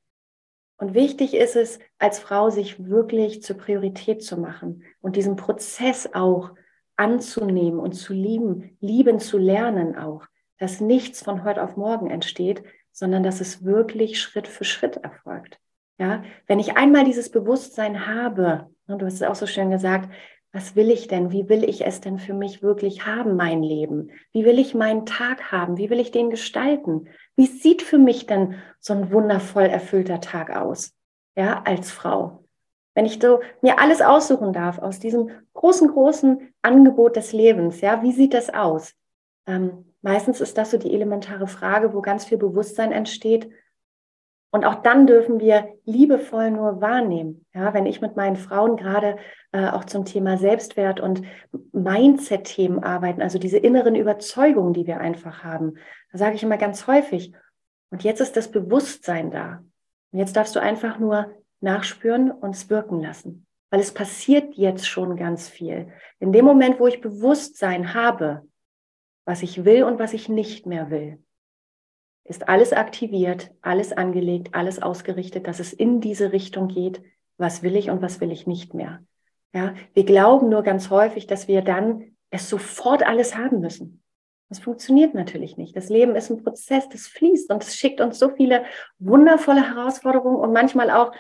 Und 0.79 0.95
wichtig 0.95 1.35
ist 1.35 1.57
es, 1.57 1.81
als 1.99 2.21
Frau 2.21 2.51
sich 2.51 2.89
wirklich 2.89 3.43
zur 3.43 3.57
Priorität 3.57 4.23
zu 4.23 4.37
machen 4.37 4.85
und 5.01 5.17
diesen 5.17 5.37
Prozess 5.37 6.09
auch 6.15 6.53
anzunehmen 6.97 7.81
und 7.81 7.93
zu 7.93 8.13
lieben, 8.13 8.77
lieben 8.81 9.19
zu 9.19 9.39
lernen 9.39 9.97
auch, 9.97 10.25
dass 10.59 10.81
nichts 10.81 11.23
von 11.23 11.45
heute 11.45 11.63
auf 11.63 11.77
morgen 11.77 12.11
entsteht, 12.11 12.63
sondern 12.93 13.23
dass 13.23 13.41
es 13.41 13.65
wirklich 13.65 14.21
Schritt 14.21 14.49
für 14.49 14.65
Schritt 14.65 14.97
erfolgt. 14.97 15.59
Ja, 15.99 16.23
wenn 16.47 16.61
ich 16.61 16.77
einmal 16.77 17.05
dieses 17.05 17.31
Bewusstsein 17.31 18.07
habe, 18.07 18.71
und 18.87 19.03
du 19.03 19.07
hast 19.07 19.15
es 19.15 19.23
auch 19.23 19.35
so 19.35 19.47
schön 19.47 19.71
gesagt, 19.71 20.09
was 20.53 20.77
will 20.77 20.91
ich 20.91 21.09
denn? 21.09 21.31
Wie 21.31 21.49
will 21.49 21.63
ich 21.63 21.87
es 21.87 22.01
denn 22.01 22.19
für 22.19 22.33
mich 22.33 22.63
wirklich 22.63 23.07
haben, 23.07 23.37
mein 23.37 23.63
Leben? 23.63 24.11
Wie 24.33 24.45
will 24.45 24.59
ich 24.59 24.75
meinen 24.75 25.05
Tag 25.05 25.53
haben? 25.53 25.77
Wie 25.77 25.91
will 25.91 26.01
ich 26.01 26.11
den 26.11 26.31
gestalten? 26.31 27.09
Wie 27.37 27.47
sieht 27.47 27.83
für 27.83 27.99
mich 27.99 28.27
denn 28.27 28.55
so 28.81 28.95
ein 28.95 29.13
wundervoll 29.13 29.65
erfüllter 29.65 30.21
Tag 30.21 30.57
aus? 30.57 30.95
Ja, 31.37 31.63
als 31.65 31.91
Frau. 31.91 32.45
Wenn 32.95 33.05
ich 33.07 33.21
so 33.21 33.41
mir 33.61 33.79
alles 33.79 34.01
aussuchen 34.01 34.53
darf 34.53 34.79
aus 34.79 34.99
diesem 34.99 35.31
großen, 35.53 35.89
großen 35.89 36.53
Angebot 36.63 37.17
des 37.17 37.33
Lebens, 37.33 37.81
ja, 37.81 38.03
wie 38.03 38.13
sieht 38.13 38.35
das 38.35 38.53
aus? 38.53 38.95
Ähm, 39.47 39.95
meistens 40.03 40.41
ist 40.41 40.59
das 40.59 40.71
so 40.71 40.79
die 40.79 40.93
elementare 40.93 41.47
Frage, 41.47 41.93
wo 41.93 42.01
ganz 42.01 42.25
viel 42.25 42.39
Bewusstsein 42.39 42.91
entsteht 42.91 43.51
und 44.51 44.65
auch 44.65 44.77
dann 44.77 45.07
dürfen 45.07 45.41
wir 45.41 45.69
liebevoll 45.85 46.51
nur 46.51 46.81
wahrnehmen. 46.81 47.45
Ja, 47.55 47.75
wenn 47.75 47.87
ich 47.87 48.01
mit 48.01 48.17
meinen 48.17 48.37
Frauen 48.37 48.77
gerade 48.77 49.17
äh, 49.53 49.69
auch 49.69 49.85
zum 49.85 50.07
Thema 50.07 50.39
Selbstwert 50.39 51.01
und 51.01 51.23
Mindset-Themen 51.73 52.83
arbeiten, 52.83 53.21
also 53.21 53.39
diese 53.39 53.59
inneren 53.59 53.95
Überzeugungen, 53.95 54.73
die 54.73 54.87
wir 54.87 55.01
einfach 55.01 55.45
haben, 55.45 55.75
da 56.13 56.19
sage 56.19 56.37
ich 56.37 56.43
immer 56.43 56.57
ganz 56.57 56.87
häufig, 56.87 57.33
und 57.91 58.05
jetzt 58.05 58.21
ist 58.21 58.37
das 58.37 58.51
Bewusstsein 58.51 59.31
da. 59.31 59.63
Und 60.13 60.19
jetzt 60.19 60.37
darfst 60.37 60.55
du 60.57 60.61
einfach 60.61 60.99
nur 60.99 61.31
nachspüren 61.61 62.31
und 62.31 62.55
es 62.55 62.71
wirken 62.71 63.01
lassen. 63.01 63.47
Weil 63.71 63.81
es 63.81 63.93
passiert 63.93 64.55
jetzt 64.55 64.87
schon 64.87 65.17
ganz 65.17 65.49
viel. 65.49 65.89
In 66.21 66.33
dem 66.33 66.45
Moment, 66.45 66.81
wo 66.81 66.87
ich 66.87 67.01
Bewusstsein 67.01 67.95
habe, 67.95 68.47
was 69.25 69.43
ich 69.43 69.65
will 69.65 69.85
und 69.85 69.99
was 69.99 70.15
ich 70.15 70.29
nicht 70.29 70.67
mehr 70.67 70.91
will, 70.91 71.23
ist 72.29 72.49
alles 72.49 72.73
aktiviert, 72.73 73.51
alles 73.63 73.93
angelegt, 73.93 74.55
alles 74.55 74.83
ausgerichtet, 74.83 75.47
dass 75.47 75.61
es 75.61 75.73
in 75.73 76.01
diese 76.01 76.33
Richtung 76.33 76.69
geht, 76.69 77.03
was 77.39 77.63
will 77.63 77.75
ich 77.75 77.91
und 77.91 78.03
was 78.03 78.21
will 78.21 78.31
ich 78.31 78.47
nicht 78.47 78.75
mehr. 78.75 79.01
Ja, 79.55 79.75
wir 79.95 80.05
glauben 80.05 80.51
nur 80.51 80.63
ganz 80.63 80.91
häufig, 80.91 81.27
dass 81.27 81.49
wir 81.49 81.63
dann 81.63 82.17
es 82.31 82.51
sofort 82.51 83.03
alles 83.03 83.37
haben 83.37 83.61
müssen. 83.61 84.03
Das 84.51 84.59
funktioniert 84.59 85.15
natürlich 85.15 85.57
nicht. 85.57 85.77
Das 85.77 85.89
Leben 85.89 86.17
ist 86.17 86.31
ein 86.31 86.43
Prozess, 86.43 86.89
das 86.89 87.07
fließt 87.07 87.51
und 87.51 87.63
es 87.63 87.77
schickt 87.77 88.01
uns 88.01 88.19
so 88.19 88.31
viele 88.31 88.65
wundervolle 88.99 89.67
Herausforderungen 89.67 90.37
und 90.37 90.53
manchmal 90.53 90.91
auch 90.91 91.13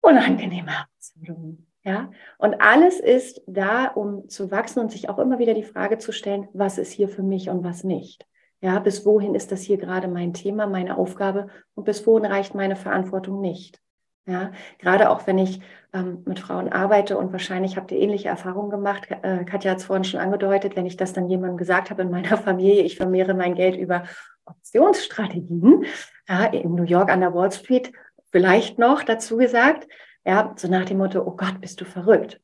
unangenehme 0.00 0.70
Herausforderungen. 0.70 1.66
Ja, 1.82 2.10
und 2.38 2.60
alles 2.60 3.00
ist 3.00 3.40
da, 3.46 3.86
um 3.86 4.28
zu 4.28 4.50
wachsen 4.50 4.80
und 4.80 4.92
sich 4.92 5.08
auch 5.08 5.18
immer 5.18 5.38
wieder 5.38 5.54
die 5.54 5.64
Frage 5.64 5.98
zu 5.98 6.12
stellen, 6.12 6.46
was 6.52 6.76
ist 6.76 6.92
hier 6.92 7.08
für 7.08 7.22
mich 7.22 7.48
und 7.48 7.64
was 7.64 7.84
nicht. 7.84 8.26
Ja, 8.60 8.78
bis 8.78 9.06
wohin 9.06 9.34
ist 9.34 9.52
das 9.52 9.62
hier 9.62 9.78
gerade 9.78 10.06
mein 10.06 10.34
Thema, 10.34 10.66
meine 10.66 10.98
Aufgabe 10.98 11.48
und 11.74 11.84
bis 11.84 12.06
wohin 12.06 12.26
reicht 12.26 12.54
meine 12.54 12.76
Verantwortung 12.76 13.40
nicht? 13.40 13.80
Ja, 14.26 14.52
gerade 14.78 15.10
auch 15.10 15.26
wenn 15.26 15.38
ich 15.38 15.60
ähm, 15.92 16.22
mit 16.26 16.38
Frauen 16.38 16.70
arbeite 16.70 17.16
und 17.16 17.32
wahrscheinlich 17.32 17.76
habt 17.76 17.90
ihr 17.90 17.98
ähnliche 17.98 18.28
Erfahrungen 18.28 18.70
gemacht. 18.70 19.08
Äh, 19.22 19.44
Katja 19.44 19.72
hat 19.72 19.78
es 19.78 19.84
vorhin 19.84 20.04
schon 20.04 20.20
angedeutet, 20.20 20.76
wenn 20.76 20.86
ich 20.86 20.96
das 20.96 21.12
dann 21.12 21.28
jemandem 21.28 21.56
gesagt 21.56 21.90
habe 21.90 22.02
in 22.02 22.10
meiner 22.10 22.36
Familie, 22.36 22.82
ich 22.82 22.96
vermehre 22.96 23.34
mein 23.34 23.54
Geld 23.54 23.76
über 23.76 24.04
Optionsstrategien, 24.44 25.84
ja, 26.28 26.44
in 26.46 26.74
New 26.74 26.84
York 26.84 27.10
an 27.10 27.20
der 27.20 27.34
Wall 27.34 27.50
Street, 27.50 27.92
vielleicht 28.30 28.78
noch 28.78 29.02
dazu 29.02 29.36
gesagt, 29.36 29.88
ja, 30.24 30.54
so 30.56 30.68
nach 30.68 30.84
dem 30.84 30.98
Motto, 30.98 31.22
oh 31.22 31.36
Gott, 31.36 31.60
bist 31.60 31.80
du 31.80 31.84
verrückt. 31.84 32.40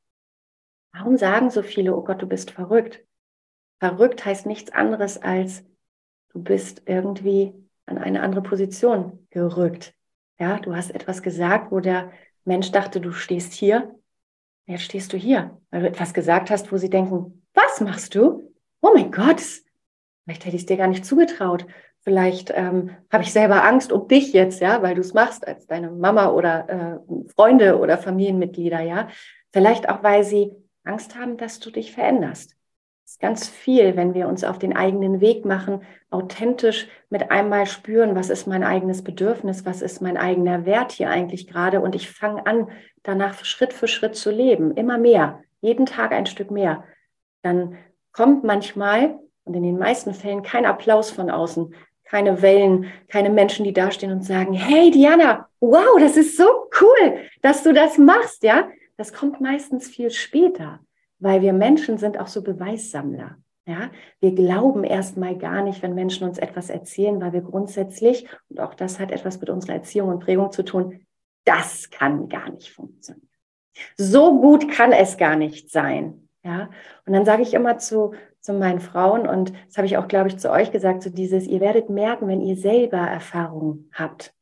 Warum 0.92 1.18
sagen 1.18 1.50
so 1.50 1.62
viele, 1.62 1.94
oh 1.94 2.02
Gott, 2.02 2.22
du 2.22 2.26
bist 2.26 2.50
verrückt? 2.50 3.04
Verrückt 3.80 4.24
heißt 4.24 4.46
nichts 4.46 4.72
anderes 4.72 5.22
als, 5.22 5.62
Du 6.36 6.42
bist 6.42 6.82
irgendwie 6.84 7.54
an 7.86 7.96
eine 7.96 8.20
andere 8.20 8.42
Position 8.42 9.26
gerückt. 9.30 9.94
Ja, 10.38 10.58
du 10.58 10.76
hast 10.76 10.90
etwas 10.90 11.22
gesagt, 11.22 11.72
wo 11.72 11.80
der 11.80 12.12
Mensch 12.44 12.70
dachte, 12.72 13.00
du 13.00 13.10
stehst 13.12 13.54
hier. 13.54 13.94
Jetzt 14.66 14.82
stehst 14.82 15.14
du 15.14 15.16
hier, 15.16 15.58
weil 15.70 15.80
du 15.80 15.88
etwas 15.88 16.12
gesagt 16.12 16.50
hast, 16.50 16.70
wo 16.70 16.76
sie 16.76 16.90
denken, 16.90 17.42
was 17.54 17.80
machst 17.80 18.14
du? 18.14 18.52
Oh 18.82 18.90
mein 18.92 19.10
Gott, 19.12 19.40
vielleicht 19.40 20.44
hätte 20.44 20.56
ich 20.56 20.62
es 20.62 20.66
dir 20.66 20.76
gar 20.76 20.88
nicht 20.88 21.06
zugetraut. 21.06 21.66
Vielleicht 22.02 22.52
ähm, 22.54 22.90
habe 23.10 23.24
ich 23.24 23.32
selber 23.32 23.64
Angst 23.64 23.90
um 23.90 24.06
dich 24.06 24.34
jetzt, 24.34 24.60
ja, 24.60 24.82
weil 24.82 24.94
du 24.94 25.00
es 25.00 25.14
machst 25.14 25.48
als 25.48 25.66
deine 25.66 25.90
Mama 25.90 26.32
oder 26.32 26.68
äh, 26.68 27.30
Freunde 27.32 27.78
oder 27.78 27.96
Familienmitglieder, 27.96 28.82
ja. 28.82 29.08
Vielleicht 29.54 29.88
auch, 29.88 30.02
weil 30.02 30.22
sie 30.22 30.52
Angst 30.84 31.16
haben, 31.16 31.38
dass 31.38 31.60
du 31.60 31.70
dich 31.70 31.92
veränderst 31.92 32.55
ist 33.06 33.20
ganz 33.20 33.48
viel, 33.48 33.96
wenn 33.96 34.14
wir 34.14 34.26
uns 34.26 34.42
auf 34.42 34.58
den 34.58 34.76
eigenen 34.76 35.20
Weg 35.20 35.44
machen, 35.44 35.82
authentisch 36.10 36.88
mit 37.08 37.30
einmal 37.30 37.66
spüren, 37.66 38.16
was 38.16 38.30
ist 38.30 38.48
mein 38.48 38.64
eigenes 38.64 39.04
Bedürfnis, 39.04 39.64
was 39.64 39.80
ist 39.80 40.02
mein 40.02 40.16
eigener 40.16 40.66
Wert 40.66 40.90
hier 40.90 41.08
eigentlich 41.08 41.46
gerade 41.46 41.80
und 41.80 41.94
ich 41.94 42.10
fange 42.10 42.44
an, 42.46 42.68
danach 43.04 43.44
Schritt 43.44 43.72
für 43.72 43.86
Schritt 43.86 44.16
zu 44.16 44.32
leben, 44.32 44.72
immer 44.72 44.98
mehr, 44.98 45.40
jeden 45.60 45.86
Tag 45.86 46.10
ein 46.10 46.26
Stück 46.26 46.50
mehr. 46.50 46.82
Dann 47.42 47.78
kommt 48.12 48.42
manchmal 48.42 49.20
und 49.44 49.54
in 49.54 49.62
den 49.62 49.78
meisten 49.78 50.12
Fällen 50.12 50.42
kein 50.42 50.66
Applaus 50.66 51.10
von 51.10 51.30
außen, 51.30 51.74
keine 52.02 52.42
Wellen, 52.42 52.92
keine 53.08 53.30
Menschen, 53.30 53.64
die 53.64 53.72
dastehen 53.72 54.10
und 54.10 54.22
sagen, 54.22 54.52
hey 54.52 54.90
Diana, 54.90 55.48
wow, 55.60 55.96
das 56.00 56.16
ist 56.16 56.36
so 56.36 56.68
cool, 56.80 57.20
dass 57.42 57.62
du 57.62 57.72
das 57.72 57.98
machst, 57.98 58.42
ja. 58.42 58.68
Das 58.96 59.12
kommt 59.12 59.40
meistens 59.40 59.88
viel 59.88 60.10
später, 60.10 60.80
weil 61.18 61.42
wir 61.42 61.52
Menschen 61.52 61.98
sind 61.98 62.18
auch 62.18 62.26
so 62.26 62.42
Beweissammler. 62.42 63.36
Ja, 63.68 63.90
wir 64.20 64.32
glauben 64.32 64.84
erstmal 64.84 65.36
gar 65.36 65.62
nicht, 65.62 65.82
wenn 65.82 65.94
Menschen 65.94 66.28
uns 66.28 66.38
etwas 66.38 66.70
erzählen, 66.70 67.20
weil 67.20 67.32
wir 67.32 67.40
grundsätzlich, 67.40 68.28
und 68.48 68.60
auch 68.60 68.74
das 68.74 69.00
hat 69.00 69.10
etwas 69.10 69.40
mit 69.40 69.50
unserer 69.50 69.74
Erziehung 69.74 70.08
und 70.08 70.20
Prägung 70.20 70.52
zu 70.52 70.64
tun, 70.64 71.04
das 71.44 71.90
kann 71.90 72.28
gar 72.28 72.48
nicht 72.50 72.70
funktionieren. 72.70 73.28
So 73.96 74.40
gut 74.40 74.70
kann 74.70 74.92
es 74.92 75.16
gar 75.16 75.34
nicht 75.34 75.70
sein. 75.70 76.28
Ja, 76.44 76.70
und 77.06 77.12
dann 77.12 77.24
sage 77.24 77.42
ich 77.42 77.54
immer 77.54 77.78
zu, 77.78 78.14
zu 78.38 78.52
meinen 78.52 78.78
Frauen, 78.78 79.26
und 79.26 79.52
das 79.66 79.78
habe 79.78 79.86
ich 79.86 79.96
auch, 79.96 80.06
glaube 80.06 80.28
ich, 80.28 80.38
zu 80.38 80.48
euch 80.52 80.70
gesagt, 80.70 81.02
so 81.02 81.10
dieses, 81.10 81.48
ihr 81.48 81.60
werdet 81.60 81.90
merken, 81.90 82.28
wenn 82.28 82.40
ihr 82.40 82.56
selber 82.56 82.98
Erfahrungen 82.98 83.90
habt, 83.92 84.32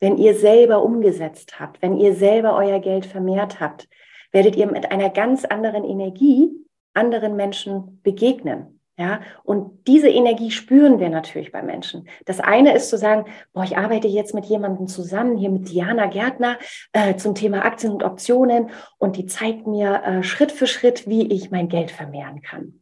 wenn 0.00 0.16
ihr 0.16 0.34
selber 0.34 0.82
umgesetzt 0.82 1.60
habt, 1.60 1.80
wenn 1.80 1.96
ihr 1.96 2.14
selber 2.14 2.56
euer 2.56 2.80
Geld 2.80 3.06
vermehrt 3.06 3.60
habt, 3.60 3.88
werdet 4.32 4.56
ihr 4.56 4.66
mit 4.66 4.90
einer 4.90 5.10
ganz 5.10 5.44
anderen 5.44 5.84
Energie 5.84 6.50
anderen 6.94 7.36
Menschen 7.36 8.00
begegnen. 8.02 8.80
Ja, 9.00 9.20
und 9.44 9.86
diese 9.86 10.08
Energie 10.08 10.50
spüren 10.50 10.98
wir 10.98 11.08
natürlich 11.08 11.52
bei 11.52 11.62
Menschen. 11.62 12.08
Das 12.24 12.40
eine 12.40 12.74
ist 12.74 12.90
zu 12.90 12.98
sagen, 12.98 13.26
boah, 13.52 13.62
ich 13.62 13.78
arbeite 13.78 14.08
jetzt 14.08 14.34
mit 14.34 14.46
jemandem 14.46 14.88
zusammen, 14.88 15.36
hier 15.36 15.50
mit 15.50 15.70
Diana 15.70 16.06
Gärtner 16.06 16.58
äh, 16.92 17.14
zum 17.14 17.36
Thema 17.36 17.64
Aktien 17.64 17.92
und 17.92 18.02
Optionen 18.02 18.70
und 18.98 19.16
die 19.16 19.26
zeigt 19.26 19.68
mir 19.68 20.02
äh, 20.02 20.22
Schritt 20.24 20.50
für 20.50 20.66
Schritt, 20.66 21.06
wie 21.06 21.32
ich 21.32 21.52
mein 21.52 21.68
Geld 21.68 21.92
vermehren 21.92 22.42
kann. 22.42 22.80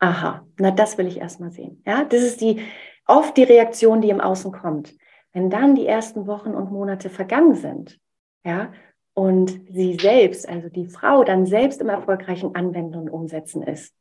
Aha, 0.00 0.44
na 0.58 0.72
das 0.72 0.98
will 0.98 1.06
ich 1.06 1.18
erstmal 1.18 1.52
sehen. 1.52 1.80
Ja, 1.86 2.02
das 2.02 2.22
ist 2.22 2.40
die 2.40 2.60
oft 3.06 3.36
die 3.36 3.44
Reaktion, 3.44 4.00
die 4.00 4.10
im 4.10 4.20
Außen 4.20 4.50
kommt. 4.50 4.92
Wenn 5.32 5.50
dann 5.50 5.76
die 5.76 5.86
ersten 5.86 6.26
Wochen 6.26 6.50
und 6.50 6.72
Monate 6.72 7.10
vergangen 7.10 7.54
sind, 7.54 8.00
ja, 8.44 8.72
und 9.18 9.60
sie 9.68 9.96
selbst, 10.00 10.48
also 10.48 10.68
die 10.68 10.86
Frau, 10.86 11.24
dann 11.24 11.44
selbst 11.44 11.80
im 11.80 11.88
erfolgreichen 11.88 12.54
Anwenden 12.54 12.94
und 12.94 13.10
Umsetzen 13.10 13.64
ist. 13.64 13.92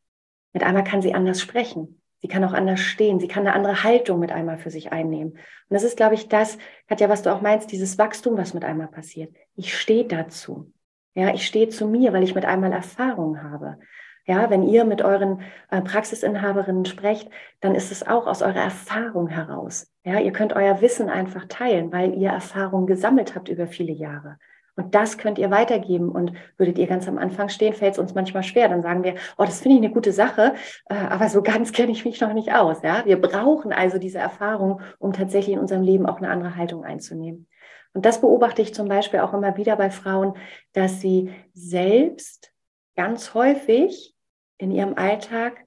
Mit 0.54 0.62
einmal 0.62 0.84
kann 0.84 1.02
sie 1.02 1.16
anders 1.16 1.42
sprechen. 1.42 2.00
Sie 2.22 2.28
kann 2.28 2.44
auch 2.44 2.54
anders 2.54 2.82
stehen. 2.82 3.20
Sie 3.20 3.28
kann 3.28 3.48
eine 3.48 3.56
andere 3.56 3.84
Haltung 3.84 4.20
mit 4.20 4.32
einmal 4.32 4.60
für 4.60 4.70
sich 4.70 4.92
einnehmen. 4.92 5.32
Und 5.32 5.40
das 5.70 5.82
ist, 5.82 5.98
glaube 5.98 6.14
ich, 6.14 6.28
das, 6.30 6.60
Katja, 6.88 7.10
was 7.10 7.24
du 7.24 7.34
auch 7.34 7.42
meinst, 7.42 7.72
dieses 7.72 7.98
Wachstum, 7.98 8.38
was 8.38 8.54
mit 8.54 8.64
einmal 8.64 8.90
passiert. 8.90 9.34
Ich 9.56 9.76
stehe 9.76 10.06
dazu. 10.06 10.72
Ja, 11.16 11.34
ich 11.34 11.48
stehe 11.48 11.70
zu 11.70 11.88
mir, 11.88 12.14
weil 12.14 12.22
ich 12.22 12.36
mit 12.36 12.46
einmal 12.46 12.72
Erfahrung 12.72 13.42
habe. 13.42 13.80
Ja, 14.28 14.52
wenn 14.52 14.62
ihr 14.62 14.86
mit 14.86 15.02
euren 15.02 15.42
äh, 15.72 15.82
Praxisinhaberinnen 15.82 16.86
sprecht, 16.86 17.28
dann 17.62 17.74
ist 17.74 17.92
es 17.92 18.06
auch 18.06 18.28
aus 18.28 18.44
eurer 18.44 18.62
Erfahrung 18.62 19.30
heraus. 19.30 19.92
Ja, 20.04 20.20
ihr 20.20 20.32
könnt 20.32 20.54
euer 20.54 20.80
Wissen 20.82 21.10
einfach 21.10 21.46
teilen, 21.46 21.92
weil 21.92 22.14
ihr 22.14 22.30
Erfahrung 22.30 22.86
gesammelt 22.86 23.34
habt 23.34 23.50
über 23.50 23.66
viele 23.66 23.94
Jahre. 23.94 24.38
Und 24.78 24.94
das 24.94 25.18
könnt 25.18 25.40
ihr 25.40 25.52
weitergeben. 25.52 26.10
Und 26.10 26.32
würdet 26.56 26.78
ihr 26.78 26.88
ganz 26.88 27.08
am 27.08 27.18
Anfang 27.18 27.50
stehen, 27.50 27.74
fällt 27.74 27.94
es 27.94 28.00
uns 28.00 28.14
manchmal 28.14 28.44
schwer. 28.44 28.70
Dann 28.70 28.84
sagen 28.84 29.04
wir, 29.04 29.16
oh, 29.38 29.44
das 29.44 29.60
finde 29.60 29.78
ich 29.78 29.84
eine 29.84 29.94
gute 29.94 30.14
Sache, 30.14 30.54
äh, 30.86 30.94
aber 30.96 31.28
so 31.30 31.42
ganz 31.42 31.72
kenne 31.74 31.92
ich 31.92 32.06
mich 32.06 32.22
noch 32.22 32.34
nicht 32.34 32.54
aus. 32.54 32.82
Ja? 32.84 33.04
Wir 33.06 33.20
brauchen 33.20 33.74
also 33.74 33.98
diese 33.98 34.20
Erfahrung, 34.20 34.82
um 35.00 35.12
tatsächlich 35.12 35.56
in 35.56 35.60
unserem 35.60 35.82
Leben 35.82 36.06
auch 36.06 36.18
eine 36.18 36.30
andere 36.30 36.56
Haltung 36.56 36.86
einzunehmen. 36.86 37.48
Und 37.94 38.06
das 38.06 38.22
beobachte 38.22 38.62
ich 38.62 38.76
zum 38.76 38.88
Beispiel 38.88 39.22
auch 39.22 39.34
immer 39.34 39.58
wieder 39.58 39.76
bei 39.76 39.90
Frauen, 39.90 40.36
dass 40.74 41.02
sie 41.02 41.34
selbst 41.54 42.54
ganz 42.96 43.34
häufig 43.34 44.16
in 44.60 44.72
ihrem 44.72 44.94
Alltag, 44.96 45.66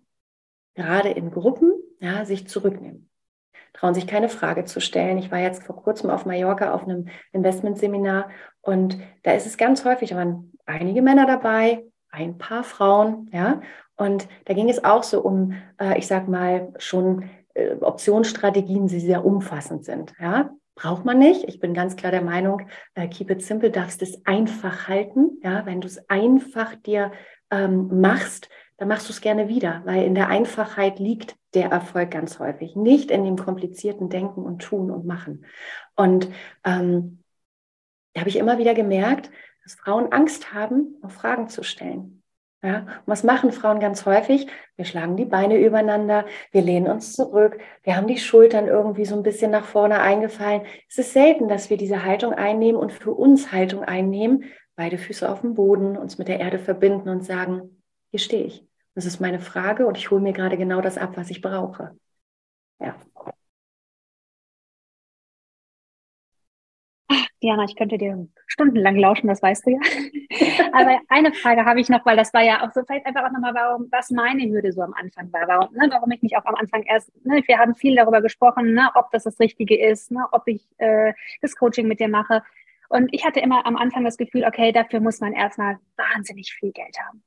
gerade 0.75 1.11
in 1.11 1.33
Gruppen, 1.33 1.73
ja, 1.99 2.25
sich 2.25 2.47
zurücknehmen 2.47 3.10
trauen 3.73 3.95
sich 3.95 4.07
keine 4.07 4.29
Frage 4.29 4.65
zu 4.65 4.81
stellen. 4.81 5.19
Ich 5.19 5.31
war 5.31 5.39
jetzt 5.39 5.63
vor 5.63 5.77
kurzem 5.77 6.11
auf 6.11 6.27
Mallorca 6.27 6.73
auf 6.73 6.85
einem 6.85 7.09
Investmentseminar 7.33 8.31
und 8.63 8.99
da 9.23 9.33
ist 9.33 9.47
es 9.47 9.57
ganz 9.57 9.85
häufig, 9.85 10.11
da 10.11 10.17
waren 10.17 10.53
einige 10.67 11.03
Männer 11.03 11.27
dabei, 11.27 11.85
ein 12.11 12.39
paar 12.39 12.65
Frauen, 12.65 13.29
ja, 13.33 13.61
und 13.97 14.29
da 14.47 14.55
ging 14.55 14.69
es 14.69 14.83
auch 14.83 15.03
so 15.03 15.21
um, 15.21 15.55
äh, 15.81 15.99
ich 15.99 16.07
sag 16.07 16.27
mal, 16.27 16.73
schon 16.79 17.29
äh, 17.55 17.75
Optionsstrategien, 17.81 18.87
die 18.87 19.01
sehr 19.01 19.25
umfassend 19.25 19.85
sind, 19.85 20.15
ja. 20.21 20.51
Braucht 20.77 21.05
man 21.05 21.19
nicht. 21.19 21.45
Ich 21.45 21.61
bin 21.61 21.75
ganz 21.75 21.95
klar 21.95 22.11
der 22.11 22.23
Meinung, 22.23 22.63
äh, 22.95 23.07
keep 23.07 23.31
it 23.31 23.43
simple, 23.43 23.71
darfst 23.71 24.01
es 24.01 24.25
einfach 24.25 24.89
halten. 24.89 25.39
Ja, 25.43 25.67
wenn 25.67 25.83
du 25.83 25.87
es 25.87 26.09
einfach 26.09 26.75
dir 26.75 27.13
ähm, 27.51 28.01
machst, 28.01 28.49
dann 28.81 28.89
machst 28.89 29.11
du 29.11 29.13
es 29.13 29.21
gerne 29.21 29.47
wieder, 29.51 29.83
weil 29.85 30.05
in 30.05 30.15
der 30.15 30.29
Einfachheit 30.29 30.99
liegt 30.99 31.37
der 31.53 31.71
Erfolg 31.71 32.13
ganz 32.13 32.39
häufig, 32.39 32.77
nicht 32.77 33.11
in 33.11 33.25
dem 33.25 33.37
komplizierten 33.37 34.09
Denken 34.09 34.43
und 34.43 34.63
Tun 34.63 34.91
und 34.91 35.05
Machen. 35.05 35.45
Und 35.97 36.31
ähm, 36.65 37.23
da 38.15 38.21
habe 38.21 38.31
ich 38.31 38.37
immer 38.37 38.57
wieder 38.57 38.73
gemerkt, 38.73 39.31
dass 39.65 39.75
Frauen 39.75 40.13
Angst 40.13 40.55
haben, 40.55 40.97
auf 41.03 41.13
Fragen 41.13 41.51
zu 41.51 41.63
stellen. 41.63 42.23
Ja, 42.63 42.79
und 42.79 43.03
was 43.05 43.23
machen 43.23 43.53
Frauen 43.53 43.81
ganz 43.81 44.07
häufig? 44.07 44.47
Wir 44.77 44.87
schlagen 44.87 45.19
die 45.19 45.27
Beine 45.27 45.59
übereinander, 45.59 46.25
wir 46.51 46.63
lehnen 46.63 46.91
uns 46.91 47.13
zurück, 47.13 47.59
wir 47.83 47.97
haben 47.97 48.07
die 48.07 48.17
Schultern 48.17 48.67
irgendwie 48.67 49.05
so 49.05 49.15
ein 49.15 49.23
bisschen 49.23 49.51
nach 49.51 49.67
vorne 49.67 50.01
eingefallen. 50.01 50.63
Es 50.89 50.97
ist 50.97 51.13
selten, 51.13 51.49
dass 51.49 51.69
wir 51.69 51.77
diese 51.77 52.07
Haltung 52.07 52.33
einnehmen 52.33 52.81
und 52.81 52.95
für 52.95 53.13
uns 53.13 53.53
Haltung 53.53 53.85
einnehmen, 53.85 54.45
beide 54.75 54.97
Füße 54.97 55.31
auf 55.31 55.43
dem 55.43 55.53
Boden, 55.53 55.99
uns 55.99 56.17
mit 56.17 56.29
der 56.29 56.41
Erde 56.41 56.59
verbinden 56.59 57.11
und 57.11 57.27
sagen, 57.27 57.83
hier 58.11 58.21
stehe 58.21 58.45
ich. 58.45 58.70
Das 59.01 59.07
ist 59.07 59.19
meine 59.19 59.41
Frage 59.41 59.87
und 59.87 59.97
ich 59.97 60.11
hole 60.11 60.21
mir 60.21 60.35
gerade 60.35 60.59
genau 60.59 60.83
das 60.83 60.99
ab, 60.99 61.13
was 61.17 61.31
ich 61.31 61.41
brauche. 61.41 61.97
Ja. 62.79 62.95
Diana, 67.43 67.65
ich 67.65 67.77
könnte 67.77 67.97
dir 67.97 68.29
stundenlang 68.47 68.97
lauschen, 68.97 69.29
das 69.29 69.43
weißt 69.43 69.65
du 69.65 69.71
ja. 69.71 69.79
Aber 70.75 71.01
eine 71.09 71.33
Frage 71.33 71.65
habe 71.65 71.81
ich 71.81 71.89
noch, 71.89 72.05
weil 72.05 72.19
das 72.19 72.35
war 72.35 72.43
ja 72.43 72.63
auch 72.63 72.75
so, 72.75 72.83
vielleicht 72.85 73.07
einfach 73.07 73.25
auch 73.25 73.33
nochmal, 73.33 73.55
warum, 73.55 73.89
was 73.91 74.11
meine 74.11 74.47
Hürde 74.51 74.71
so 74.71 74.83
am 74.83 74.93
Anfang 74.93 75.33
war, 75.33 75.49
warum, 75.49 75.73
ne, 75.73 75.89
warum 75.91 76.11
ich 76.11 76.21
mich 76.21 76.37
auch 76.37 76.45
am 76.45 76.57
Anfang 76.57 76.83
erst, 76.83 77.11
ne, 77.25 77.43
wir 77.47 77.57
haben 77.57 77.75
viel 77.75 77.97
darüber 77.97 78.21
gesprochen, 78.21 78.75
ne, 78.75 78.91
ob 78.97 79.11
das 79.13 79.25
das 79.25 79.41
Richtige 79.41 79.83
ist, 79.83 80.11
ne, 80.11 80.27
ob 80.33 80.43
ich 80.47 80.69
äh, 80.77 81.15
das 81.41 81.57
Coaching 81.57 81.89
mit 81.89 82.01
dir 82.01 82.09
mache. 82.09 82.43
Und 82.91 83.09
ich 83.15 83.25
hatte 83.25 83.41
immer 83.41 83.65
am 83.65 83.79
Anfang 83.79 84.05
das 84.05 84.19
Gefühl, 84.19 84.45
okay, 84.45 84.73
dafür 84.73 85.01
muss 85.01 85.21
man 85.21 85.33
erstmal 85.33 85.79
wahnsinnig 85.97 86.53
viel 86.53 86.73
Geld 86.73 86.99
haben. 87.01 87.23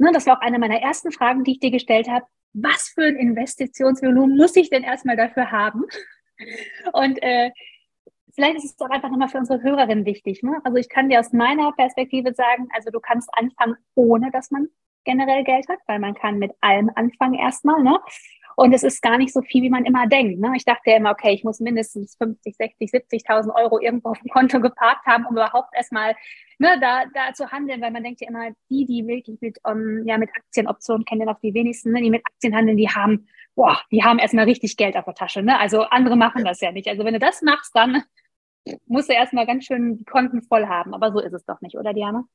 Ne, 0.00 0.12
das 0.12 0.26
war 0.26 0.38
auch 0.38 0.40
eine 0.40 0.58
meiner 0.58 0.80
ersten 0.80 1.12
Fragen, 1.12 1.44
die 1.44 1.52
ich 1.52 1.60
dir 1.60 1.70
gestellt 1.70 2.08
habe. 2.08 2.24
Was 2.54 2.88
für 2.94 3.04
ein 3.04 3.16
Investitionsvolumen 3.16 4.34
muss 4.34 4.56
ich 4.56 4.70
denn 4.70 4.82
erstmal 4.82 5.16
dafür 5.16 5.50
haben? 5.52 5.84
Und 6.94 7.22
äh, 7.22 7.50
vielleicht 8.34 8.56
ist 8.56 8.64
es 8.64 8.76
doch 8.76 8.88
einfach 8.88 9.10
nochmal 9.10 9.28
für 9.28 9.36
unsere 9.36 9.62
Hörerinnen 9.62 10.06
wichtig. 10.06 10.42
Ne? 10.42 10.58
Also 10.64 10.78
ich 10.78 10.88
kann 10.88 11.10
dir 11.10 11.20
aus 11.20 11.34
meiner 11.34 11.72
Perspektive 11.72 12.32
sagen, 12.32 12.68
also 12.74 12.90
du 12.90 12.98
kannst 12.98 13.28
anfangen, 13.34 13.76
ohne 13.94 14.30
dass 14.30 14.50
man 14.50 14.68
generell 15.04 15.44
Geld 15.44 15.68
hat, 15.68 15.80
weil 15.86 15.98
man 15.98 16.14
kann 16.14 16.38
mit 16.38 16.52
allem 16.62 16.90
anfangen 16.94 17.34
erstmal. 17.34 17.82
Ne? 17.82 17.98
Und 18.60 18.74
es 18.74 18.82
ist 18.82 19.00
gar 19.00 19.16
nicht 19.16 19.32
so 19.32 19.40
viel, 19.40 19.62
wie 19.62 19.70
man 19.70 19.86
immer 19.86 20.06
denkt. 20.06 20.38
Ne? 20.38 20.52
Ich 20.54 20.66
dachte 20.66 20.90
ja 20.90 20.98
immer, 20.98 21.12
okay, 21.12 21.32
ich 21.32 21.44
muss 21.44 21.60
mindestens 21.60 22.14
50, 22.16 22.56
60, 22.56 22.90
70.000 22.90 23.54
Euro 23.54 23.80
irgendwo 23.80 24.10
auf 24.10 24.18
dem 24.18 24.28
Konto 24.28 24.60
geparkt 24.60 25.06
haben, 25.06 25.24
um 25.24 25.32
überhaupt 25.32 25.74
erstmal 25.74 26.14
ne, 26.58 26.78
da, 26.78 27.04
da 27.14 27.32
zu 27.32 27.50
handeln, 27.50 27.80
weil 27.80 27.90
man 27.90 28.02
denkt 28.02 28.20
ja 28.20 28.28
immer, 28.28 28.50
die, 28.68 28.84
die 28.84 29.06
wirklich 29.06 29.40
mit, 29.40 29.60
um, 29.64 30.06
ja, 30.06 30.18
mit 30.18 30.28
Aktienoptionen 30.36 31.06
kennen 31.06 31.22
ja 31.22 31.26
noch 31.28 31.40
die 31.40 31.54
wenigsten, 31.54 31.92
ne, 31.92 32.02
die 32.02 32.10
mit 32.10 32.20
Aktien 32.26 32.54
handeln, 32.54 32.76
die 32.76 32.90
haben, 32.90 33.28
boah, 33.54 33.80
die 33.90 34.04
haben 34.04 34.18
erstmal 34.18 34.44
richtig 34.44 34.76
Geld 34.76 34.94
auf 34.94 35.06
der 35.06 35.14
Tasche. 35.14 35.42
Ne? 35.42 35.58
Also 35.58 35.84
andere 35.84 36.16
machen 36.16 36.44
das 36.44 36.60
ja 36.60 36.70
nicht. 36.70 36.86
Also 36.86 37.02
wenn 37.06 37.14
du 37.14 37.18
das 37.18 37.40
machst, 37.40 37.74
dann 37.74 38.02
musst 38.84 39.08
du 39.08 39.14
erstmal 39.14 39.46
ganz 39.46 39.64
schön 39.64 39.96
die 39.96 40.04
Konten 40.04 40.42
voll 40.42 40.66
haben. 40.66 40.92
Aber 40.92 41.12
so 41.12 41.20
ist 41.20 41.32
es 41.32 41.46
doch 41.46 41.62
nicht, 41.62 41.78
oder 41.78 41.94
Diana? 41.94 42.26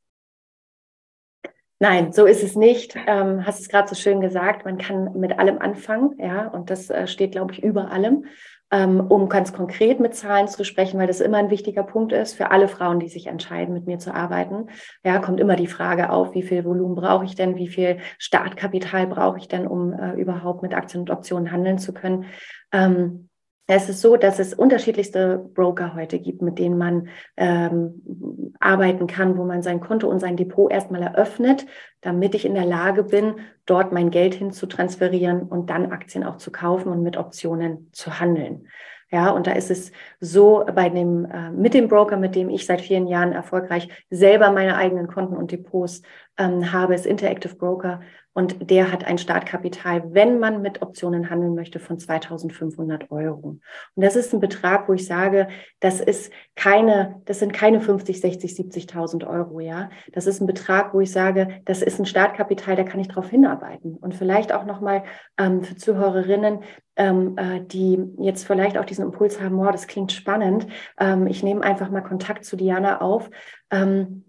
Nein, 1.88 2.12
so 2.14 2.26
ist 2.26 2.42
es 2.42 2.56
nicht. 2.56 2.96
Ähm, 3.06 3.46
hast 3.46 3.60
es 3.60 3.70
gerade 3.70 3.88
so 3.88 3.94
schön 3.94 4.20
gesagt, 4.20 4.66
man 4.66 4.80
kann 4.80 5.14
mit 5.20 5.38
allem 5.38 5.60
anfangen, 5.60 6.16
ja, 6.18 6.48
und 6.48 6.72
das 6.72 6.90
äh, 6.90 7.06
steht, 7.06 7.34
glaube 7.34 7.54
ich, 7.54 7.62
über 7.62 7.92
allem, 7.92 8.26
ähm, 8.72 9.02
um 9.02 9.30
ganz 9.30 9.54
konkret 9.54 10.00
mit 10.00 10.16
Zahlen 10.16 10.48
zu 10.48 10.66
sprechen, 10.66 11.00
weil 11.00 11.06
das 11.06 11.22
immer 11.22 11.38
ein 11.38 11.52
wichtiger 11.52 11.84
Punkt 11.84 12.12
ist 12.12 12.34
für 12.34 12.50
alle 12.50 12.68
Frauen, 12.70 13.00
die 13.00 13.08
sich 13.08 13.28
entscheiden, 13.28 13.76
mit 13.76 13.86
mir 13.86 14.00
zu 14.00 14.16
arbeiten. 14.16 14.70
Ja, 15.04 15.20
kommt 15.20 15.40
immer 15.40 15.56
die 15.56 15.68
Frage 15.68 16.10
auf, 16.10 16.34
wie 16.34 16.42
viel 16.42 16.66
Volumen 16.66 16.96
brauche 16.96 17.26
ich 17.26 17.36
denn, 17.36 17.56
wie 17.56 17.68
viel 17.68 18.00
Startkapital 18.18 19.06
brauche 19.06 19.38
ich 19.38 19.48
denn, 19.48 19.68
um 19.68 19.94
äh, 19.94 20.14
überhaupt 20.14 20.64
mit 20.64 20.74
Aktien 20.74 21.02
und 21.02 21.12
Optionen 21.12 21.52
handeln 21.52 21.78
zu 21.78 21.94
können. 21.94 22.26
Ähm, 22.72 23.30
es 23.68 23.90
ist 23.90 24.02
so, 24.02 24.16
dass 24.16 24.38
es 24.40 24.54
unterschiedlichste 24.54 25.50
Broker 25.54 25.96
heute 25.96 26.20
gibt, 26.20 26.42
mit 26.42 26.60
denen 26.60 26.78
man 26.78 27.08
ähm, 27.36 28.54
arbeiten 28.60 29.08
kann, 29.08 29.38
wo 29.38 29.44
man 29.44 29.64
sein 29.64 29.80
Konto 29.80 30.08
und 30.08 30.20
sein 30.20 30.38
Depot 30.38 30.72
erstmal 30.72 31.02
eröffnet, 31.02 31.66
damit 32.02 32.36
ich 32.36 32.46
in 32.46 32.54
der 32.54 32.66
Lage 32.66 33.04
bin, 33.04 33.36
dort 33.66 33.92
mein 33.92 34.12
Geld 34.12 34.36
hin 34.36 34.52
zu 34.52 34.68
transferieren 34.68 35.42
und 35.44 35.72
dann 35.72 35.92
Aktien 35.92 36.24
auch 36.24 36.38
zu 36.38 36.52
kaufen 36.52 36.90
und 36.90 37.02
mit 37.02 37.18
Optionen 37.18 37.90
zu 37.92 38.20
handeln. 38.20 38.68
Ja, 39.12 39.30
und 39.30 39.48
da 39.48 39.54
ist 39.54 39.72
es 39.72 39.92
so 40.20 40.66
bei 40.76 40.90
dem, 40.90 41.26
äh, 41.26 41.52
mit 41.52 41.74
dem 41.74 41.88
Broker, 41.88 42.18
mit 42.18 42.36
dem 42.36 42.50
ich 42.50 42.66
seit 42.66 42.82
vielen 42.82 43.08
Jahren 43.08 43.34
erfolgreich 43.34 43.88
selber 44.10 44.52
meine 44.52 44.76
eigenen 44.78 45.08
Konten 45.08 45.38
und 45.38 45.52
Depots 45.52 46.02
ähm, 46.38 46.72
habe, 46.72 46.96
ist 46.96 47.06
Interactive 47.06 47.56
Broker. 47.56 48.02
Und 48.38 48.70
der 48.70 48.92
hat 48.92 49.06
ein 49.06 49.18
Startkapital, 49.18 50.14
wenn 50.14 50.40
man 50.40 50.62
mit 50.62 50.82
Optionen 50.82 51.30
handeln 51.30 51.56
möchte, 51.56 51.80
von 51.80 51.98
2500 51.98 53.10
Euro. 53.10 53.60
Und 53.96 54.04
das 54.04 54.18
ist 54.18 54.34
ein 54.34 54.42
Betrag, 54.42 54.90
wo 54.90 54.94
ich 54.94 55.06
sage, 55.06 55.48
das 55.80 56.02
ist 56.02 56.34
keine, 56.54 57.22
das 57.24 57.40
sind 57.40 57.54
keine 57.54 57.80
50, 57.80 58.20
60, 58.20 58.52
70.000 58.52 59.26
Euro, 59.26 59.62
ja. 59.62 59.90
Das 60.12 60.28
ist 60.28 60.42
ein 60.42 60.48
Betrag, 60.48 60.94
wo 60.94 61.00
ich 61.00 61.14
sage, 61.14 61.62
das 61.64 61.82
ist 61.82 61.98
ein 61.98 62.06
Startkapital, 62.06 62.76
da 62.76 62.84
kann 62.84 63.00
ich 63.00 63.08
drauf 63.08 63.30
hinarbeiten. 63.30 63.96
Und 63.96 64.14
vielleicht 64.14 64.52
auch 64.52 64.66
nochmal 64.66 65.04
ähm, 65.38 65.64
für 65.64 65.78
Zuhörerinnen, 65.78 66.60
ähm, 66.98 67.38
äh, 67.38 67.62
die 67.62 68.04
jetzt 68.18 68.46
vielleicht 68.46 68.78
auch 68.78 68.86
diesen 68.86 69.06
Impuls 69.06 69.42
haben, 69.42 69.58
wow, 69.58 69.72
das 69.72 69.88
klingt 69.88 70.12
spannend. 70.12 70.68
Ähm, 71.00 71.28
ich 71.28 71.42
nehme 71.42 71.64
einfach 71.64 71.90
mal 71.90 72.02
Kontakt 72.02 72.44
zu 72.44 72.58
Diana 72.58 73.00
auf. 73.00 73.30
Ähm, 73.72 74.26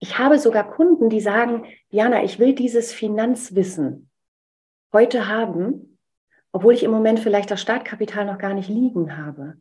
ich 0.00 0.18
habe 0.18 0.38
sogar 0.38 0.68
Kunden, 0.68 1.10
die 1.10 1.20
sagen, 1.20 1.66
Jana, 1.90 2.24
ich 2.24 2.38
will 2.38 2.54
dieses 2.54 2.92
Finanzwissen 2.92 4.10
heute 4.92 5.28
haben, 5.28 5.98
obwohl 6.52 6.74
ich 6.74 6.82
im 6.82 6.90
Moment 6.90 7.20
vielleicht 7.20 7.50
das 7.50 7.60
Startkapital 7.60 8.24
noch 8.24 8.38
gar 8.38 8.54
nicht 8.54 8.68
liegen 8.68 9.16
habe. 9.18 9.54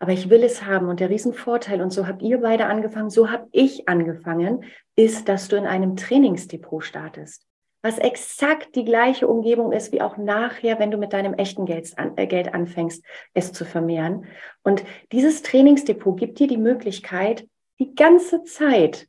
Aber 0.00 0.12
ich 0.12 0.30
will 0.30 0.42
es 0.42 0.64
haben. 0.64 0.88
Und 0.88 0.98
der 0.98 1.10
Riesenvorteil, 1.10 1.80
und 1.80 1.90
so 1.90 2.08
habt 2.08 2.22
ihr 2.22 2.40
beide 2.40 2.66
angefangen, 2.66 3.10
so 3.10 3.30
habe 3.30 3.46
ich 3.52 3.88
angefangen, 3.88 4.64
ist, 4.96 5.28
dass 5.28 5.46
du 5.46 5.56
in 5.56 5.66
einem 5.66 5.94
Trainingsdepot 5.94 6.84
startest. 6.84 7.46
Was 7.82 7.98
exakt 7.98 8.74
die 8.74 8.84
gleiche 8.84 9.28
Umgebung 9.28 9.72
ist, 9.72 9.92
wie 9.92 10.02
auch 10.02 10.16
nachher, 10.16 10.78
wenn 10.78 10.90
du 10.90 10.98
mit 10.98 11.12
deinem 11.12 11.34
echten 11.34 11.66
Geld, 11.66 11.92
äh, 12.16 12.26
Geld 12.26 12.54
anfängst, 12.54 13.04
es 13.34 13.52
zu 13.52 13.64
vermehren. 13.64 14.24
Und 14.62 14.84
dieses 15.12 15.42
Trainingsdepot 15.42 16.18
gibt 16.18 16.38
dir 16.38 16.48
die 16.48 16.56
Möglichkeit, 16.56 17.46
die 17.78 17.94
ganze 17.94 18.44
Zeit 18.44 19.06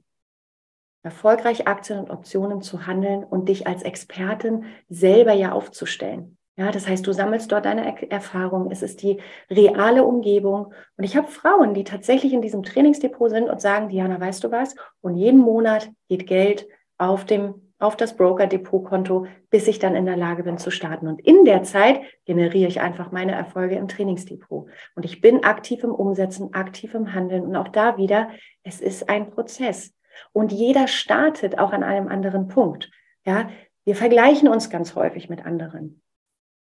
erfolgreich 1.04 1.68
Aktien 1.68 2.00
und 2.00 2.10
Optionen 2.10 2.62
zu 2.62 2.88
handeln 2.88 3.24
und 3.24 3.50
dich 3.50 3.68
als 3.68 3.84
Expertin 3.84 4.66
selber 4.90 5.34
ja 5.34 5.52
aufzustellen. 5.52 6.38
Ja, 6.56 6.72
das 6.72 6.88
heißt, 6.88 7.06
du 7.06 7.14
sammelst 7.14 7.52
dort 7.52 7.66
deine 7.66 8.12
Erfahrung. 8.12 8.70
Es 8.72 8.84
ist 8.84 9.02
die 9.02 9.20
reale 9.50 10.04
Umgebung. 10.04 10.72
Und 10.98 11.04
ich 11.04 11.18
habe 11.18 11.28
Frauen, 11.28 11.74
die 11.74 11.84
tatsächlich 11.84 12.32
in 12.32 12.44
diesem 12.44 12.62
Trainingsdepot 12.62 13.32
sind 13.32 13.50
und 13.50 13.60
sagen, 13.60 13.90
Diana, 13.90 14.20
weißt 14.20 14.44
du 14.44 14.52
was? 14.52 14.76
Und 15.02 15.16
jeden 15.16 15.40
Monat 15.40 15.90
geht 16.10 16.28
Geld 16.28 16.68
auf 16.98 17.26
dem 17.26 17.56
auf 17.84 17.98
das 17.98 18.16
Broker-Depot-Konto, 18.16 19.28
bis 19.50 19.68
ich 19.68 19.78
dann 19.78 19.94
in 19.96 20.06
der 20.06 20.16
Lage 20.16 20.44
bin 20.44 20.58
zu 20.58 20.72
starten. 20.72 21.08
Und 21.08 21.20
in 21.20 21.44
der 21.44 21.64
Zeit 21.64 22.00
generiere 22.24 22.70
ich 22.70 22.80
einfach 22.80 23.12
meine 23.12 23.34
Erfolge 23.34 23.76
im 23.76 23.90
Trainingsdepot. 23.90 24.70
Und 24.96 25.06
ich 25.06 25.20
bin 25.20 25.44
aktiv 25.44 25.84
im 25.84 25.92
Umsetzen, 25.92 26.54
aktiv 26.54 26.94
im 26.94 27.14
Handeln. 27.14 27.44
Und 27.44 27.58
auch 27.58 27.68
da 27.68 27.98
wieder, 27.98 28.30
es 28.64 28.80
ist 28.80 29.10
ein 29.10 29.32
Prozess. 29.32 29.94
Und 30.32 30.52
jeder 30.52 30.88
startet 30.88 31.60
auch 31.60 31.72
an 31.72 31.84
einem 31.84 32.08
anderen 32.08 32.48
Punkt. 32.48 32.92
Ja, 33.26 33.50
wir 33.86 33.96
vergleichen 33.96 34.48
uns 34.48 34.70
ganz 34.70 34.96
häufig 34.96 35.30
mit 35.30 35.46
anderen. 35.46 36.02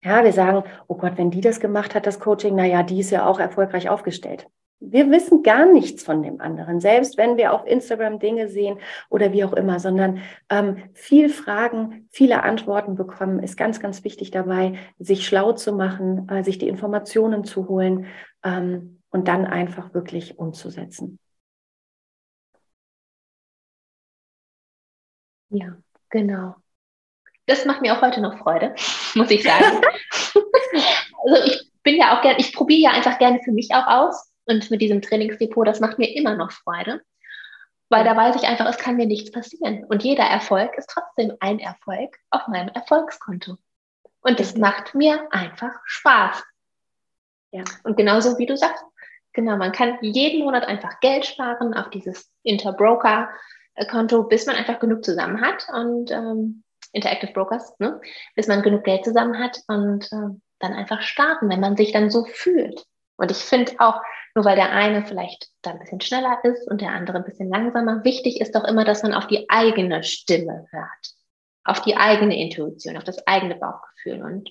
Ja, 0.03 0.23
wir 0.23 0.33
sagen, 0.33 0.65
oh 0.87 0.97
Gott, 0.97 1.17
wenn 1.17 1.31
die 1.31 1.41
das 1.41 1.61
gemacht 1.61 1.95
hat, 1.95 2.07
das 2.07 2.21
Coaching, 2.21 2.55
na 2.55 2.67
ja, 2.67 2.83
die 2.83 3.01
ist 3.01 3.11
ja 3.11 3.27
auch 3.27 3.41
erfolgreich 3.41 3.89
aufgestellt. 3.89 4.47
Wir 4.81 5.11
wissen 5.11 5.43
gar 5.43 5.65
nichts 5.65 6.03
von 6.03 6.23
dem 6.23 6.43
anderen, 6.43 6.81
selbst 6.81 7.17
wenn 7.17 7.39
wir 7.39 7.55
auf 7.55 7.67
Instagram 7.67 8.19
Dinge 8.19 8.49
sehen 8.49 8.79
oder 9.09 9.33
wie 9.33 9.45
auch 9.45 9.55
immer, 9.55 9.81
sondern 9.81 10.19
ähm, 10.51 10.77
viel 10.93 11.31
Fragen, 11.31 12.07
viele 12.11 12.43
Antworten 12.43 12.97
bekommen, 12.97 13.43
ist 13.43 13.57
ganz, 13.57 13.81
ganz 13.81 14.05
wichtig 14.05 14.31
dabei, 14.31 14.75
sich 14.99 15.27
schlau 15.27 15.53
zu 15.53 15.73
machen, 15.73 16.29
äh, 16.29 16.45
sich 16.45 16.59
die 16.59 16.69
Informationen 16.69 17.45
zu 17.45 17.69
holen 17.69 18.07
ähm, 18.45 19.01
und 19.11 19.29
dann 19.29 19.47
einfach 19.47 19.95
wirklich 19.95 20.39
umzusetzen. 20.39 21.19
Ja, 25.55 25.77
genau. 26.11 26.57
Das 27.47 27.65
macht 27.65 27.81
mir 27.81 27.97
auch 27.97 28.03
heute 28.03 28.21
noch 28.21 28.39
Freude, 28.39 28.75
muss 29.15 29.31
ich 29.31 29.45
sagen. 29.45 29.65
also 31.25 31.45
ich 31.45 31.71
bin 31.85 31.97
ja 31.97 32.17
auch 32.17 32.23
gerne, 32.23 32.41
ich 32.41 32.53
probiere 32.53 32.81
ja 32.81 32.91
einfach 32.91 33.19
gerne 33.19 33.41
für 33.45 33.53
mich 33.53 33.73
auch 33.73 33.87
aus. 33.87 34.33
Und 34.47 34.71
mit 34.71 34.83
diesem 34.83 35.01
Trainingsdepot, 35.01 35.67
das 35.67 35.81
macht 35.81 35.99
mir 35.99 36.15
immer 36.15 36.35
noch 36.35 36.51
Freude. 36.51 37.01
Weil 37.89 38.05
da 38.05 38.17
weiß 38.17 38.35
ich 38.37 38.49
einfach, 38.49 38.67
es 38.67 38.79
kann 38.79 38.97
mir 38.97 39.07
nichts 39.07 39.31
passieren. 39.31 39.85
Und 39.85 40.03
jeder 40.03 40.25
Erfolg 40.25 40.77
ist 40.77 40.91
trotzdem 40.91 41.33
ein 41.39 41.61
Erfolg 41.61 42.19
auf 42.31 42.49
meinem 42.49 42.69
Erfolgskonto. 42.71 43.57
Und 44.21 44.41
das 44.41 44.57
macht 44.57 44.95
mir 44.95 45.33
einfach 45.33 45.73
Spaß. 45.85 46.43
Ja. 47.53 47.63
Und 47.85 47.97
genauso 47.97 48.37
wie 48.39 48.47
du 48.47 48.57
sagst, 48.57 48.83
genau, 49.33 49.57
man 49.57 49.71
kann 49.71 49.99
jeden 50.01 50.45
Monat 50.45 50.65
einfach 50.65 50.99
Geld 51.01 51.25
sparen 51.25 51.75
auf 51.75 51.91
dieses 51.91 52.29
Interbroker 52.43 53.31
Konto, 53.91 54.25
bis 54.25 54.47
man 54.47 54.57
einfach 54.57 54.79
genug 54.79 55.05
zusammen 55.05 55.41
hat 55.41 55.67
und 55.73 56.11
ähm, 56.11 56.63
Interactive 56.93 57.33
Brokers, 57.33 57.79
ne? 57.81 58.01
bis 58.35 58.47
man 58.47 58.63
genug 58.63 58.85
Geld 58.85 59.05
zusammen 59.05 59.39
hat 59.39 59.61
und 59.67 60.05
äh, 60.13 60.39
dann 60.61 60.73
einfach 60.73 61.03
starten, 61.03 61.49
wenn 61.51 61.61
man 61.61 61.77
sich 61.77 61.93
dann 61.93 62.11
so 62.11 62.25
fühlt. 62.25 62.85
Und 63.17 63.31
ich 63.31 63.39
finde 63.39 63.73
auch, 63.79 64.01
nur 64.35 64.45
weil 64.45 64.57
der 64.57 64.73
eine 64.73 65.05
vielleicht 65.05 65.49
da 65.63 65.71
ein 65.71 65.79
bisschen 65.79 66.01
schneller 66.01 66.39
ist 66.45 66.69
und 66.69 66.81
der 66.81 66.91
andere 66.91 67.19
ein 67.19 67.25
bisschen 67.25 67.49
langsamer, 67.49 68.05
wichtig 68.05 68.41
ist 68.41 68.55
doch 68.55 68.65
immer, 68.65 68.85
dass 68.85 69.03
man 69.03 69.15
auf 69.15 69.27
die 69.27 69.49
eigene 69.49 70.03
Stimme 70.03 70.67
hört, 70.71 71.15
auf 71.65 71.83
die 71.83 71.97
eigene 71.97 72.41
Intuition, 72.41 72.97
auf 72.97 73.05
das 73.05 73.25
eigene 73.27 73.57
Bauchgefühl 73.57 74.23
und 74.23 74.51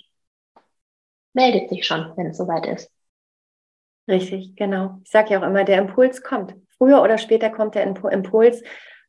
meldet 1.33 1.69
sich 1.69 1.85
schon, 1.85 2.13
wenn 2.15 2.27
es 2.27 2.37
soweit 2.37 2.65
ist. 2.65 2.91
Richtig, 4.07 4.55
genau. 4.55 4.99
Ich 5.03 5.11
sage 5.11 5.31
ja 5.31 5.39
auch 5.39 5.47
immer, 5.47 5.63
der 5.63 5.79
Impuls 5.79 6.23
kommt. 6.23 6.55
Früher 6.77 7.01
oder 7.01 7.17
später 7.17 7.49
kommt 7.49 7.75
der 7.75 7.83
Impuls 7.83 8.61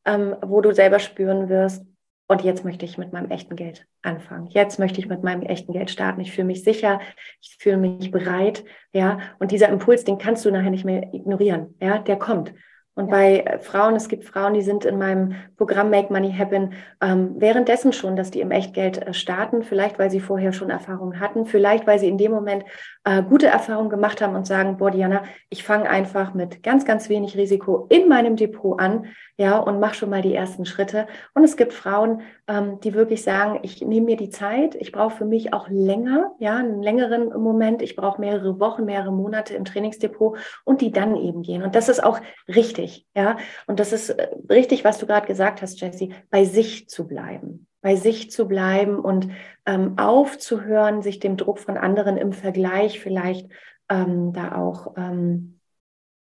ähm, 0.05 0.37
wo 0.43 0.61
du 0.61 0.73
selber 0.73 0.99
spüren 0.99 1.49
wirst, 1.49 1.85
und 2.27 2.43
jetzt 2.43 2.65
möchte 2.65 2.87
ich 2.87 2.97
mit 2.97 3.13
meinem 3.13 3.31
echten 3.31 3.55
Geld 3.55 3.87
anfangen. 4.03 4.47
Jetzt 4.47 4.79
möchte 4.79 4.99
ich 4.99 5.07
mit 5.07 5.23
meinem 5.23 5.43
echten 5.43 5.75
Geld 5.75 5.91
starten. 5.91 6.23
Ich 6.23 6.33
fühle 6.33 6.47
mich 6.47 6.65
sicher, 6.65 7.01
ich 7.43 7.57
fühle 7.59 7.77
mich 7.77 8.11
bereit, 8.11 8.65
ja. 8.93 9.19
Und 9.39 9.51
dieser 9.51 9.69
Impuls, 9.69 10.05
den 10.05 10.17
kannst 10.17 10.45
du 10.45 10.51
nachher 10.51 10.71
nicht 10.71 10.87
mehr 10.87 11.13
ignorieren, 11.13 11.75
ja. 11.81 11.99
Der 11.99 12.17
kommt. 12.17 12.55
Und 12.95 13.09
ja. 13.09 13.11
bei 13.11 13.41
äh, 13.41 13.59
Frauen, 13.59 13.97
es 13.97 14.09
gibt 14.09 14.25
Frauen, 14.25 14.55
die 14.55 14.63
sind 14.63 14.85
in 14.85 14.99
meinem 14.99 15.35
Programm 15.57 15.91
Make 15.91 16.13
Money 16.13 16.33
Happen 16.33 16.75
ähm, 17.01 17.35
währenddessen 17.39 17.93
schon, 17.93 18.17
dass 18.17 18.31
die 18.31 18.41
im 18.41 18.51
Echtgeld 18.51 19.05
äh, 19.05 19.13
starten, 19.13 19.63
vielleicht 19.63 19.99
weil 19.99 20.11
sie 20.11 20.21
vorher 20.21 20.53
schon 20.53 20.71
Erfahrungen 20.71 21.19
hatten, 21.21 21.47
vielleicht 21.47 21.87
weil 21.87 21.99
sie 21.99 22.09
in 22.09 22.19
dem 22.19 22.33
Moment 22.33 22.65
äh, 23.05 23.23
gute 23.23 23.49
Erfahrungen 23.49 23.91
gemacht 23.91 24.23
haben 24.23 24.37
und 24.37 24.47
sagen, 24.47 24.77
boah, 24.77 24.91
Diana, 24.91 25.23
ich 25.51 25.65
fange 25.65 25.91
einfach 25.91 26.35
mit 26.35 26.63
ganz, 26.63 26.85
ganz 26.85 27.09
wenig 27.09 27.37
Risiko 27.37 27.87
in 27.91 28.09
meinem 28.09 28.37
Depot 28.37 28.81
an, 28.81 29.07
ja, 29.37 29.59
und 29.59 29.81
mach 29.81 29.95
schon 29.95 30.11
mal 30.11 30.23
die 30.23 30.35
ersten 30.35 30.65
Schritte. 30.65 31.09
Und 31.35 31.43
es 31.43 31.57
gibt 31.57 31.73
Frauen, 31.73 32.23
ähm, 32.47 32.79
die 32.81 32.95
wirklich 32.95 33.25
sagen, 33.25 33.59
ich 33.63 33.83
nehme 33.83 34.07
mir 34.07 34.17
die 34.17 34.31
Zeit, 34.31 34.77
ich 34.77 34.93
brauche 34.93 35.17
für 35.17 35.25
mich 35.25 35.53
auch 35.53 35.69
länger, 35.69 36.33
ja, 36.39 36.57
einen 36.57 36.83
längeren 36.83 37.29
Moment, 37.43 37.83
ich 37.83 37.97
brauche 37.97 38.21
mehrere 38.21 38.61
Wochen, 38.61 38.85
mehrere 38.85 39.13
Monate 39.13 39.55
im 39.55 39.65
Trainingsdepot 39.65 40.39
und 40.65 40.81
die 40.81 40.93
dann 40.93 41.17
eben 41.17 41.43
gehen. 41.43 41.63
Und 41.65 41.75
das 41.75 41.89
ist 41.89 42.03
auch 42.03 42.21
richtig, 42.47 42.84
ja. 43.14 43.37
Und 43.66 43.80
das 43.80 43.93
ist 43.93 44.11
äh, 44.11 44.28
richtig, 44.51 44.85
was 44.85 44.99
du 44.99 45.07
gerade 45.07 45.26
gesagt 45.26 45.62
hast, 45.62 45.80
Jessie, 45.80 46.14
bei 46.30 46.45
sich 46.45 46.89
zu 46.89 47.07
bleiben 47.07 47.66
bei 47.85 47.97
sich 47.97 48.30
zu 48.30 48.49
bleiben 48.49 48.99
und 48.99 49.28
ähm, 49.66 49.99
aufzuhören, 49.99 51.03
sich 51.03 51.18
dem 51.18 51.37
Druck 51.37 51.59
von 51.59 51.76
anderen 51.76 52.16
im 52.16 52.32
Vergleich 52.32 52.99
vielleicht 52.99 53.51
ähm, 53.91 54.32
da 54.32 54.57
auch 54.57 54.95
ähm, 54.97 55.61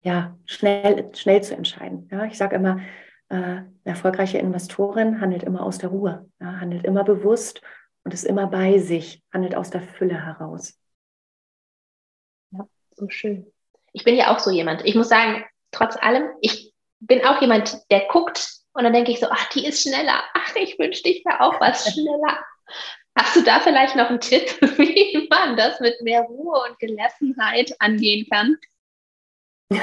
ja, 0.02 0.36
schnell, 0.44 1.10
schnell 1.14 1.42
zu 1.42 1.56
entscheiden. 1.56 2.08
Ja, 2.12 2.26
ich 2.26 2.36
sage 2.36 2.56
immer, 2.56 2.80
äh, 3.30 3.62
erfolgreiche 3.84 4.36
Investorin 4.36 5.20
handelt 5.22 5.44
immer 5.44 5.62
aus 5.62 5.78
der 5.78 5.88
Ruhe, 5.88 6.28
ja, 6.40 6.60
handelt 6.60 6.84
immer 6.84 7.04
bewusst 7.04 7.62
und 8.04 8.12
ist 8.12 8.24
immer 8.24 8.48
bei 8.48 8.78
sich, 8.78 9.22
handelt 9.32 9.54
aus 9.54 9.70
der 9.70 9.80
Fülle 9.80 10.26
heraus. 10.26 10.78
Ja, 12.50 12.68
so 12.90 13.08
schön. 13.08 13.50
Ich 13.94 14.04
bin 14.04 14.14
ja 14.14 14.34
auch 14.34 14.40
so 14.40 14.50
jemand. 14.50 14.84
Ich 14.84 14.94
muss 14.94 15.08
sagen, 15.08 15.42
trotz 15.76 15.96
allem, 15.96 16.28
ich 16.40 16.72
bin 17.00 17.24
auch 17.24 17.40
jemand, 17.40 17.78
der 17.90 18.06
guckt 18.08 18.48
und 18.72 18.84
dann 18.84 18.92
denke 18.92 19.12
ich 19.12 19.20
so, 19.20 19.26
ach, 19.30 19.48
die 19.50 19.66
ist 19.66 19.82
schneller. 19.82 20.22
Ach, 20.34 20.56
ich 20.56 20.78
wünschte, 20.78 21.08
ich 21.08 21.24
wäre 21.24 21.40
auch 21.40 21.60
was 21.60 21.92
schneller. 21.92 22.38
Hast 23.18 23.36
du 23.36 23.42
da 23.42 23.60
vielleicht 23.60 23.96
noch 23.96 24.10
einen 24.10 24.20
Tipp, 24.20 24.60
wie 24.78 25.26
man 25.30 25.56
das 25.56 25.80
mit 25.80 26.00
mehr 26.02 26.22
Ruhe 26.22 26.60
und 26.68 26.78
Gelassenheit 26.78 27.74
angehen 27.78 28.26
kann? 28.30 28.56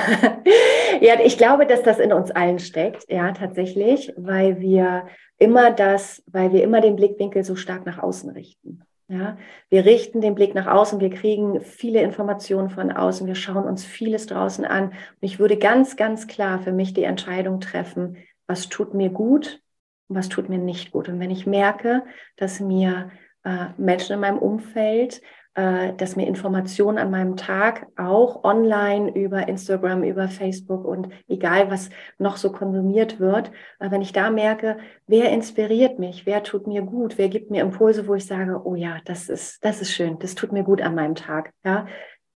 ja, 1.02 1.20
ich 1.20 1.38
glaube, 1.38 1.66
dass 1.66 1.84
das 1.84 2.00
in 2.00 2.14
uns 2.14 2.32
allen 2.32 2.60
steckt, 2.60 3.06
ja, 3.10 3.32
tatsächlich, 3.34 4.14
weil 4.16 4.62
wir 4.62 5.08
immer 5.38 5.72
das, 5.72 6.24
weil 6.28 6.54
wir 6.54 6.64
immer 6.64 6.80
den 6.80 6.96
Blickwinkel 6.96 7.44
so 7.44 7.56
stark 7.56 7.86
nach 7.86 7.98
außen 7.98 8.30
richten. 8.30 8.84
Ja, 9.10 9.38
wir 9.70 9.86
richten 9.86 10.22
den 10.22 10.34
Blick 10.34 10.56
nach 10.56 10.68
außen, 10.68 11.00
wir 11.02 11.10
kriegen 11.10 11.62
viele 11.62 12.02
Informationen 12.02 12.70
von 12.70 12.92
außen, 12.92 13.28
wir 13.28 13.36
schauen 13.36 13.66
uns 13.66 13.84
vieles 13.84 14.28
draußen 14.28 14.64
an. 14.64 14.90
Und 14.90 14.96
ich 15.22 15.40
würde 15.40 15.58
ganz, 15.58 15.98
ganz 15.98 16.28
klar 16.28 16.60
für 16.60 16.72
mich 16.72 16.94
die 16.94 17.04
Entscheidung 17.04 17.60
treffen, 17.60 18.18
was 18.48 18.70
tut 18.70 18.94
mir 18.94 19.10
gut 19.10 19.62
und 20.08 20.16
was 20.16 20.30
tut 20.30 20.48
mir 20.48 20.58
nicht 20.58 20.92
gut. 20.92 21.10
Und 21.10 21.20
wenn 21.20 21.32
ich 21.32 21.46
merke, 21.46 22.04
dass 22.38 22.62
mir 22.62 23.12
äh, 23.44 23.68
Menschen 23.78 24.14
in 24.14 24.20
meinem 24.22 24.40
Umfeld 24.40 25.22
äh, 25.56 25.94
dass 25.94 26.16
mir 26.16 26.28
Informationen 26.28 26.98
an 26.98 27.12
meinem 27.12 27.38
Tag 27.38 27.88
auch 27.96 28.44
online 28.44 29.12
über 29.12 29.48
Instagram, 29.48 30.04
über 30.04 30.28
Facebook 30.28 30.84
und 30.84 31.10
egal 31.28 31.70
was 31.70 31.90
noch 32.18 32.38
so 32.38 32.52
konsumiert 32.52 33.20
wird, 33.20 33.52
äh, 33.80 33.92
wenn 33.92 34.02
ich 34.02 34.14
da 34.14 34.32
merke, 34.32 34.78
wer 35.06 35.32
inspiriert 35.32 36.00
mich, 36.00 36.26
wer 36.26 36.44
tut 36.44 36.66
mir 36.66 36.82
gut, 36.82 37.18
wer 37.18 37.30
gibt 37.30 37.52
mir 37.52 37.62
Impulse, 37.62 38.08
wo 38.08 38.16
ich 38.16 38.26
sage, 38.26 38.62
oh 38.66 38.76
ja, 38.76 38.98
das 39.06 39.30
ist, 39.30 39.64
das 39.64 39.82
ist 39.82 39.92
schön, 39.92 40.18
das 40.20 40.36
tut 40.36 40.52
mir 40.52 40.64
gut 40.64 40.82
an 40.82 40.96
meinem 40.96 41.16
Tag. 41.16 41.52
Ja, 41.64 41.88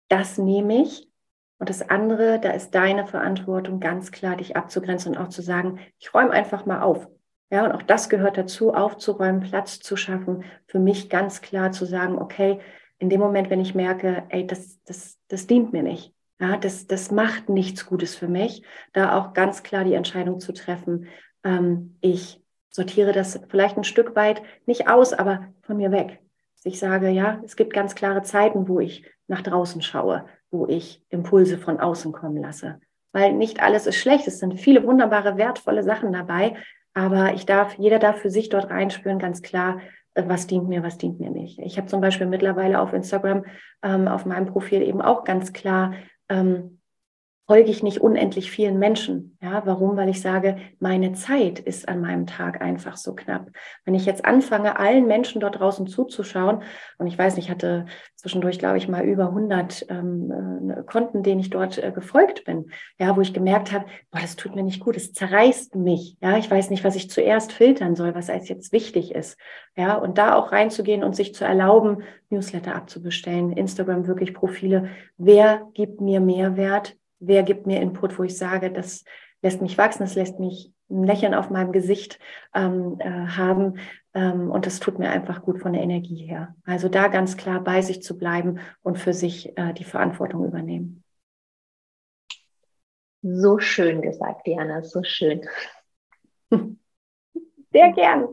das 0.08 0.38
nehme 0.38 0.82
ich. 0.82 1.08
Und 1.58 1.70
das 1.70 1.88
andere, 1.88 2.40
da 2.40 2.50
ist 2.50 2.74
deine 2.74 3.06
Verantwortung 3.06 3.78
ganz 3.78 4.10
klar, 4.10 4.36
dich 4.36 4.56
abzugrenzen 4.56 5.14
und 5.16 5.22
auch 5.22 5.28
zu 5.28 5.40
sagen, 5.40 5.78
ich 5.98 6.12
räume 6.12 6.32
einfach 6.32 6.66
mal 6.66 6.82
auf. 6.82 7.08
Ja, 7.50 7.64
und 7.64 7.72
auch 7.72 7.82
das 7.82 8.08
gehört 8.08 8.36
dazu, 8.36 8.74
aufzuräumen, 8.74 9.40
Platz 9.40 9.78
zu 9.78 9.96
schaffen, 9.96 10.44
für 10.66 10.80
mich 10.80 11.08
ganz 11.08 11.40
klar 11.40 11.70
zu 11.70 11.84
sagen, 11.84 12.18
okay, 12.18 12.60
in 12.98 13.10
dem 13.10 13.20
Moment, 13.20 13.50
wenn 13.50 13.60
ich 13.60 13.74
merke, 13.74 14.24
ey, 14.28 14.46
das, 14.46 14.82
das, 14.84 15.18
das 15.28 15.46
dient 15.46 15.72
mir 15.72 15.82
nicht, 15.82 16.12
ja, 16.40 16.56
das, 16.56 16.86
das 16.86 17.10
macht 17.10 17.48
nichts 17.48 17.86
Gutes 17.86 18.16
für 18.16 18.28
mich, 18.28 18.62
da 18.92 19.18
auch 19.18 19.32
ganz 19.32 19.62
klar 19.62 19.84
die 19.84 19.94
Entscheidung 19.94 20.40
zu 20.40 20.52
treffen, 20.52 21.08
ähm, 21.44 21.96
ich 22.00 22.40
sortiere 22.70 23.12
das 23.12 23.40
vielleicht 23.48 23.76
ein 23.76 23.84
Stück 23.84 24.16
weit 24.16 24.42
nicht 24.66 24.88
aus, 24.88 25.12
aber 25.12 25.46
von 25.62 25.76
mir 25.76 25.92
weg. 25.92 26.20
Ich 26.64 26.78
sage, 26.78 27.10
ja, 27.10 27.40
es 27.44 27.56
gibt 27.56 27.72
ganz 27.72 27.94
klare 27.94 28.22
Zeiten, 28.22 28.68
wo 28.68 28.80
ich 28.80 29.04
nach 29.28 29.42
draußen 29.42 29.82
schaue, 29.82 30.24
wo 30.50 30.66
ich 30.66 31.02
Impulse 31.10 31.58
von 31.58 31.78
außen 31.78 32.12
kommen 32.12 32.38
lasse. 32.38 32.80
Weil 33.12 33.32
nicht 33.32 33.62
alles 33.62 33.86
ist 33.86 33.96
schlecht. 33.96 34.26
Es 34.26 34.40
sind 34.40 34.58
viele 34.58 34.84
wunderbare, 34.84 35.36
wertvolle 35.36 35.84
Sachen 35.84 36.12
dabei. 36.12 36.56
Aber 36.94 37.34
ich 37.34 37.46
darf, 37.46 37.74
jeder 37.78 37.98
darf 37.98 38.18
für 38.18 38.30
sich 38.30 38.48
dort 38.48 38.70
reinspüren, 38.70 39.18
ganz 39.18 39.42
klar, 39.42 39.80
was 40.14 40.46
dient 40.46 40.68
mir, 40.68 40.82
was 40.82 40.98
dient 40.98 41.20
mir 41.20 41.30
nicht. 41.30 41.58
Ich 41.58 41.76
habe 41.76 41.88
zum 41.88 42.00
Beispiel 42.00 42.26
mittlerweile 42.26 42.80
auf 42.80 42.92
Instagram 42.92 43.44
ähm, 43.82 44.08
auf 44.08 44.26
meinem 44.26 44.46
Profil 44.46 44.82
eben 44.82 45.02
auch 45.02 45.24
ganz 45.24 45.52
klar 45.52 45.94
ähm, 46.28 46.80
folge 47.46 47.70
ich 47.70 47.82
nicht 47.82 48.00
unendlich 48.00 48.50
vielen 48.50 48.78
Menschen. 48.78 49.36
Ja, 49.42 49.62
warum? 49.66 49.96
Weil 49.96 50.08
ich 50.08 50.22
sage, 50.22 50.56
meine 50.78 51.12
Zeit 51.12 51.58
ist 51.58 51.88
an 51.88 52.00
meinem 52.00 52.26
Tag 52.26 52.62
einfach 52.62 52.96
so 52.96 53.14
knapp. 53.14 53.50
Wenn 53.84 53.94
ich 53.94 54.06
jetzt 54.06 54.24
anfange, 54.24 54.78
allen 54.78 55.06
Menschen 55.06 55.40
dort 55.40 55.60
draußen 55.60 55.86
zuzuschauen, 55.86 56.62
und 56.96 57.06
ich 57.06 57.18
weiß 57.18 57.36
nicht, 57.36 57.46
ich 57.46 57.50
hatte 57.50 57.84
zwischendurch, 58.16 58.58
glaube 58.58 58.78
ich, 58.78 58.88
mal 58.88 59.04
über 59.04 59.28
100 59.28 59.86
ähm, 59.90 60.70
äh, 60.70 60.82
Konten, 60.84 61.22
denen 61.22 61.40
ich 61.40 61.50
dort 61.50 61.76
äh, 61.76 61.92
gefolgt 61.92 62.44
bin, 62.44 62.70
ja, 62.98 63.14
wo 63.14 63.20
ich 63.20 63.34
gemerkt 63.34 63.72
habe, 63.72 63.84
boah, 64.10 64.20
das 64.20 64.36
tut 64.36 64.54
mir 64.54 64.62
nicht 64.62 64.80
gut, 64.80 64.96
es 64.96 65.12
zerreißt 65.12 65.74
mich. 65.74 66.16
Ja, 66.22 66.38
ich 66.38 66.50
weiß 66.50 66.70
nicht, 66.70 66.82
was 66.82 66.96
ich 66.96 67.10
zuerst 67.10 67.52
filtern 67.52 67.94
soll, 67.94 68.14
was 68.14 68.30
als 68.30 68.48
jetzt 68.48 68.72
wichtig 68.72 69.14
ist. 69.14 69.36
Ja, 69.76 69.96
und 69.96 70.16
da 70.16 70.34
auch 70.36 70.50
reinzugehen 70.50 71.04
und 71.04 71.14
sich 71.14 71.34
zu 71.34 71.44
erlauben, 71.44 72.04
Newsletter 72.30 72.74
abzubestellen, 72.74 73.52
Instagram 73.52 74.06
wirklich 74.06 74.32
Profile. 74.32 74.88
Wer 75.18 75.68
gibt 75.74 76.00
mir 76.00 76.20
Mehrwert? 76.20 76.96
Wer 77.26 77.42
gibt 77.42 77.66
mir 77.66 77.80
Input, 77.80 78.18
wo 78.18 78.22
ich 78.22 78.36
sage, 78.36 78.70
das 78.72 79.04
lässt 79.42 79.60
mich 79.60 79.76
wachsen, 79.78 80.02
das 80.02 80.14
lässt 80.14 80.40
mich 80.40 80.72
ein 80.90 81.04
Lächeln 81.04 81.34
auf 81.34 81.50
meinem 81.50 81.72
Gesicht 81.72 82.18
ähm, 82.54 82.96
äh, 82.98 83.08
haben 83.10 83.78
ähm, 84.14 84.50
und 84.50 84.66
das 84.66 84.80
tut 84.80 84.98
mir 84.98 85.10
einfach 85.10 85.42
gut 85.42 85.60
von 85.60 85.72
der 85.72 85.82
Energie 85.82 86.26
her. 86.26 86.54
Also 86.64 86.88
da 86.88 87.08
ganz 87.08 87.36
klar 87.36 87.62
bei 87.62 87.82
sich 87.82 88.02
zu 88.02 88.18
bleiben 88.18 88.60
und 88.82 88.98
für 88.98 89.12
sich 89.12 89.56
äh, 89.56 89.72
die 89.72 89.84
Verantwortung 89.84 90.46
übernehmen. 90.46 91.04
So 93.22 93.58
schön 93.58 94.02
gesagt, 94.02 94.46
Diana, 94.46 94.82
so 94.82 95.02
schön. 95.02 95.42
Sehr 97.72 97.92
gern. 97.92 98.28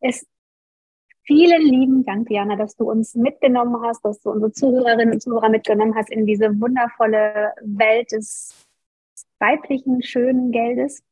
Es 0.00 0.26
Vielen 1.30 1.62
lieben 1.62 2.04
Dank, 2.04 2.26
Diana, 2.26 2.56
dass 2.56 2.74
du 2.74 2.90
uns 2.90 3.14
mitgenommen 3.14 3.80
hast, 3.84 4.04
dass 4.04 4.20
du 4.20 4.32
unsere 4.32 4.50
Zuhörerinnen 4.50 5.14
und 5.14 5.22
Zuhörer 5.22 5.48
mitgenommen 5.48 5.94
hast 5.94 6.10
in 6.10 6.26
diese 6.26 6.60
wundervolle 6.60 7.52
Welt 7.62 8.10
des 8.10 8.52
weiblichen, 9.38 10.02
schönen 10.02 10.50
Geldes. 10.50 11.04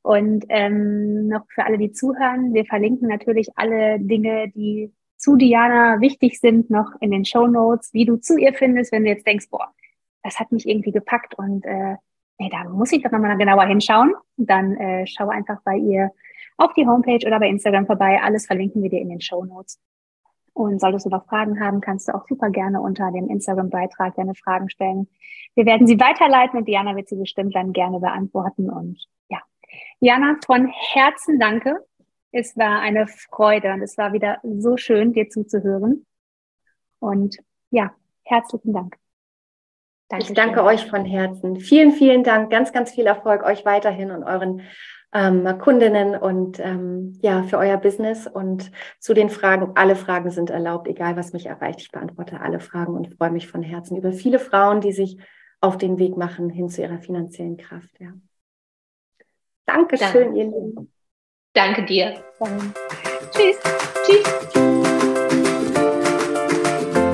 Und 0.00 0.46
ähm, 0.48 1.28
noch 1.28 1.44
für 1.50 1.66
alle, 1.66 1.76
die 1.76 1.92
zuhören, 1.92 2.54
wir 2.54 2.64
verlinken 2.64 3.06
natürlich 3.06 3.50
alle 3.54 4.00
Dinge, 4.00 4.48
die 4.48 4.94
zu 5.18 5.36
Diana 5.36 6.00
wichtig 6.00 6.40
sind, 6.40 6.70
noch 6.70 6.92
in 7.02 7.10
den 7.10 7.26
Show 7.26 7.46
Notes, 7.46 7.92
wie 7.92 8.06
du 8.06 8.16
zu 8.16 8.38
ihr 8.38 8.54
findest, 8.54 8.92
wenn 8.92 9.04
du 9.04 9.10
jetzt 9.10 9.26
denkst, 9.26 9.50
boah, 9.50 9.74
das 10.22 10.40
hat 10.40 10.52
mich 10.52 10.66
irgendwie 10.66 10.92
gepackt 10.92 11.34
und 11.38 11.66
äh, 11.66 11.96
nee, 12.38 12.48
da 12.50 12.64
muss 12.64 12.92
ich 12.92 13.02
doch 13.02 13.10
nochmal 13.10 13.36
genauer 13.36 13.64
hinschauen. 13.64 14.14
Dann 14.36 14.76
äh, 14.76 15.06
schau 15.06 15.28
einfach 15.28 15.60
bei 15.64 15.76
ihr 15.76 16.10
auf 16.56 16.72
die 16.74 16.86
Homepage 16.86 17.26
oder 17.26 17.38
bei 17.38 17.48
Instagram 17.48 17.86
vorbei. 17.86 18.20
Alles 18.22 18.46
verlinken 18.46 18.82
wir 18.82 18.90
dir 18.90 19.00
in 19.00 19.08
den 19.08 19.20
Show 19.20 19.44
Notes. 19.44 19.80
Und 20.52 20.80
solltest 20.80 21.06
du 21.06 21.10
noch 21.10 21.26
Fragen 21.26 21.58
haben, 21.60 21.80
kannst 21.80 22.08
du 22.08 22.14
auch 22.14 22.26
super 22.28 22.48
gerne 22.48 22.80
unter 22.80 23.10
dem 23.10 23.28
Instagram-Beitrag 23.28 24.14
deine 24.14 24.36
Fragen 24.36 24.70
stellen. 24.70 25.08
Wir 25.54 25.66
werden 25.66 25.86
sie 25.86 25.98
weiterleiten 25.98 26.58
und 26.58 26.68
Diana 26.68 26.94
wird 26.94 27.08
sie 27.08 27.16
bestimmt 27.16 27.56
dann 27.56 27.72
gerne 27.72 27.98
beantworten. 27.98 28.70
Und 28.70 29.04
ja, 29.28 29.40
Diana, 30.00 30.36
von 30.46 30.68
Herzen 30.68 31.40
danke. 31.40 31.84
Es 32.30 32.56
war 32.56 32.80
eine 32.80 33.08
Freude 33.08 33.72
und 33.72 33.82
es 33.82 33.98
war 33.98 34.12
wieder 34.12 34.38
so 34.42 34.76
schön, 34.76 35.12
dir 35.12 35.28
zuzuhören. 35.28 36.06
Und 37.00 37.38
ja, 37.70 37.92
herzlichen 38.22 38.72
Dank. 38.72 39.03
Dankeschön. 40.08 40.32
Ich 40.32 40.36
danke 40.36 40.64
euch 40.64 40.86
von 40.86 41.04
Herzen. 41.04 41.58
Vielen, 41.58 41.92
vielen 41.92 42.24
Dank. 42.24 42.50
Ganz, 42.50 42.72
ganz 42.72 42.92
viel 42.92 43.06
Erfolg 43.06 43.42
euch 43.42 43.64
weiterhin 43.64 44.10
und 44.10 44.22
euren 44.22 44.62
ähm, 45.14 45.58
Kundinnen 45.58 46.16
und 46.16 46.58
ähm, 46.58 47.18
ja, 47.22 47.44
für 47.44 47.56
euer 47.58 47.78
Business. 47.78 48.26
Und 48.26 48.70
zu 48.98 49.14
den 49.14 49.30
Fragen, 49.30 49.72
alle 49.76 49.96
Fragen 49.96 50.30
sind 50.30 50.50
erlaubt, 50.50 50.88
egal 50.88 51.16
was 51.16 51.32
mich 51.32 51.46
erreicht. 51.46 51.80
Ich 51.80 51.90
beantworte 51.90 52.40
alle 52.40 52.60
Fragen 52.60 52.94
und 52.94 53.14
freue 53.16 53.30
mich 53.30 53.48
von 53.48 53.62
Herzen 53.62 53.96
über 53.96 54.12
viele 54.12 54.38
Frauen, 54.38 54.80
die 54.80 54.92
sich 54.92 55.18
auf 55.60 55.78
den 55.78 55.98
Weg 55.98 56.16
machen 56.16 56.50
hin 56.50 56.68
zu 56.68 56.82
ihrer 56.82 56.98
finanziellen 56.98 57.56
Kraft. 57.56 57.98
Ja. 57.98 58.12
Dankeschön, 59.66 60.34
Danke. 60.34 60.38
ihr 60.38 60.44
Lieben. 60.44 60.92
Danke 61.54 61.84
dir. 61.84 62.14
Dann. 62.38 62.74
Tschüss. 63.30 63.56
Tschüss. 64.04 64.24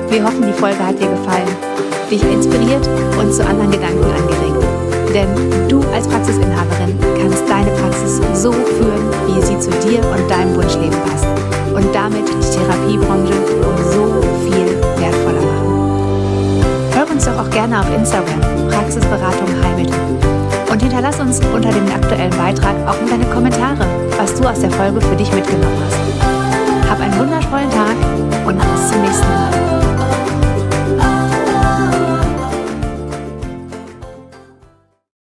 Wir 0.09 0.25
hoffen, 0.25 0.45
die 0.45 0.53
Folge 0.53 0.85
hat 0.85 0.99
dir 0.99 1.09
gefallen, 1.09 1.47
dich 2.11 2.21
inspiriert 2.23 2.87
und 3.17 3.33
zu 3.33 3.43
anderen 3.45 3.71
Gedanken 3.71 4.03
angeregt. 4.03 4.65
Denn 5.13 5.67
du 5.69 5.81
als 5.93 6.07
Praxisinhaberin 6.07 6.99
kannst 7.19 7.43
deine 7.49 7.71
Praxis 7.71 8.19
so 8.33 8.51
führen, 8.51 9.09
wie 9.27 9.41
sie 9.41 9.57
zu 9.59 9.69
dir 9.87 9.99
und 10.11 10.29
deinem 10.29 10.55
Wunschleben 10.55 10.97
passt. 11.07 11.25
Und 11.73 11.87
damit 11.95 12.27
die 12.27 12.57
Therapiebranche 12.57 13.33
um 13.63 13.77
so 13.91 14.21
viel 14.43 14.67
wertvoller 14.99 15.41
machen. 15.41 16.61
Hör 16.93 17.09
uns 17.09 17.25
doch 17.25 17.37
auch 17.39 17.49
gerne 17.49 17.79
auf 17.79 17.87
Instagram, 17.95 18.41
Praxisberatung 18.69 19.47
Heimel. 19.63 19.89
Und 20.69 20.81
hinterlass 20.81 21.19
uns 21.19 21.39
unter 21.53 21.69
dem 21.69 21.87
aktuellen 21.87 22.35
Beitrag 22.37 22.75
auch 22.87 22.99
in 23.01 23.09
deine 23.09 23.25
Kommentare, 23.33 23.85
was 24.17 24.35
du 24.35 24.47
aus 24.47 24.59
der 24.59 24.71
Folge 24.71 24.99
für 24.99 25.15
dich 25.15 25.31
mitgenommen 25.33 25.77
hast. 25.85 26.89
Hab 26.89 26.99
einen 26.99 27.17
wundervollen 27.17 27.69
Tag 27.69 27.95
und 28.45 28.57
bis 28.57 28.91
zum 28.91 29.01
nächsten 29.01 29.27
Mal. 29.27 29.80